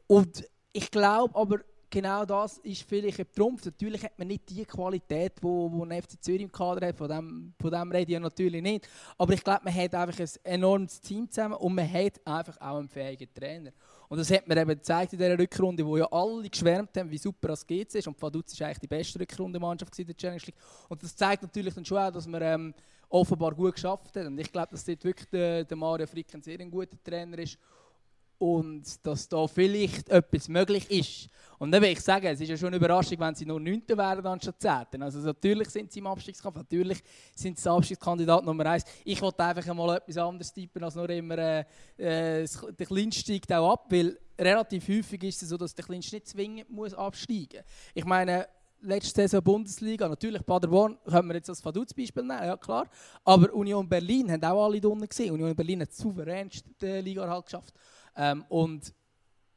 und 0.08 0.48
ich 0.72 0.92
glaube 0.92 1.36
aber, 1.36 1.60
genau 1.90 2.26
das 2.26 2.58
ist 2.60 2.84
vielleicht 2.84 3.20
ein 3.20 3.32
Trumpf. 3.34 3.66
Natürlich 3.66 4.04
hat 4.04 4.18
man 4.18 4.28
nicht 4.28 4.50
die 4.50 4.66
Qualität, 4.66 5.34
die 5.40 5.44
wo, 5.44 5.84
ein 5.84 6.02
FC 6.02 6.22
Zürich 6.22 6.42
im 6.42 6.52
Kader 6.52 6.88
hat, 6.88 6.96
von 6.96 7.10
dem, 7.10 7.54
von 7.60 7.72
dem 7.72 7.92
rede 7.92 8.14
ich 8.14 8.20
natürlich 8.20 8.62
nicht. 8.62 8.88
Aber 9.18 9.34
ich 9.34 9.44
glaube, 9.44 9.62
man 9.64 9.74
hat 9.74 9.96
einfach 9.96 10.20
ein 10.20 10.30
enormes 10.44 11.02
Team 11.02 11.30
zusammen 11.30 11.56
und 11.56 11.76
man 11.76 11.92
hat 11.92 12.26
einfach 12.26 12.60
auch 12.62 12.78
einen 12.78 12.90
fähigen 12.90 13.34
Trainer. 13.34 13.72
Und 14.10 14.18
das 14.18 14.32
hat 14.32 14.48
man 14.48 14.58
eben 14.58 14.70
gezeigt 14.70 15.14
in 15.14 15.20
dieser 15.20 15.38
Rückrunde, 15.38 15.86
wo 15.86 15.98
ja 15.98 16.08
alle 16.12 16.50
geschwärmt 16.50 16.96
haben, 16.98 17.12
wie 17.12 17.18
super 17.18 17.50
das 17.50 17.66
GC 17.66 17.96
ist. 17.96 18.08
Und 18.08 18.22
Vaduz 18.22 18.54
ist 18.54 18.62
eigentlich 18.62 18.80
die 18.80 18.88
beste 18.88 19.20
Rückrundenmannschaft 19.20 19.98
in 20.00 20.08
der 20.08 20.16
Challenge 20.16 20.42
League. 20.46 20.56
Und 20.88 21.04
das 21.04 21.16
zeigt 21.16 21.44
natürlich 21.44 21.74
dann 21.74 21.84
schon 21.84 21.98
auch, 21.98 22.12
dass 22.12 22.26
man 22.26 22.42
ähm, 22.42 22.74
offenbar 23.10 23.54
gut 23.54 23.74
geschafft 23.74 24.16
hat. 24.16 24.26
Und 24.26 24.38
ich 24.40 24.52
glaube, 24.52 24.70
dass 24.72 24.86
dort 24.86 25.04
wirklich 25.04 25.30
der, 25.30 25.66
der 25.66 25.78
Mario 25.78 26.08
Frick 26.08 26.34
ein 26.34 26.42
sehr 26.42 26.58
guter 26.58 27.02
Trainer 27.04 27.38
ist 27.40 27.58
und 28.38 29.06
dass 29.06 29.28
da 29.28 29.48
vielleicht 29.48 30.10
etwas 30.10 30.48
möglich 30.48 30.90
ist. 30.92 31.30
Und 31.60 31.72
dann 31.72 31.82
will 31.82 31.90
ich 31.90 32.02
sagen, 32.02 32.28
es 32.28 32.40
ist 32.40 32.50
ja 32.50 32.58
schon 32.58 32.68
eine 32.68 32.78
Überraschung, 32.78 33.20
wenn 33.20 33.34
sie 33.34 33.46
nur 33.46 33.60
9. 33.60 33.82
wären 33.88 34.26
anstatt 34.28 34.62
10. 34.92 35.02
Also 35.02 35.20
natürlich 35.20 35.70
sind 35.70 35.92
sie 35.92 36.00
im 36.00 36.08
Abstiegskampf, 36.08 36.58
natürlich 36.58 37.00
sind 37.36 37.58
sie 37.58 37.70
Abstiegskandidat 37.70 38.46
Nummer 38.46 38.66
1. 38.68 38.84
Ich 39.04 39.20
wollte 39.22 39.44
einfach 39.44 39.74
mal 39.74 39.98
etwas 39.98 40.18
anderes 40.18 40.54
tippen, 40.54 40.84
als 40.84 40.96
nur 40.96 41.10
immer 41.10 41.38
äh, 41.38 41.60
äh, 41.98 42.48
der 42.78 42.86
Kleinste 42.86 43.22
steigt 43.22 43.52
auch 43.54 43.74
ab, 43.74 43.86
weil 43.90 44.20
relativ 44.38 44.88
häufig 44.88 45.24
ist 45.24 45.42
es 45.42 45.50
so, 45.50 45.58
dass 45.58 45.74
der 45.74 45.86
Kleinste 45.86 46.18
nicht 46.18 46.28
zwingend 46.28 46.70
muss 46.70 46.94
absteigen 46.94 47.58
muss. 47.58 47.92
Ich 47.96 48.06
meine, 48.06 48.48
letzte 48.82 49.22
Saison 49.22 49.44
Bundesliga, 49.44 50.08
natürlich 50.08 50.46
Paderborn, 50.46 50.98
können 51.06 51.28
wir 51.30 51.36
jetzt 51.36 51.50
als 51.50 51.64
Vaduz-Beispiel 51.64 52.24
nehmen, 52.24 52.44
ja 52.44 52.58
klar. 52.58 52.88
Aber 53.24 53.52
Union 53.54 53.88
Berlin 53.88 54.32
haben 54.32 54.44
auch 54.44 54.66
alle 54.66 54.88
unten 54.88 55.08
gesehen. 55.08 55.34
Union 55.34 55.56
Berlin 55.56 55.82
hat 55.82 55.94
souveränst 55.94 56.66
die 56.80 57.02
Liga 57.02 57.28
halt 57.28 57.46
geschafft. 57.46 57.74
Ähm, 58.18 58.44
und 58.50 58.94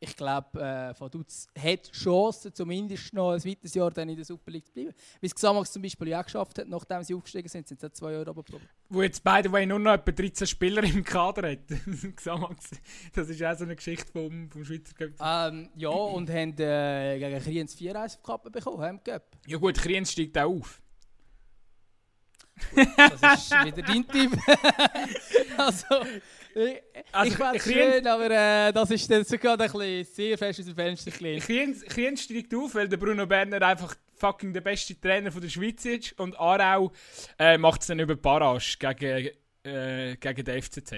ich 0.02 0.16
glaube, 0.16 0.58
äh, 0.58 0.98
Vaduz 0.98 1.46
hat 1.58 1.92
Chancen, 1.92 2.54
zumindest 2.54 3.12
noch 3.12 3.32
ein 3.32 3.44
weiteres 3.44 3.74
Jahr 3.74 3.90
dann 3.90 4.08
in 4.08 4.16
der 4.16 4.24
Super 4.24 4.50
League 4.50 4.66
zu 4.66 4.72
bleiben. 4.72 4.94
Wie 5.20 5.26
es 5.26 5.34
Xamax 5.34 5.72
zum 5.72 5.82
Beispiel 5.82 6.08
ja 6.08 6.20
auch 6.20 6.24
geschafft 6.24 6.58
hat, 6.58 6.68
nachdem 6.68 7.02
sie 7.02 7.14
aufgestiegen 7.14 7.48
sind, 7.48 7.68
sind 7.68 7.80
sie 7.80 7.92
zwei 7.92 8.12
Jahre 8.12 8.30
runtergekommen. 8.30 8.66
Wo 8.88 9.02
jetzt, 9.02 9.22
by 9.22 9.40
the 9.44 9.52
way, 9.52 9.66
nur 9.66 9.78
noch 9.78 9.92
etwa 9.92 10.10
13 10.10 10.46
Spieler 10.46 10.82
im 10.84 11.04
Kader 11.04 11.50
hat. 11.50 11.66
Xamax. 12.16 12.70
das 13.14 13.28
ist 13.28 13.42
auch 13.42 13.56
so 13.56 13.64
eine 13.64 13.76
Geschichte 13.76 14.10
vom, 14.10 14.50
vom 14.50 14.64
Schweizer 14.64 14.94
Cup. 14.94 15.10
Ähm, 15.22 15.68
ja, 15.76 15.90
und 15.90 16.30
haben 16.30 16.58
äh, 16.58 17.18
gegen 17.18 17.40
Kriens 17.42 17.74
4 17.74 18.00
1 18.00 18.16
auf 18.16 18.22
Kappe 18.22 18.50
bekommen, 18.50 18.80
haben 18.80 19.04
Cup. 19.04 19.36
Ja 19.46 19.58
gut, 19.58 19.76
Kriens 19.76 20.12
steigt 20.12 20.38
auch 20.38 20.50
auf. 20.50 20.80
Das 22.96 23.42
ist 23.42 23.64
wieder 23.64 23.82
dein 23.82 24.06
Tipp. 24.06 24.32
also, 25.56 25.86
ich, 26.54 26.82
Also, 27.12 27.32
ich 27.32 27.36
fände 27.36 27.56
es 27.56 27.64
schön, 27.64 28.06
aber 28.06 28.30
äh, 28.30 28.72
das 28.72 28.90
ist 28.90 29.10
dann 29.10 29.24
sogar 29.24 29.58
ein 29.58 29.70
bisschen 29.70 30.04
sehr 30.04 30.38
fest 30.38 30.60
aus 30.60 30.66
dem 30.66 30.74
Fenster 30.74 31.10
gelehnt. 31.10 31.44
Kriens 31.44 32.22
steigt 32.22 32.54
auf, 32.54 32.74
weil 32.74 32.88
der 32.88 32.96
Bruno 32.96 33.26
Berner 33.26 33.62
einfach 33.62 33.94
fucking 34.20 34.52
der 34.52 34.60
beste 34.60 35.00
Trainer 35.00 35.32
von 35.32 35.40
der 35.40 35.48
Schweiz 35.48 35.84
ist. 35.84 36.18
Und 36.18 36.38
Aarau 36.38 36.92
äh, 37.38 37.58
macht 37.58 37.80
es 37.80 37.88
dann 37.88 37.98
über 37.98 38.14
Barrage 38.16 38.76
gegen, 38.78 39.30
äh, 39.64 40.16
gegen 40.16 40.44
den 40.44 40.62
FCZ. 40.62 40.92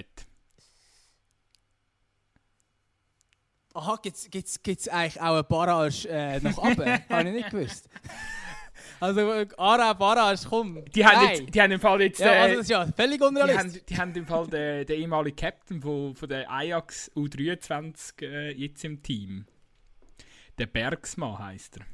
Aha, 3.75 3.99
gibt 4.03 4.17
es 4.17 4.89
eigentlich 4.89 5.21
auch 5.21 5.33
eine 5.33 5.45
Barrage 5.45 6.09
äh, 6.09 6.41
nach 6.41 6.59
oben? 6.59 6.85
Habe 7.09 7.29
ich 7.29 7.35
nicht 7.35 7.51
gewusst. 7.51 7.89
Also, 9.03 9.33
äh, 9.33 9.49
Aarau, 9.57 9.95
Barrage, 9.95 10.47
komm. 10.49 10.85
Die 10.95 11.05
haben, 11.05 11.25
Nein. 11.25 11.37
jetzt, 11.41 11.55
die 11.57 11.61
haben 11.61 11.73
im 11.73 11.81
Fall 11.81 12.03
jetzt... 12.03 12.21
Ja, 12.21 12.35
äh, 12.35 12.39
also 12.39 12.55
das 12.55 12.63
ist 12.63 12.71
ja 12.71 12.87
völlig 12.87 13.19
die, 13.19 13.27
unrealistisch. 13.27 13.65
haben, 13.65 13.87
die 13.89 13.97
haben 13.97 14.15
im 14.15 14.27
Fall 14.29 14.47
den, 14.47 14.87
den 14.87 15.01
ehemaligen 15.01 15.35
Captain 15.35 15.83
von, 15.83 16.15
von 16.15 16.29
der 16.29 16.49
Ajax 16.49 17.11
U23 17.17 18.23
äh, 18.23 18.53
jetzt 18.53 18.85
im 18.85 19.03
Team. 19.03 19.47
Der 20.57 20.67
Bergsmann 20.67 21.37
heisst 21.37 21.79
er. 21.79 21.87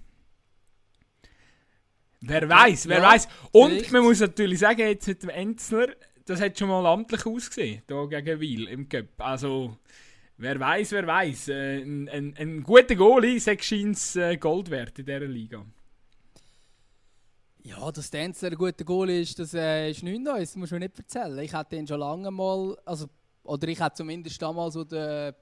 Wer 2.21 2.47
weiß, 2.47 2.89
wer 2.89 2.99
Ja, 2.99 3.11
weiß. 3.11 3.27
Und 3.53 3.71
vielleicht. 3.71 3.93
man 3.93 4.03
muss 4.03 4.21
natürlich 4.21 4.59
sagen, 4.59 4.81
jetzt 4.81 5.09
mit 5.09 5.23
dem 5.23 5.31
Enzler, 5.31 5.89
das 6.27 6.43
hat 6.43 6.59
schon 6.59 6.69
mal 6.69 6.85
amtlich 6.85 7.25
ausgesehen, 7.25 7.85
da 7.87 8.05
gegen 8.05 8.39
Wiel 8.39 8.69
im 8.69 8.87
Cup. 8.87 9.07
Also, 9.17 9.79
wer 10.37 10.61
weiß, 10.61 10.93
wer 10.93 11.07
weiß. 11.07 11.49
Äh, 11.49 11.79
ein, 11.81 12.07
ein, 12.11 12.35
ein 12.37 12.63
guter 12.63 12.97
Goalie, 12.97 13.41
scheint 13.41 14.17
äh, 14.17 14.37
Gold 14.37 14.71
wert 14.71 14.99
in 14.99 15.07
dieser 15.07 15.21
Liga. 15.21 15.65
Ja, 17.69 17.93
dass 17.93 18.11
Dancer 18.11 18.47
ein 18.47 18.55
guter 18.55 18.83
Goal 18.83 19.11
ist, 19.11 19.39
das 19.39 19.53
äh, 19.53 19.91
ist 19.91 20.03
nichts 20.03 20.25
Neues, 20.25 20.53
das 20.53 20.57
muss 20.57 20.71
man 20.71 20.81
nicht 20.81 20.99
erzählen. 20.99 21.39
Ich 21.41 21.53
hatte 21.53 21.77
den 21.77 21.87
schon 21.87 22.01
lange 22.01 22.31
mal, 22.31 22.75
also, 22.87 23.11
oder 23.43 23.69
ich 23.69 23.79
hatte 23.79 23.97
zumindest 23.97 24.41
damals, 24.41 24.75
wo, 24.75 24.85
der, 24.85 25.37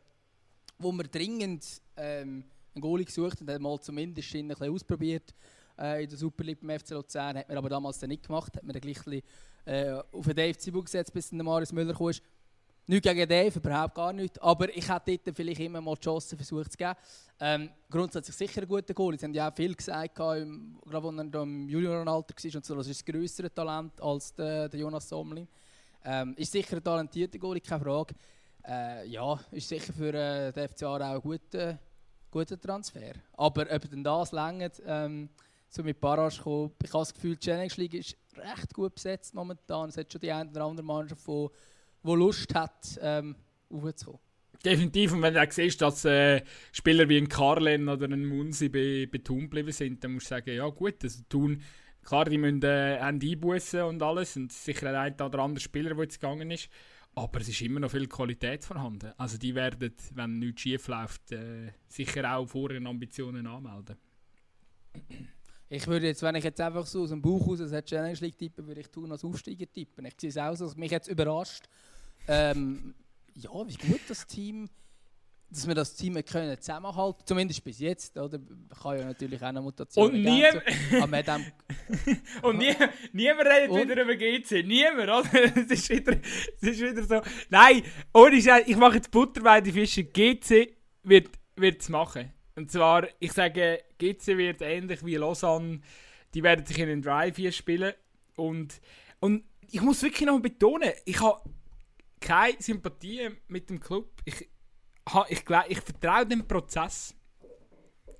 wo 0.77 0.91
wir 0.91 1.05
dringend 1.05 1.65
ähm, 1.97 2.43
einen 2.75 2.83
Goalie 2.83 3.05
gesucht 3.05 3.41
haben, 3.41 3.63
mal 3.63 3.81
zumindest 3.81 4.35
ihn 4.35 4.51
ein 4.51 4.59
bisschen 4.59 4.75
ausprobiert 4.75 5.37
äh, 5.79 6.03
in 6.03 6.09
der 6.09 6.19
Super 6.19 6.43
League 6.43 6.59
beim 6.61 6.81
FC 6.81 6.91
Luzern, 6.91 7.39
hat 7.39 7.49
mir 7.49 7.59
aber 7.59 7.69
damals 7.69 8.01
dann 8.01 8.09
nicht 8.09 8.27
gemacht, 8.27 8.57
hat 8.57 8.65
mir 8.65 8.73
dann 8.73 8.83
gleich 8.83 9.05
bisschen, 9.05 9.23
äh, 9.65 9.93
auf 10.11 10.27
den 10.27 10.35
Dave 10.35 10.59
Zibu 10.59 10.83
gesetzt, 10.83 11.13
bis 11.13 11.31
dann 11.31 11.45
Marius 11.45 11.73
Müller 11.73 11.95
kam. 11.95 12.11
Nichts 12.89 13.09
gegen 13.09 13.29
Dave, 13.29 13.59
überhaupt 13.59 13.95
gar 13.97 14.13
nichts. 14.13 14.39
Aber 14.39 14.69
ich 14.69 14.89
hätte 14.89 15.19
dort 15.19 15.37
vielleicht 15.37 15.61
immer 15.61 15.81
mal 15.81 15.97
die 15.97 16.03
Chance 16.03 16.37
versucht 16.37 16.71
zu 16.71 16.79
geben. 16.79 16.95
Ähm, 17.41 17.71
grundsätzlich 17.91 18.37
sicher 18.37 18.63
ein 18.63 18.69
guter 18.69 18.95
Goal. 18.95 19.19
Sie 19.19 19.25
haben 19.27 19.35
ja 19.35 19.51
auch 19.51 19.55
viel 19.55 19.75
gesagt, 19.75 20.19
im, 20.21 20.79
gerade 20.87 21.09
als 21.09 21.35
er 21.35 21.43
im 21.43 21.69
Juniorenalter 21.69 22.35
war 22.35 22.55
und 22.55 22.65
so, 22.65 22.75
das 22.77 22.87
ist 22.87 23.07
ein 23.07 23.13
grösseres 23.13 23.53
Talent 23.53 24.01
als 24.01 24.33
der, 24.35 24.69
der 24.69 24.79
Jonas 24.79 25.09
Somlin. 25.09 25.49
Ähm, 26.05 26.35
ist 26.37 26.53
sicher 26.53 26.77
ein 26.77 26.85
talentierter 26.85 27.39
Goalie, 27.39 27.61
keine 27.61 27.83
Frage. 27.83 28.15
Äh, 28.65 29.09
ja, 29.09 29.39
ist 29.51 29.69
sicher 29.69 29.93
für 29.93 30.15
äh, 30.15 30.53
den 30.53 30.69
FCA 30.69 30.97
auch 30.97 31.01
ein 31.01 31.21
guter, 31.21 31.79
guter 32.31 32.61
Transfer. 32.61 33.15
Aber 33.33 33.67
ob 33.69 33.91
denn 33.91 34.05
das 34.05 34.31
längert, 34.31 34.81
ähm, 34.87 35.29
so 35.69 35.83
mit 35.83 36.01
Barrage 36.01 36.41
kommen, 36.41 36.71
ich 36.81 36.93
habe 36.93 37.03
das 37.03 37.13
Gefühl, 37.13 37.35
die 37.35 37.41
Challenge 37.41 37.73
League 37.79 37.95
ist 37.95 38.17
recht 38.37 38.73
gut 38.73 38.95
besetzt 38.95 39.35
momentan. 39.35 39.89
Es 39.89 39.97
hat 39.97 40.13
schon 40.13 40.21
die 40.21 40.31
eine 40.31 40.49
oder 40.51 40.65
andere 40.65 40.87
Mannschaft, 40.87 41.27
die, 41.27 41.49
die 42.07 42.15
Lust 42.15 42.55
hat, 42.55 42.99
ähm, 43.01 43.37
aufzukommen. 43.71 44.21
Definitiv, 44.65 45.13
und 45.13 45.23
wenn 45.23 45.35
du 45.35 45.43
auch 45.43 45.51
siehst, 45.51 45.81
dass 45.83 46.05
äh, 46.05 46.43
Spieler 46.73 47.09
wie 47.09 47.19
ein 47.19 47.29
Carlen 47.29 47.89
oder 47.89 48.07
ein 48.07 48.25
Munsi 48.25 48.69
bei, 48.69 49.09
bei 49.11 49.19
Thun 49.19 49.43
geblieben 49.43 49.73
sind, 49.73 50.03
dann 50.03 50.13
musst 50.15 50.27
du 50.27 50.31
sagen, 50.31 50.55
ja 50.55 50.67
gut, 50.69 51.05
also 51.05 51.23
Thun, 51.29 51.63
klar, 52.03 52.25
die 52.25 52.39
müssen 52.39 52.63
äh, 52.63 52.99
einbußen 53.01 53.83
und 53.83 54.03
alles, 54.03 54.37
und 54.37 54.53
sicher 54.53 54.99
ein 54.99 55.15
oder 55.21 55.39
andere 55.41 55.61
Spieler, 55.61 55.95
der 55.95 56.05
jetzt 56.05 56.21
gegangen 56.21 56.51
ist, 56.51 56.69
aber 57.15 57.41
es 57.41 57.49
ist 57.49 57.61
immer 57.63 57.81
noch 57.81 57.91
viel 57.91 58.09
Qualität 58.09 58.65
vorhanden. 58.65 59.13
Also 59.17 59.39
die 59.39 59.55
werden, 59.55 59.95
wenn 60.15 60.39
nichts 60.39 60.63
schief 60.63 60.89
läuft, 60.89 61.33
äh, 61.33 61.73
sicher 61.87 62.37
auch 62.37 62.47
vor 62.47 62.71
ihren 62.71 62.87
Ambitionen 62.87 63.47
anmelden. 63.47 63.97
Ich 65.69 65.87
würde 65.87 66.07
jetzt, 66.07 66.23
wenn 66.23 66.35
ich 66.35 66.45
jetzt 66.45 66.61
einfach 66.61 66.87
so 66.87 67.03
aus 67.03 67.11
dem 67.11 67.21
Bauch 67.21 67.47
raus 67.47 67.59
das 67.59 67.85
Challenge 67.85 68.19
League 68.21 68.39
tippen, 68.39 68.67
würde 68.67 68.81
ich 68.81 68.89
tun 68.89 69.11
als 69.11 69.25
Aufsteiger 69.25 69.71
tippen. 69.71 70.05
Ich 70.05 70.15
sehe 70.21 70.31
es 70.31 70.37
auch 70.37 70.55
so, 70.55 70.67
dass 70.67 70.77
mich 70.77 70.91
jetzt 70.91 71.09
überrascht. 71.09 71.69
Ähm, 72.29 72.95
ja, 73.35 73.51
wie 73.67 73.77
gut 73.77 74.01
das 74.09 74.27
Team 74.27 74.69
dass 75.51 75.67
wir 75.67 75.75
das 75.75 75.95
Team 75.95 76.23
können 76.25 76.61
zusammenhalten 76.61 77.23
zumindest 77.25 77.63
bis 77.63 77.79
jetzt. 77.79 78.17
Oder? 78.17 78.39
Kann 78.83 78.99
ja 78.99 79.05
natürlich 79.05 79.41
auch 79.41 79.47
eine 79.47 79.63
Mutation 79.63 80.11
Und, 80.11 80.23
nie, 80.23 80.45
und 82.43 82.59
nie, 82.59 82.75
niemand 83.13 83.49
redet 83.49 83.71
und? 83.71 83.89
wieder 83.89 84.03
über 84.03 84.17
GC. 84.17 84.67
Niemand, 84.67 85.09
oder? 85.09 85.25
Es 85.57 85.71
ist 85.71 85.89
wieder, 85.89 86.17
ist 86.61 86.81
wieder 86.81 87.03
so. 87.05 87.21
Nein, 87.49 87.83
ohne 88.13 88.41
Scheiß, 88.43 88.65
ich 88.67 88.77
mache 88.77 88.97
jetzt 88.97 89.11
Butter 89.11 89.43
bei 89.43 89.61
den 89.61 89.73
Fischen. 89.73 90.13
GC 90.13 90.75
wird 91.05 91.31
es 91.57 91.89
machen. 91.89 92.33
Und 92.57 92.71
zwar, 92.71 93.07
ich 93.21 93.33
sage, 93.33 93.83
GC 93.99 94.39
wird 94.39 94.63
ähnlich 94.63 95.05
wie 95.05 95.17
Lausanne, 95.17 95.81
die 96.35 96.43
werden 96.43 96.67
sich 96.67 96.79
in 96.79 96.89
den 96.89 97.03
Drive 97.03 97.37
hier 97.37 97.53
spielen. 97.53 97.93
Und, 98.35 98.81
und 99.21 99.45
ich 99.71 99.81
muss 99.81 100.03
wirklich 100.03 100.27
noch 100.27 100.41
betonen, 100.41 100.91
ich 101.05 101.21
habe 101.21 101.41
keine 102.27 102.61
Sympathie 102.61 103.31
mit 103.47 103.71
dem 103.71 103.79
Club. 103.79 104.11
Ich, 104.25 104.49
ich, 105.29 105.45
ich 105.69 105.81
vertraue 105.81 106.27
dem 106.27 106.47
Prozess. 106.47 107.15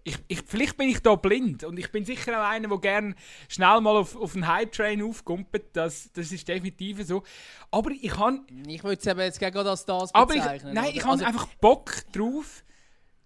Ich, 0.05 0.17
ich, 0.29 0.43
vielleicht 0.47 0.77
bin 0.77 0.89
ich 0.89 1.01
da 1.01 1.17
blind 1.17 1.65
und 1.65 1.77
ich 1.77 1.91
bin 1.91 2.05
sicher 2.05 2.41
auch 2.41 2.49
einer, 2.49 2.69
der 2.69 2.79
gerne 2.79 3.17
schnell 3.49 3.81
mal 3.81 3.97
auf, 3.97 4.15
auf 4.15 4.37
einen 4.37 4.47
Hype-Train 4.47 5.03
aufkumpelt. 5.03 5.75
Das, 5.75 6.13
das 6.13 6.31
ist 6.31 6.47
definitiv 6.47 7.05
so. 7.05 7.25
Aber 7.73 7.91
ich 7.91 8.17
habe... 8.17 8.47
Ich 8.69 8.85
würde 8.85 9.01
es 9.01 9.07
eben 9.07 9.19
jetzt 9.19 9.41
gerne 9.41 9.69
als 9.69 9.85
das 9.85 10.13
bezeichnen. 10.13 10.69
Ich, 10.69 10.75
nein, 10.75 10.91
ich 10.95 11.05
also, 11.05 11.25
habe 11.25 11.27
einfach 11.27 11.49
Bock 11.57 12.05
drauf, 12.13 12.65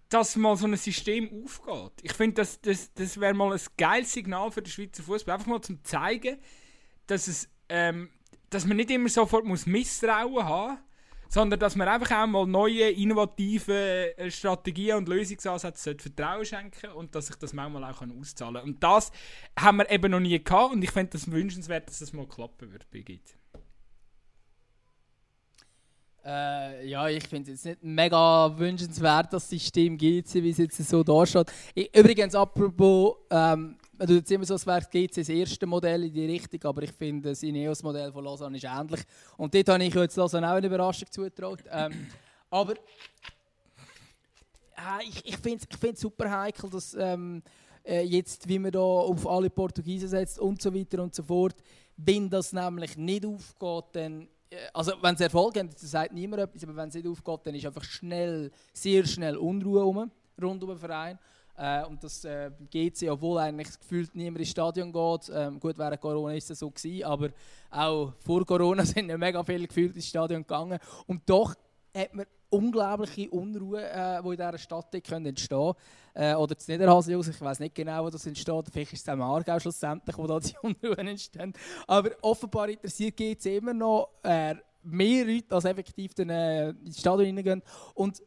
dass 0.09 0.35
mal 0.35 0.57
so 0.57 0.65
ein 0.65 0.75
System 0.75 1.29
aufgeht. 1.43 1.93
Ich 2.01 2.13
finde, 2.13 2.41
das, 2.41 2.59
das, 2.61 2.91
das 2.95 3.19
wäre 3.19 3.35
mal 3.35 3.53
ein 3.53 3.61
geiles 3.77 4.11
Signal 4.11 4.49
für 4.49 4.63
den 4.63 4.71
Schweizer 4.71 5.03
Fußball. 5.03 5.35
Einfach 5.35 5.47
mal 5.47 5.61
zum 5.61 5.83
zeigen, 5.83 6.39
dass, 7.05 7.27
es, 7.27 7.47
ähm, 7.69 8.09
dass 8.51 8.65
man 8.65 8.77
nicht 8.77 8.91
immer 8.91 9.09
sofort 9.09 9.45
muss 9.45 9.65
Misstrauen 9.65 10.45
haben 10.45 10.77
sondern 11.31 11.61
dass 11.61 11.77
man 11.77 11.87
einfach 11.87 12.23
auch 12.23 12.27
mal 12.27 12.45
neue, 12.45 12.89
innovative 12.89 14.17
äh, 14.17 14.29
Strategien 14.29 14.97
und 14.97 15.07
Lösungsansätze 15.07 15.95
Vertrauen 15.97 16.43
schenken 16.43 16.91
und 16.91 17.15
dass 17.15 17.27
sich 17.27 17.37
das 17.37 17.53
manchmal 17.53 17.85
auch 17.85 18.01
auszahlen 18.01 18.55
kann. 18.55 18.63
Und 18.65 18.83
das 18.83 19.13
haben 19.57 19.77
wir 19.77 19.89
eben 19.89 20.11
noch 20.11 20.19
nie 20.19 20.43
gehabt 20.43 20.73
und 20.73 20.83
ich 20.83 20.91
finde 20.91 21.11
das 21.11 21.31
wünschenswert, 21.31 21.87
dass 21.87 21.99
das 21.99 22.11
mal 22.11 22.27
klappen 22.27 22.69
wird, 22.73 22.89
Birgit. 22.91 23.37
Äh, 26.25 26.87
ja, 26.87 27.07
ich 27.07 27.25
finde 27.27 27.53
es 27.53 27.63
jetzt 27.63 27.81
nicht 27.81 27.83
mega 27.83 28.59
wünschenswert, 28.59 29.31
das 29.31 29.49
System 29.49 29.97
GC, 29.97 30.35
wie 30.43 30.49
es 30.49 30.57
jetzt 30.57 30.77
so 30.77 31.01
da 31.01 31.25
steht. 31.25 31.51
Übrigens, 31.95 32.35
apropos, 32.35 33.15
ähm, 33.31 33.77
man 34.01 34.07
tut 34.07 34.17
jetzt 34.17 34.31
immer 34.31 34.45
so, 34.45 34.55
als 34.55 34.65
wäre 34.65 34.81
GC 34.81 35.13
das 35.13 35.29
erste 35.29 35.67
Modell 35.67 36.05
in 36.05 36.11
die 36.11 36.25
Richtung, 36.25 36.59
aber 36.63 36.81
ich 36.81 36.91
finde, 36.91 37.29
das 37.29 37.43
Ineos-Modell 37.43 38.11
von 38.11 38.23
Lausanne 38.23 38.57
ist 38.57 38.63
ähnlich. 38.63 39.01
Und 39.37 39.53
dort 39.53 39.69
habe 39.69 39.83
ich 39.83 39.93
jetzt 39.93 40.15
Lausanne 40.15 40.49
auch 40.49 40.55
eine 40.55 40.65
Überraschung 40.65 41.07
zugetraut. 41.11 41.59
Ähm, 41.69 42.07
aber 42.49 42.73
äh, 42.73 42.77
ich, 45.07 45.23
ich 45.23 45.37
finde 45.37 45.67
es 45.93 46.01
super 46.01 46.31
heikel, 46.31 46.67
dass 46.71 46.95
ähm, 46.95 47.43
äh, 47.85 48.01
jetzt, 48.01 48.47
wie 48.47 48.57
man 48.57 48.71
da 48.71 48.79
auf 48.79 49.27
alle 49.27 49.51
Portugiesen 49.51 50.09
setzt 50.09 50.39
und 50.39 50.59
so 50.59 50.73
weiter 50.73 51.03
und 51.03 51.13
so 51.13 51.21
fort, 51.21 51.57
wenn 51.95 52.27
das 52.27 52.53
nämlich 52.53 52.97
nicht 52.97 53.23
aufgeht, 53.23 53.85
dann 53.91 54.27
äh, 54.49 54.55
also 54.73 54.93
wenn 54.99 55.13
es 55.13 55.21
Erfolg 55.21 55.59
hat, 55.59 55.77
sagt 55.77 56.11
niemand 56.11 56.41
etwas, 56.41 56.63
aber 56.63 56.75
wenn 56.75 56.89
es 56.89 56.95
nicht 56.95 57.07
aufgeht, 57.07 57.41
dann 57.43 57.53
ist 57.53 57.67
einfach 57.67 57.83
schnell, 57.83 58.51
sehr 58.73 59.05
schnell 59.05 59.37
Unruhe 59.37 59.83
rum, 59.83 60.09
rund 60.41 60.63
um 60.63 60.69
den 60.69 60.77
Verein. 60.79 61.19
Äh, 61.61 61.85
und 61.85 62.03
das 62.03 62.25
äh, 62.25 62.49
GC, 62.71 63.11
obwohl 63.11 63.37
eigentlich 63.37 63.79
gefühlt 63.79 64.15
niemand 64.15 64.39
ins 64.39 64.49
Stadion 64.49 64.91
geht. 64.91 65.31
Ähm, 65.31 65.59
gut, 65.59 65.77
während 65.77 66.01
Corona 66.01 66.33
ist 66.33 66.49
es 66.49 66.57
so 66.57 66.71
gewesen, 66.71 67.03
aber 67.03 67.29
auch 67.69 68.13
vor 68.19 68.43
Corona 68.47 68.83
sind 68.85 69.09
ja 69.09 69.17
mega 69.17 69.43
viele 69.43 69.67
gefühlt 69.67 69.95
ins 69.95 70.07
Stadion 70.07 70.41
gegangen. 70.41 70.79
Und 71.05 71.21
doch 71.29 71.53
hat 71.95 72.15
man 72.15 72.25
unglaubliche 72.49 73.29
Unruhe, 73.29 73.83
äh, 73.83 74.23
die 74.23 74.29
in 74.29 74.35
dieser 74.37 74.57
Stadt 74.57 74.93
entstehen 74.95 75.23
können. 75.23 75.75
Äh, 76.15 76.33
oder 76.33 76.55
das 76.55 76.67
Niederhasenhaus, 76.67 77.27
ich 77.27 77.39
weiß 77.39 77.59
nicht 77.59 77.75
genau, 77.75 78.05
wo 78.05 78.09
das 78.09 78.25
entsteht. 78.25 78.65
Vielleicht 78.71 78.93
ist 78.93 79.03
es 79.03 79.09
am 79.09 79.21
Aargau 79.21 79.59
schlussendlich, 79.59 80.17
wo 80.17 80.25
da 80.25 80.39
die 80.39 80.55
Unruhen 80.63 81.07
entstehen. 81.07 81.53
Aber 81.85 82.09
offenbar 82.23 82.69
interessiert 82.69 83.15
GC 83.15 83.57
immer 83.57 83.75
noch 83.75 84.09
äh, 84.23 84.55
mehr 84.81 85.25
Leute, 85.25 85.53
als 85.53 85.65
effektiv 85.65 86.15
dann, 86.15 86.29
äh, 86.29 86.69
ins 86.69 86.99
Stadion 86.99 87.27
hineingehen. 87.27 87.61
Und 87.93 88.19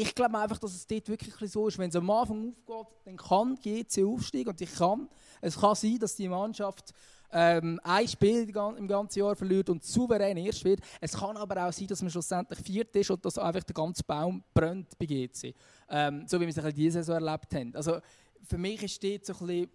ich 0.00 0.14
glaube 0.14 0.38
einfach, 0.38 0.58
dass 0.58 0.74
es 0.74 0.86
dort 0.86 1.08
wirklich 1.08 1.34
so 1.50 1.66
ist, 1.66 1.78
wenn 1.78 1.88
es 1.88 1.96
am 1.96 2.08
Anfang 2.08 2.54
aufgeht, 2.66 2.96
dann 3.04 3.16
kann 3.16 3.56
GC 3.56 4.04
aufsteigen 4.04 4.50
und 4.50 4.60
ich 4.60 4.72
kann, 4.74 5.08
es 5.40 5.58
kann 5.58 5.74
sein, 5.74 5.98
dass 5.98 6.14
die 6.14 6.28
Mannschaft 6.28 6.92
ähm, 7.32 7.80
ein 7.82 8.06
Spiel 8.06 8.48
im 8.48 8.88
ganzen 8.88 9.18
Jahr 9.18 9.34
verliert 9.34 9.68
und 9.68 9.84
souverän 9.84 10.36
erst 10.36 10.64
wird. 10.64 10.80
Es 11.00 11.12
kann 11.12 11.36
aber 11.36 11.66
auch 11.66 11.72
sein, 11.72 11.88
dass 11.88 12.00
man 12.00 12.10
schlussendlich 12.10 12.60
viert 12.60 12.94
ist 12.94 13.10
und 13.10 13.24
dass 13.24 13.38
einfach 13.38 13.64
der 13.64 13.74
ganze 13.74 14.04
Baum 14.04 14.42
brennt 14.54 14.96
bei 14.98 15.06
GC. 15.06 15.54
Ähm, 15.90 16.26
so 16.26 16.40
wie 16.40 16.46
wir 16.46 16.64
es 16.64 16.74
diese 16.74 17.02
Saison 17.02 17.16
erlebt 17.16 17.54
haben. 17.54 17.74
Also 17.74 17.98
für 18.44 18.56
mich 18.56 18.82
ist 18.82 19.02
dort 19.02 19.26
so 19.26 19.32
ein 19.32 19.46
bisschen 19.46 19.70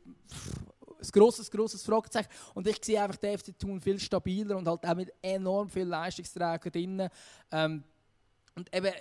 ein 0.99 1.09
grosses, 1.11 1.51
grosses 1.51 1.83
Fragezeichen. 1.83 2.29
Und 2.53 2.65
ich 2.65 2.83
sehe 2.83 3.01
einfach 3.01 3.17
den 3.17 3.37
FC 3.37 3.57
Thun 3.59 3.81
viel 3.81 3.99
stabiler 3.99 4.57
und 4.57 4.67
halt 4.67 4.85
auch 4.85 4.95
mit 4.95 5.11
enorm 5.21 5.69
viel 5.69 5.83
Leistungsträger 5.83 6.71
drin. 6.71 7.09
Ähm, 7.51 7.83
und 8.55 8.73
eben, 8.73 8.93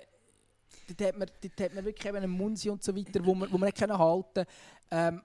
dort 0.87 1.01
hat 1.01 1.17
man, 1.17 1.29
dort 1.41 1.59
hat 1.59 1.73
man 1.75 1.85
wirklich 1.85 2.13
einen 2.13 2.31
Munsi 2.31 2.69
und 2.69 2.83
so 2.83 2.95
weiter, 2.95 3.25
wo 3.25 3.33
man, 3.33 3.51
wo 3.51 3.57
man 3.57 3.69
nicht 3.69 3.81
halten. 3.81 4.45
Ähm, 4.91 5.21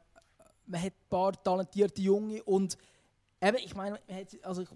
man 0.66 0.82
hat 0.82 0.92
ein 0.92 1.08
paar 1.08 1.42
talentierte 1.42 2.02
Junge 2.02 2.42
und 2.44 2.76
eben, 3.40 3.56
ich 3.58 3.74
meine, 3.74 3.98
also 4.42 4.62
ich, 4.62 4.68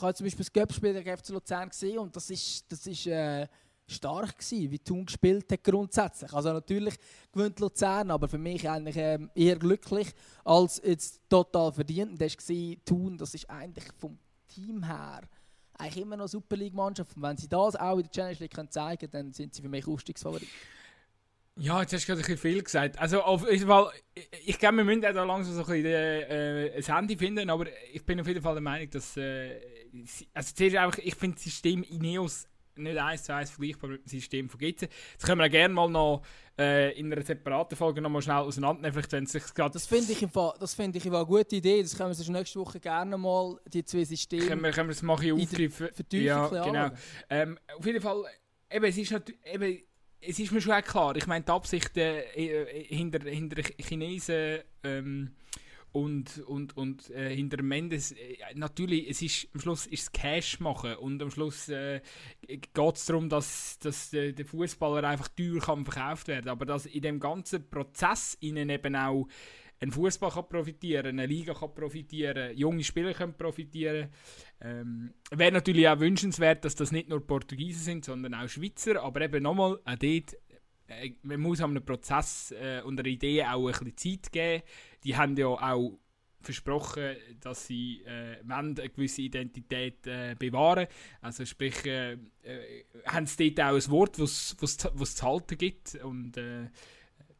habe 0.00 0.14
zum 0.14 0.24
Beispiel 0.24 0.44
das 0.44 0.52
Göppspiel 0.52 1.02
FC 1.02 1.28
Luzern 1.30 1.68
gesehen 1.68 1.98
und 1.98 2.14
das 2.14 2.30
ist, 2.30 2.70
das 2.70 2.86
ist 2.86 3.06
äh, 3.06 3.46
stark 3.86 4.38
gewesen, 4.38 4.70
wie 4.70 4.78
Thun 4.78 5.04
gespielt 5.04 5.50
hat 5.50 5.64
grundsätzlich. 5.64 6.32
Also 6.32 6.52
natürlich 6.52 6.94
gewinnt 7.32 7.58
Luzern, 7.60 8.10
aber 8.10 8.28
für 8.28 8.38
mich 8.38 8.68
eigentlich 8.68 8.96
äh, 8.96 9.18
eher 9.34 9.56
glücklich 9.56 10.12
als 10.44 10.80
jetzt 10.84 11.20
total 11.28 11.72
verdient. 11.72 12.12
Und 12.12 12.20
das 12.20 12.48
war 12.48 12.76
Thun, 12.84 13.18
das 13.18 13.34
ist 13.34 13.50
eigentlich 13.50 13.86
vom 13.98 14.18
Team 14.48 14.84
her 14.84 15.22
eigentlich 15.80 16.02
immer 16.02 16.16
noch 16.16 16.28
Super 16.28 16.56
League-Mannschaft. 16.56 17.16
Und 17.16 17.22
wenn 17.22 17.36
sie 17.36 17.48
das 17.48 17.76
auch 17.76 17.96
in 17.96 18.02
der 18.02 18.10
Challenge 18.10 18.38
League 18.38 18.54
können 18.54 18.70
zeigen 18.70 18.98
können, 18.98 19.26
dann 19.26 19.32
sind 19.32 19.54
sie 19.54 19.62
für 19.62 19.68
mich 19.68 19.86
Aufstiegsfavorit. 19.86 20.48
Ja, 21.56 21.80
jetzt 21.82 21.92
hast 21.92 22.04
du 22.04 22.06
gerade 22.06 22.20
ein 22.20 22.22
bisschen 22.22 22.38
viel 22.38 22.62
gesagt. 22.62 22.98
Also 22.98 23.22
auf 23.22 23.50
jeden 23.50 23.66
Fall, 23.66 23.90
ich, 24.14 24.28
ich 24.46 24.58
glaube, 24.58 24.78
wir 24.78 24.84
müssen 24.84 25.04
auch 25.04 25.12
da 25.12 25.24
langsam 25.24 25.54
so 25.54 25.60
ein 25.60 25.66
bisschen 25.66 25.84
äh, 25.84 26.72
ein 26.74 26.96
Handy 26.96 27.16
finden, 27.16 27.50
aber 27.50 27.66
ich 27.92 28.04
bin 28.04 28.20
auf 28.20 28.26
jeden 28.26 28.40
Fall 28.40 28.54
der 28.54 28.62
Meinung, 28.62 28.88
dass 28.90 29.16
äh, 29.16 29.60
also 30.32 30.54
zuerst 30.54 30.76
einfach, 30.76 30.98
ich 30.98 31.14
finde 31.16 31.34
das 31.34 31.44
System 31.44 31.82
Ineos 31.82 32.48
nicht 32.80 32.98
eins 32.98 33.24
zu 33.24 33.34
eins 33.34 33.50
vergleichbar 33.50 33.90
mit 33.90 34.04
dem 34.04 34.08
System 34.08 34.48
von 34.48 34.58
GC. 34.58 34.88
Das 35.16 35.26
können 35.26 35.40
wir 35.40 35.46
auch 35.46 35.50
gerne 35.50 35.74
mal 35.74 35.88
noch 35.88 36.22
äh, 36.58 36.98
in 36.98 37.12
einer 37.12 37.22
separaten 37.22 37.76
Folge 37.76 38.00
noch 38.00 38.10
mal 38.10 38.20
schnell 38.20 38.36
auseinandernehmen, 38.36 38.92
vielleicht 38.92 39.12
wenn 39.12 39.26
sich 39.26 39.42
gerade... 39.54 39.72
Das 39.72 39.86
finde 39.86 40.12
ich, 40.12 40.26
das 40.58 40.74
find 40.74 40.96
ich 40.96 41.06
eine 41.06 41.24
gute 41.24 41.56
Idee, 41.56 41.82
das 41.82 41.96
können 41.96 42.12
wir 42.12 42.18
uns 42.18 42.28
nächste 42.28 42.60
Woche 42.60 42.80
gerne 42.80 43.16
mal, 43.16 43.58
die 43.72 43.84
zwei 43.84 44.04
Systeme... 44.04 44.46
Können 44.46 44.62
wir, 44.62 44.70
können 44.70 44.88
wir 44.88 44.94
das 44.94 45.02
mal 45.02 45.14
aufgreifen. 45.14 46.06
Ja, 46.10 46.48
genau. 46.48 46.90
Ähm, 47.30 47.58
auf 47.76 47.86
jeden 47.86 48.00
Fall, 48.00 48.24
eben, 48.70 48.84
es 48.84 48.98
ist 48.98 49.10
natürlich... 49.12 49.40
Eben, 49.44 49.78
es 50.22 50.38
ist 50.38 50.52
mir 50.52 50.60
schon 50.60 50.74
auch 50.74 50.82
klar, 50.82 51.16
ich 51.16 51.26
meine, 51.26 51.44
die 51.44 51.50
Absichten 51.50 51.98
äh, 51.98 52.84
hinter, 52.84 53.28
hinter 53.28 53.62
Chinesen... 53.78 54.60
Ähm, 54.84 55.34
und, 55.92 56.38
und, 56.46 56.76
und 56.76 57.10
äh, 57.10 57.34
hinter 57.34 57.62
Mendes, 57.62 58.12
äh, 58.12 58.36
natürlich, 58.54 59.08
es 59.10 59.22
ist, 59.22 59.48
am 59.54 59.60
Schluss 59.60 59.86
ist 59.86 60.02
es 60.02 60.12
Cash 60.12 60.60
machen 60.60 60.94
und 60.94 61.20
am 61.22 61.30
Schluss 61.30 61.68
äh, 61.68 62.00
geht 62.46 62.94
es 62.94 63.06
darum, 63.06 63.28
dass, 63.28 63.78
dass 63.80 64.12
äh, 64.12 64.32
der 64.32 64.46
Fußballer 64.46 65.08
einfach 65.08 65.28
teuer 65.28 65.60
kann 65.60 65.84
verkauft 65.84 66.28
werden 66.28 66.48
aber 66.48 66.64
dass 66.64 66.86
in 66.86 67.02
dem 67.02 67.18
ganzen 67.18 67.68
Prozess 67.68 68.36
ihnen 68.40 68.70
eben 68.70 68.94
auch 68.94 69.26
ein 69.80 69.90
Fußball 69.90 70.30
kann 70.30 70.48
profitieren, 70.48 71.18
eine 71.18 71.26
Liga 71.26 71.54
kann 71.54 71.74
profitieren, 71.74 72.56
junge 72.56 72.84
Spieler 72.84 73.14
können 73.14 73.34
profitieren. 73.34 74.10
Ähm, 74.60 75.14
Wäre 75.30 75.52
natürlich 75.52 75.88
auch 75.88 75.98
wünschenswert, 75.98 76.64
dass 76.64 76.74
das 76.74 76.92
nicht 76.92 77.08
nur 77.08 77.26
Portugiesen 77.26 77.82
sind, 77.82 78.04
sondern 78.04 78.34
auch 78.34 78.48
Schweizer, 78.48 79.02
aber 79.02 79.22
eben 79.22 79.42
nochmal, 79.42 79.80
auch 79.84 79.96
dort 79.96 80.36
äh, 80.90 81.12
man 81.22 81.40
muss 81.40 81.60
einem 81.60 81.84
Prozess 81.84 82.52
äh, 82.52 82.82
und 82.82 82.98
einer 82.98 83.08
Idee 83.08 83.44
auch 83.44 83.66
ein 83.66 83.72
bisschen 83.72 83.96
Zeit 83.96 84.32
geben. 84.32 84.62
Die 85.04 85.16
haben 85.16 85.36
ja 85.36 85.46
auch 85.46 85.98
versprochen, 86.42 87.16
dass 87.40 87.66
sie 87.66 88.02
äh, 88.06 88.38
eine 88.48 88.74
gewisse 88.74 89.22
Identität 89.22 90.06
äh, 90.06 90.34
bewahren 90.38 90.86
Also 91.20 91.44
sprich, 91.44 91.84
äh, 91.84 92.12
äh, 92.12 92.84
haben 93.06 93.26
sie 93.26 93.54
dort 93.54 93.68
auch 93.68 93.74
ein 93.74 93.90
Wort, 93.90 94.18
was 94.18 94.56
es 94.62 95.16
zu 95.16 95.26
halten 95.26 95.58
gibt. 95.58 95.96
Und 95.96 96.36
äh, 96.36 96.68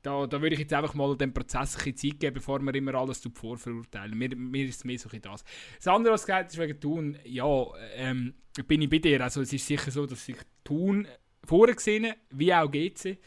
da, 0.03 0.27
da 0.27 0.41
würde 0.41 0.55
ich 0.55 0.61
jetzt 0.61 0.73
einfach 0.73 0.95
mal 0.95 1.17
dem 1.17 1.33
Prozess 1.33 1.77
ein 1.77 1.85
bisschen 1.85 2.13
Zeit 2.13 2.21
geben, 2.21 2.35
bevor 2.35 2.61
wir 2.61 2.75
immer 2.75 2.95
alles 2.95 3.23
vorverurteilen. 3.35 4.17
Mir, 4.17 4.35
mir 4.37 4.67
ist 4.67 4.77
es 4.77 4.85
mehr 4.85 4.99
so 4.99 5.09
das. 5.09 5.45
Das 5.77 5.89
andere, 5.89 6.15
was 6.15 6.27
gesagt 6.27 6.53
ist 6.53 6.59
wegen 6.59 6.81
Tun, 6.81 7.19
ja, 7.25 7.67
ähm, 7.95 8.35
bin 8.67 8.83
ich 8.83 8.91
bei 8.91 8.99
dir. 8.99 9.23
Also 9.23 9.43
es 9.43 9.53
ist 9.53 9.67
sicher 9.67 9.91
so, 9.91 10.07
dass 10.07 10.29
ich 10.29 10.37
Tun 10.65 11.07
vorgesehen, 11.45 12.15
wie 12.31 12.53
auch 12.53 12.71
GC. 12.71 13.19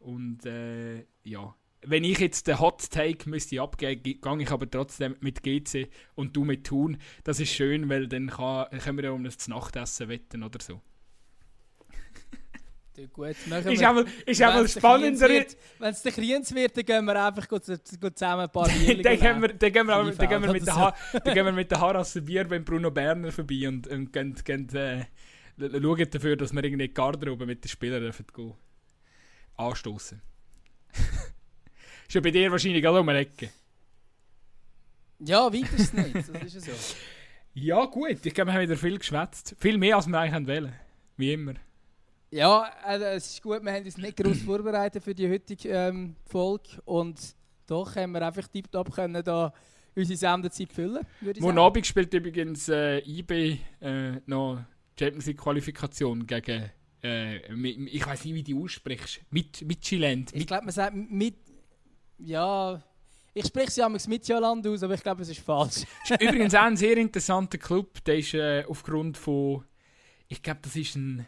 Und 0.00 0.44
äh, 0.46 1.04
ja, 1.24 1.54
wenn 1.84 2.04
ich 2.04 2.18
jetzt 2.18 2.46
den 2.46 2.60
Hot 2.60 2.90
Take 2.90 3.28
müsste 3.28 3.60
abgeben, 3.60 4.02
gehe 4.02 4.18
ich 4.40 4.50
aber 4.50 4.70
trotzdem 4.70 5.16
mit 5.20 5.42
GC 5.42 5.88
und 6.14 6.36
du 6.36 6.44
mit 6.44 6.64
Thun. 6.64 6.98
Das 7.24 7.40
ist 7.40 7.52
schön, 7.52 7.88
weil 7.88 8.06
dann 8.08 8.28
kann, 8.28 8.66
können 8.78 8.98
wir 8.98 9.04
ja 9.04 9.10
um 9.10 9.24
das 9.24 9.48
Nachtessen 9.48 10.08
wetten 10.08 10.42
oder 10.42 10.60
so. 10.60 10.80
Du, 12.94 13.08
gut, 13.08 13.34
machen 13.46 13.72
Ist 13.72 13.80
wir. 13.80 13.90
auch 13.90 13.94
mal, 13.94 14.04
ist 14.26 14.42
auch 14.42 14.52
mal 14.54 14.68
spannender. 14.68 15.26
Wenn 15.28 15.90
es 15.90 16.02
der 16.02 16.12
Kriens 16.12 16.54
wird, 16.54 16.76
dann 16.76 16.84
gehen 16.84 17.04
wir 17.06 17.24
einfach 17.26 17.48
gut, 17.48 17.62
gut 17.66 18.18
zusammen 18.18 18.42
ein 18.42 18.50
paar 18.50 18.68
Bierchen 18.68 19.02
Dann 19.02 19.18
gehen 19.18 19.40
wir, 19.40 19.48
dann 19.48 19.72
gehen 19.72 19.86
wir, 19.86 20.12
dann 20.12 20.28
gehen 20.28 20.42
wir 20.42 20.52
mit 20.52 20.66
der 20.66 20.76
Ha- 20.76 20.94
dann 21.12 21.34
gehen 21.34 21.44
wir 21.46 21.52
mit 21.52 21.70
der 21.70 21.80
Harasse 21.80 22.20
Bier 22.20 22.46
beim 22.46 22.64
Bruno 22.64 22.90
Berner 22.90 23.32
vorbei 23.32 23.66
und, 23.66 23.86
und 23.88 24.12
gehen, 24.12 24.34
gehen, 24.44 24.68
äh, 24.74 25.06
schauen 25.58 26.10
dafür, 26.10 26.36
dass 26.36 26.52
wir 26.52 26.62
irgendwie 26.62 26.88
die 26.88 26.92
Garderobe 26.94 27.46
mit 27.46 27.64
den 27.64 27.68
Spielern 27.70 28.02
dürfen 28.02 28.26
anstoßen. 29.56 30.20
Ist 32.12 32.16
ja 32.16 32.20
bei 32.20 32.30
dir 32.30 32.50
wahrscheinlich 32.52 32.82
gerade 32.82 33.00
um 33.00 33.08
eine 33.08 33.20
Ecke. 33.20 33.48
Ja, 35.20 35.50
weiter 35.50 35.76
ist 35.78 35.94
nicht. 35.94 36.14
Das 36.14 36.54
ist 36.54 36.66
ja 36.66 36.74
so. 36.74 36.94
Ja 37.54 37.84
gut, 37.84 38.24
ich 38.24 38.32
glaube, 38.32 38.48
wir 38.50 38.54
haben 38.54 38.62
wieder 38.62 38.76
viel 38.78 38.98
geschwätzt. 38.98 39.54
Viel 39.58 39.76
mehr, 39.76 39.96
als 39.96 40.06
wir 40.06 40.18
eigentlich 40.18 40.46
wollen. 40.46 40.72
Wie 41.18 41.34
immer. 41.34 41.54
Ja, 42.30 42.70
also 42.82 43.04
es 43.04 43.34
ist 43.34 43.42
gut, 43.42 43.62
wir 43.62 43.72
haben 43.72 43.84
uns 43.84 43.98
nicht 43.98 44.16
groß 44.16 44.40
vorbereitet 44.42 45.04
für 45.04 45.14
die 45.14 45.28
heutige 45.30 45.68
ähm, 45.68 46.16
Folge 46.24 46.80
und 46.86 47.18
doch 47.66 47.94
haben 47.94 48.12
wir 48.12 48.26
einfach 48.26 48.48
tipptopp 48.48 48.90
können 48.94 49.22
da 49.22 49.52
unsere 49.94 50.16
Sendezeit 50.16 50.72
füllen, 50.72 51.00
würde 51.20 51.38
ich 51.38 51.42
Morgen. 51.42 51.58
Abend 51.58 51.86
spielt 51.86 52.14
übrigens 52.14 52.70
äh, 52.70 53.00
IB 53.00 53.58
äh, 53.82 54.12
noch 54.24 54.64
Champions 54.98 55.26
League 55.26 55.38
Qualifikation 55.38 56.26
gegen, 56.26 56.70
äh, 57.02 57.36
ich 57.86 58.06
weiß 58.06 58.24
nicht, 58.24 58.34
wie 58.34 58.42
die 58.42 58.54
aussprichst, 58.54 59.20
mit 59.30 59.60
Midtjylland. 59.60 60.32
Ich 60.32 60.38
Mit, 60.38 60.48
glaube, 60.48 60.64
man 60.64 60.72
sagt 60.72 60.94
mit... 60.94 61.36
Ja... 62.18 62.82
Ich 63.34 63.46
spreche 63.46 63.68
es 63.68 63.76
ja 63.76 63.88
mit 63.88 64.06
Mitjaland 64.08 64.66
aus, 64.66 64.82
aber 64.82 64.92
ich 64.92 65.02
glaube, 65.02 65.22
es 65.22 65.30
ist 65.30 65.40
falsch. 65.40 65.84
ist 66.04 66.20
übrigens 66.20 66.54
auch 66.54 66.64
ein 66.64 66.76
sehr 66.76 66.98
interessanter 66.98 67.56
Club. 67.56 68.04
Der 68.04 68.18
ist 68.18 68.34
äh, 68.34 68.62
aufgrund 68.68 69.16
von, 69.16 69.64
ich 70.28 70.42
glaube, 70.42 70.60
das 70.62 70.76
ist 70.76 70.96
ein 70.96 71.26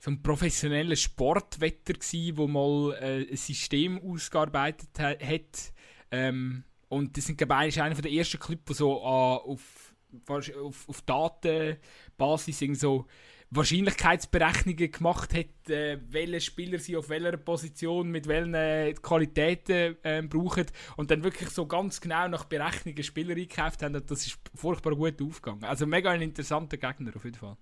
so 0.00 0.10
ein 0.10 0.22
professioneller 0.22 0.96
Sportwetter 0.96 1.92
gsi, 1.92 2.32
wo 2.34 2.48
mal 2.48 2.94
äh, 3.00 3.30
ein 3.30 3.36
System 3.36 4.00
ausgearbeitet 4.00 4.88
ha 4.98 5.10
hat. 5.10 5.72
Ähm, 6.10 6.64
und 6.88 7.16
das 7.16 7.26
sind 7.26 7.36
glaube 7.36 7.66
ich 7.66 7.80
einer 7.80 7.94
der 7.94 8.10
ersten 8.10 8.40
Clubs, 8.40 8.64
die 8.66 8.74
so 8.74 8.96
äh, 8.96 9.04
auf, 9.04 9.94
auf, 10.26 10.88
auf 10.88 11.02
Datenbasis 11.02 12.80
so 12.80 13.06
Wahrscheinlichkeitsberechnungen 13.52 14.92
gemacht 14.92 15.34
hat, 15.34 15.70
äh, 15.70 15.98
welche 16.08 16.40
Spieler 16.40 16.78
sie 16.78 16.96
auf 16.96 17.08
welcher 17.08 17.36
Position 17.36 18.08
mit 18.08 18.28
welchen 18.28 18.54
äh, 18.54 18.94
Qualitäten 18.94 19.96
äh, 20.04 20.22
brauchen 20.22 20.66
und 20.96 21.10
dann 21.10 21.24
wirklich 21.24 21.50
so 21.50 21.66
ganz 21.66 22.00
genau 22.00 22.28
nach 22.28 22.44
Berechnungen 22.44 23.02
Spieler 23.02 23.32
eingekauft 23.34 23.82
haben. 23.82 24.00
Das 24.06 24.26
ist 24.26 24.38
furchtbar 24.54 24.94
gut 24.94 25.20
aufgegangen. 25.20 25.64
Also 25.64 25.84
mega 25.84 26.10
ein 26.10 26.22
interessanter 26.22 26.76
Gegner 26.76 27.10
auf 27.16 27.24
jeden 27.24 27.36
Fall. 27.36 27.56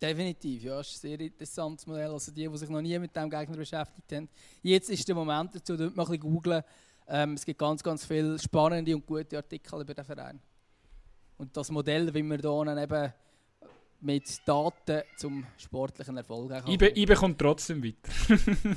Definitiv, 0.00 0.62
ja, 0.62 0.80
ist 0.80 0.94
ein 0.96 1.10
sehr 1.10 1.20
interessantes 1.20 1.86
Modell. 1.86 2.10
Also 2.10 2.32
die, 2.32 2.48
die 2.48 2.56
sich 2.56 2.70
noch 2.70 2.80
nie 2.80 2.98
mit 2.98 3.14
dem 3.14 3.28
Gegner 3.28 3.56
beschäftigt 3.58 4.10
haben. 4.10 4.28
Jetzt 4.62 4.88
ist 4.88 5.06
der 5.06 5.14
Moment 5.14 5.54
dazu, 5.54 5.76
dort 5.76 5.94
mal 5.94 6.04
ein 6.04 6.12
bisschen 6.12 6.20
googlen. 6.20 6.62
Ähm, 7.06 7.34
es 7.34 7.44
gibt 7.44 7.58
ganz, 7.58 7.82
ganz 7.82 8.06
viele 8.06 8.38
spannende 8.38 8.94
und 8.94 9.04
gute 9.04 9.36
Artikel 9.36 9.82
über 9.82 9.92
den 9.92 10.04
Verein. 10.04 10.40
Und 11.36 11.54
das 11.54 11.70
Modell, 11.70 12.14
wie 12.14 12.22
wir 12.22 12.38
hier 12.38 12.82
eben 12.82 13.12
mit 14.00 14.46
Daten 14.46 15.02
zum 15.16 15.46
sportlichen 15.56 16.16
Erfolg 16.16 16.52
auch 16.52 16.68
IBE, 16.68 16.92
IBE 16.96 17.14
kommt 17.14 17.38
trotzdem 17.38 17.82
weiter. 17.82 18.10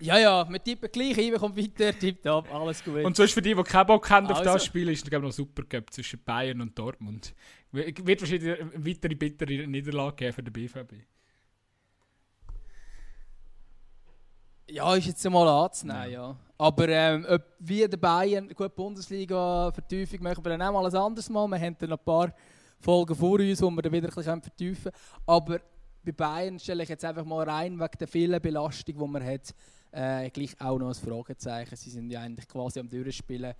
Ja, 0.00 0.18
ja, 0.18 0.48
wir 0.48 0.62
tippen 0.62 0.90
gleich, 0.90 1.16
ich 1.16 1.32
kommt 1.34 1.56
weiter, 1.56 1.96
tipptopp, 1.96 2.52
alles 2.52 2.82
gut. 2.82 3.04
Und 3.04 3.16
sonst 3.16 3.32
für 3.32 3.42
die, 3.42 3.54
die 3.54 3.62
keinen 3.62 3.86
Bock 3.86 4.10
haben 4.10 4.26
auf 4.26 4.38
Also. 4.38 4.54
das 4.54 4.64
Spiel, 4.64 4.88
ist 4.88 5.06
es 5.06 5.20
noch 5.20 5.30
super 5.30 5.62
Cup 5.62 5.92
zwischen 5.92 6.22
Bayern 6.24 6.60
und 6.60 6.76
Dortmund. 6.76 7.32
Wird 7.70 8.20
wahrscheinlich 8.20 8.60
eine 8.60 8.72
weitere 8.74 9.14
bittere 9.14 9.66
Niederlage 9.68 10.16
geben 10.16 10.32
für 10.32 10.42
den 10.42 10.52
BVB. 10.52 10.94
Ja, 14.70 14.94
ist 14.96 15.06
jetzt 15.06 15.30
mal 15.30 15.48
anzunehmen, 15.48 16.10
ja. 16.10 16.36
Aber 16.58 16.88
ähm, 16.88 17.24
ob 17.28 17.42
wie 17.60 17.86
der 17.86 17.96
Bayern, 17.96 18.48
gut, 18.48 18.74
Bundesliga, 18.74 19.70
Vertiefung 19.70 20.22
machen 20.22 20.44
wir 20.44 20.50
dann 20.50 20.62
auch 20.62 20.72
mal 20.72 20.86
ein 20.86 20.94
anderes 20.94 21.30
Mal. 21.30 21.46
Wir 21.46 21.60
haben 21.60 21.76
dann 21.78 21.90
noch 21.90 21.98
ein 21.98 22.04
paar 22.04 22.34
Folgen 22.80 23.14
vor 23.14 23.40
uns, 23.40 23.62
wo 23.62 23.70
wir 23.70 23.82
dann 23.82 23.92
wieder 23.92 24.08
ein 24.08 24.14
bisschen 24.14 24.42
vertiefen 24.42 24.92
können. 24.92 25.22
Aber 25.26 25.60
bei 26.04 26.12
Bayern 26.12 26.58
stelle 26.58 26.82
ich 26.82 26.88
jetzt 26.88 27.04
einfach 27.04 27.24
mal 27.24 27.48
rein, 27.48 27.78
wegen 27.78 27.98
der 27.98 28.08
vielen 28.08 28.40
Belastung, 28.40 28.98
die 28.98 29.06
man 29.06 29.24
hat, 29.24 29.54
äh, 29.90 30.30
gleich 30.30 30.60
auch 30.60 30.78
noch 30.78 30.88
ein 30.88 30.94
Fragezeichen. 30.94 31.76
Sie 31.76 31.90
sind 31.90 32.10
ja 32.10 32.20
eigentlich 32.20 32.48
quasi 32.48 32.80
am 32.80 32.88
Durchspielen 32.88 33.54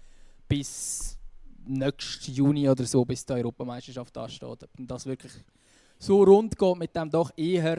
bis 0.49 1.19
nächsten 1.67 2.33
Juni 2.33 2.69
oder 2.69 2.85
so, 2.85 3.05
bis 3.05 3.25
die 3.25 3.33
Europameisterschaft 3.35 4.17
da 4.17 4.29
steht. 4.29 4.63
Ob 4.63 4.71
das 4.79 5.07
wirklich 5.07 5.33
so 5.99 6.23
rund 6.23 6.57
geht 6.57 6.77
mit 6.77 6.95
dem 6.95 7.11
doch 7.11 7.31
eher 7.37 7.79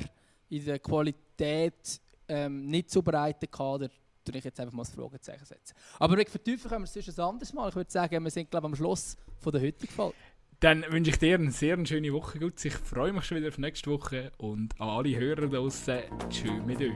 in 0.49 0.65
der 0.65 0.79
Qualität 0.79 2.01
ähm, 2.27 2.67
nicht 2.67 2.91
so 2.91 3.01
breiten 3.01 3.49
Kader, 3.49 3.89
würde 4.25 4.37
ich 4.37 4.43
jetzt 4.43 4.59
einfach 4.59 4.73
mal 4.73 4.83
das 4.83 4.91
Fragezeichen 4.91 5.45
setzen. 5.45 5.73
Aber 5.97 6.17
wegen 6.17 6.29
vertiefen 6.29 6.69
können 6.69 6.83
wir 6.83 6.85
es 6.85 6.93
sonst 6.93 7.19
ein 7.19 7.25
anderes 7.25 7.53
Mal. 7.53 7.69
Ich 7.69 7.75
würde 7.75 7.91
sagen, 7.91 8.23
wir 8.23 8.31
sind 8.31 8.51
glaube 8.51 8.67
am 8.67 8.75
Schluss 8.75 9.17
von 9.39 9.51
der 9.51 9.61
heutigen 9.61 9.91
Folge. 9.91 10.15
Dann 10.61 10.83
wünsche 10.89 11.11
ich 11.11 11.19
dir 11.19 11.35
eine 11.35 11.51
sehr 11.51 11.77
schöne 11.85 12.11
Woche. 12.11 12.37
Gut, 12.37 12.65
ich 12.65 12.73
freue 12.73 13.13
mich 13.13 13.23
schon 13.23 13.37
wieder 13.37 13.47
auf 13.47 13.57
nächste 13.57 13.91
Woche 13.91 14.33
und 14.37 14.73
an 14.77 14.89
alle 14.89 15.15
Hörer 15.15 15.47
draußen. 15.47 15.99
Tschüss 16.29 16.51
mit 16.65 16.81
euch. 16.81 16.91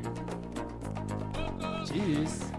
Tschüss. 1.86 2.52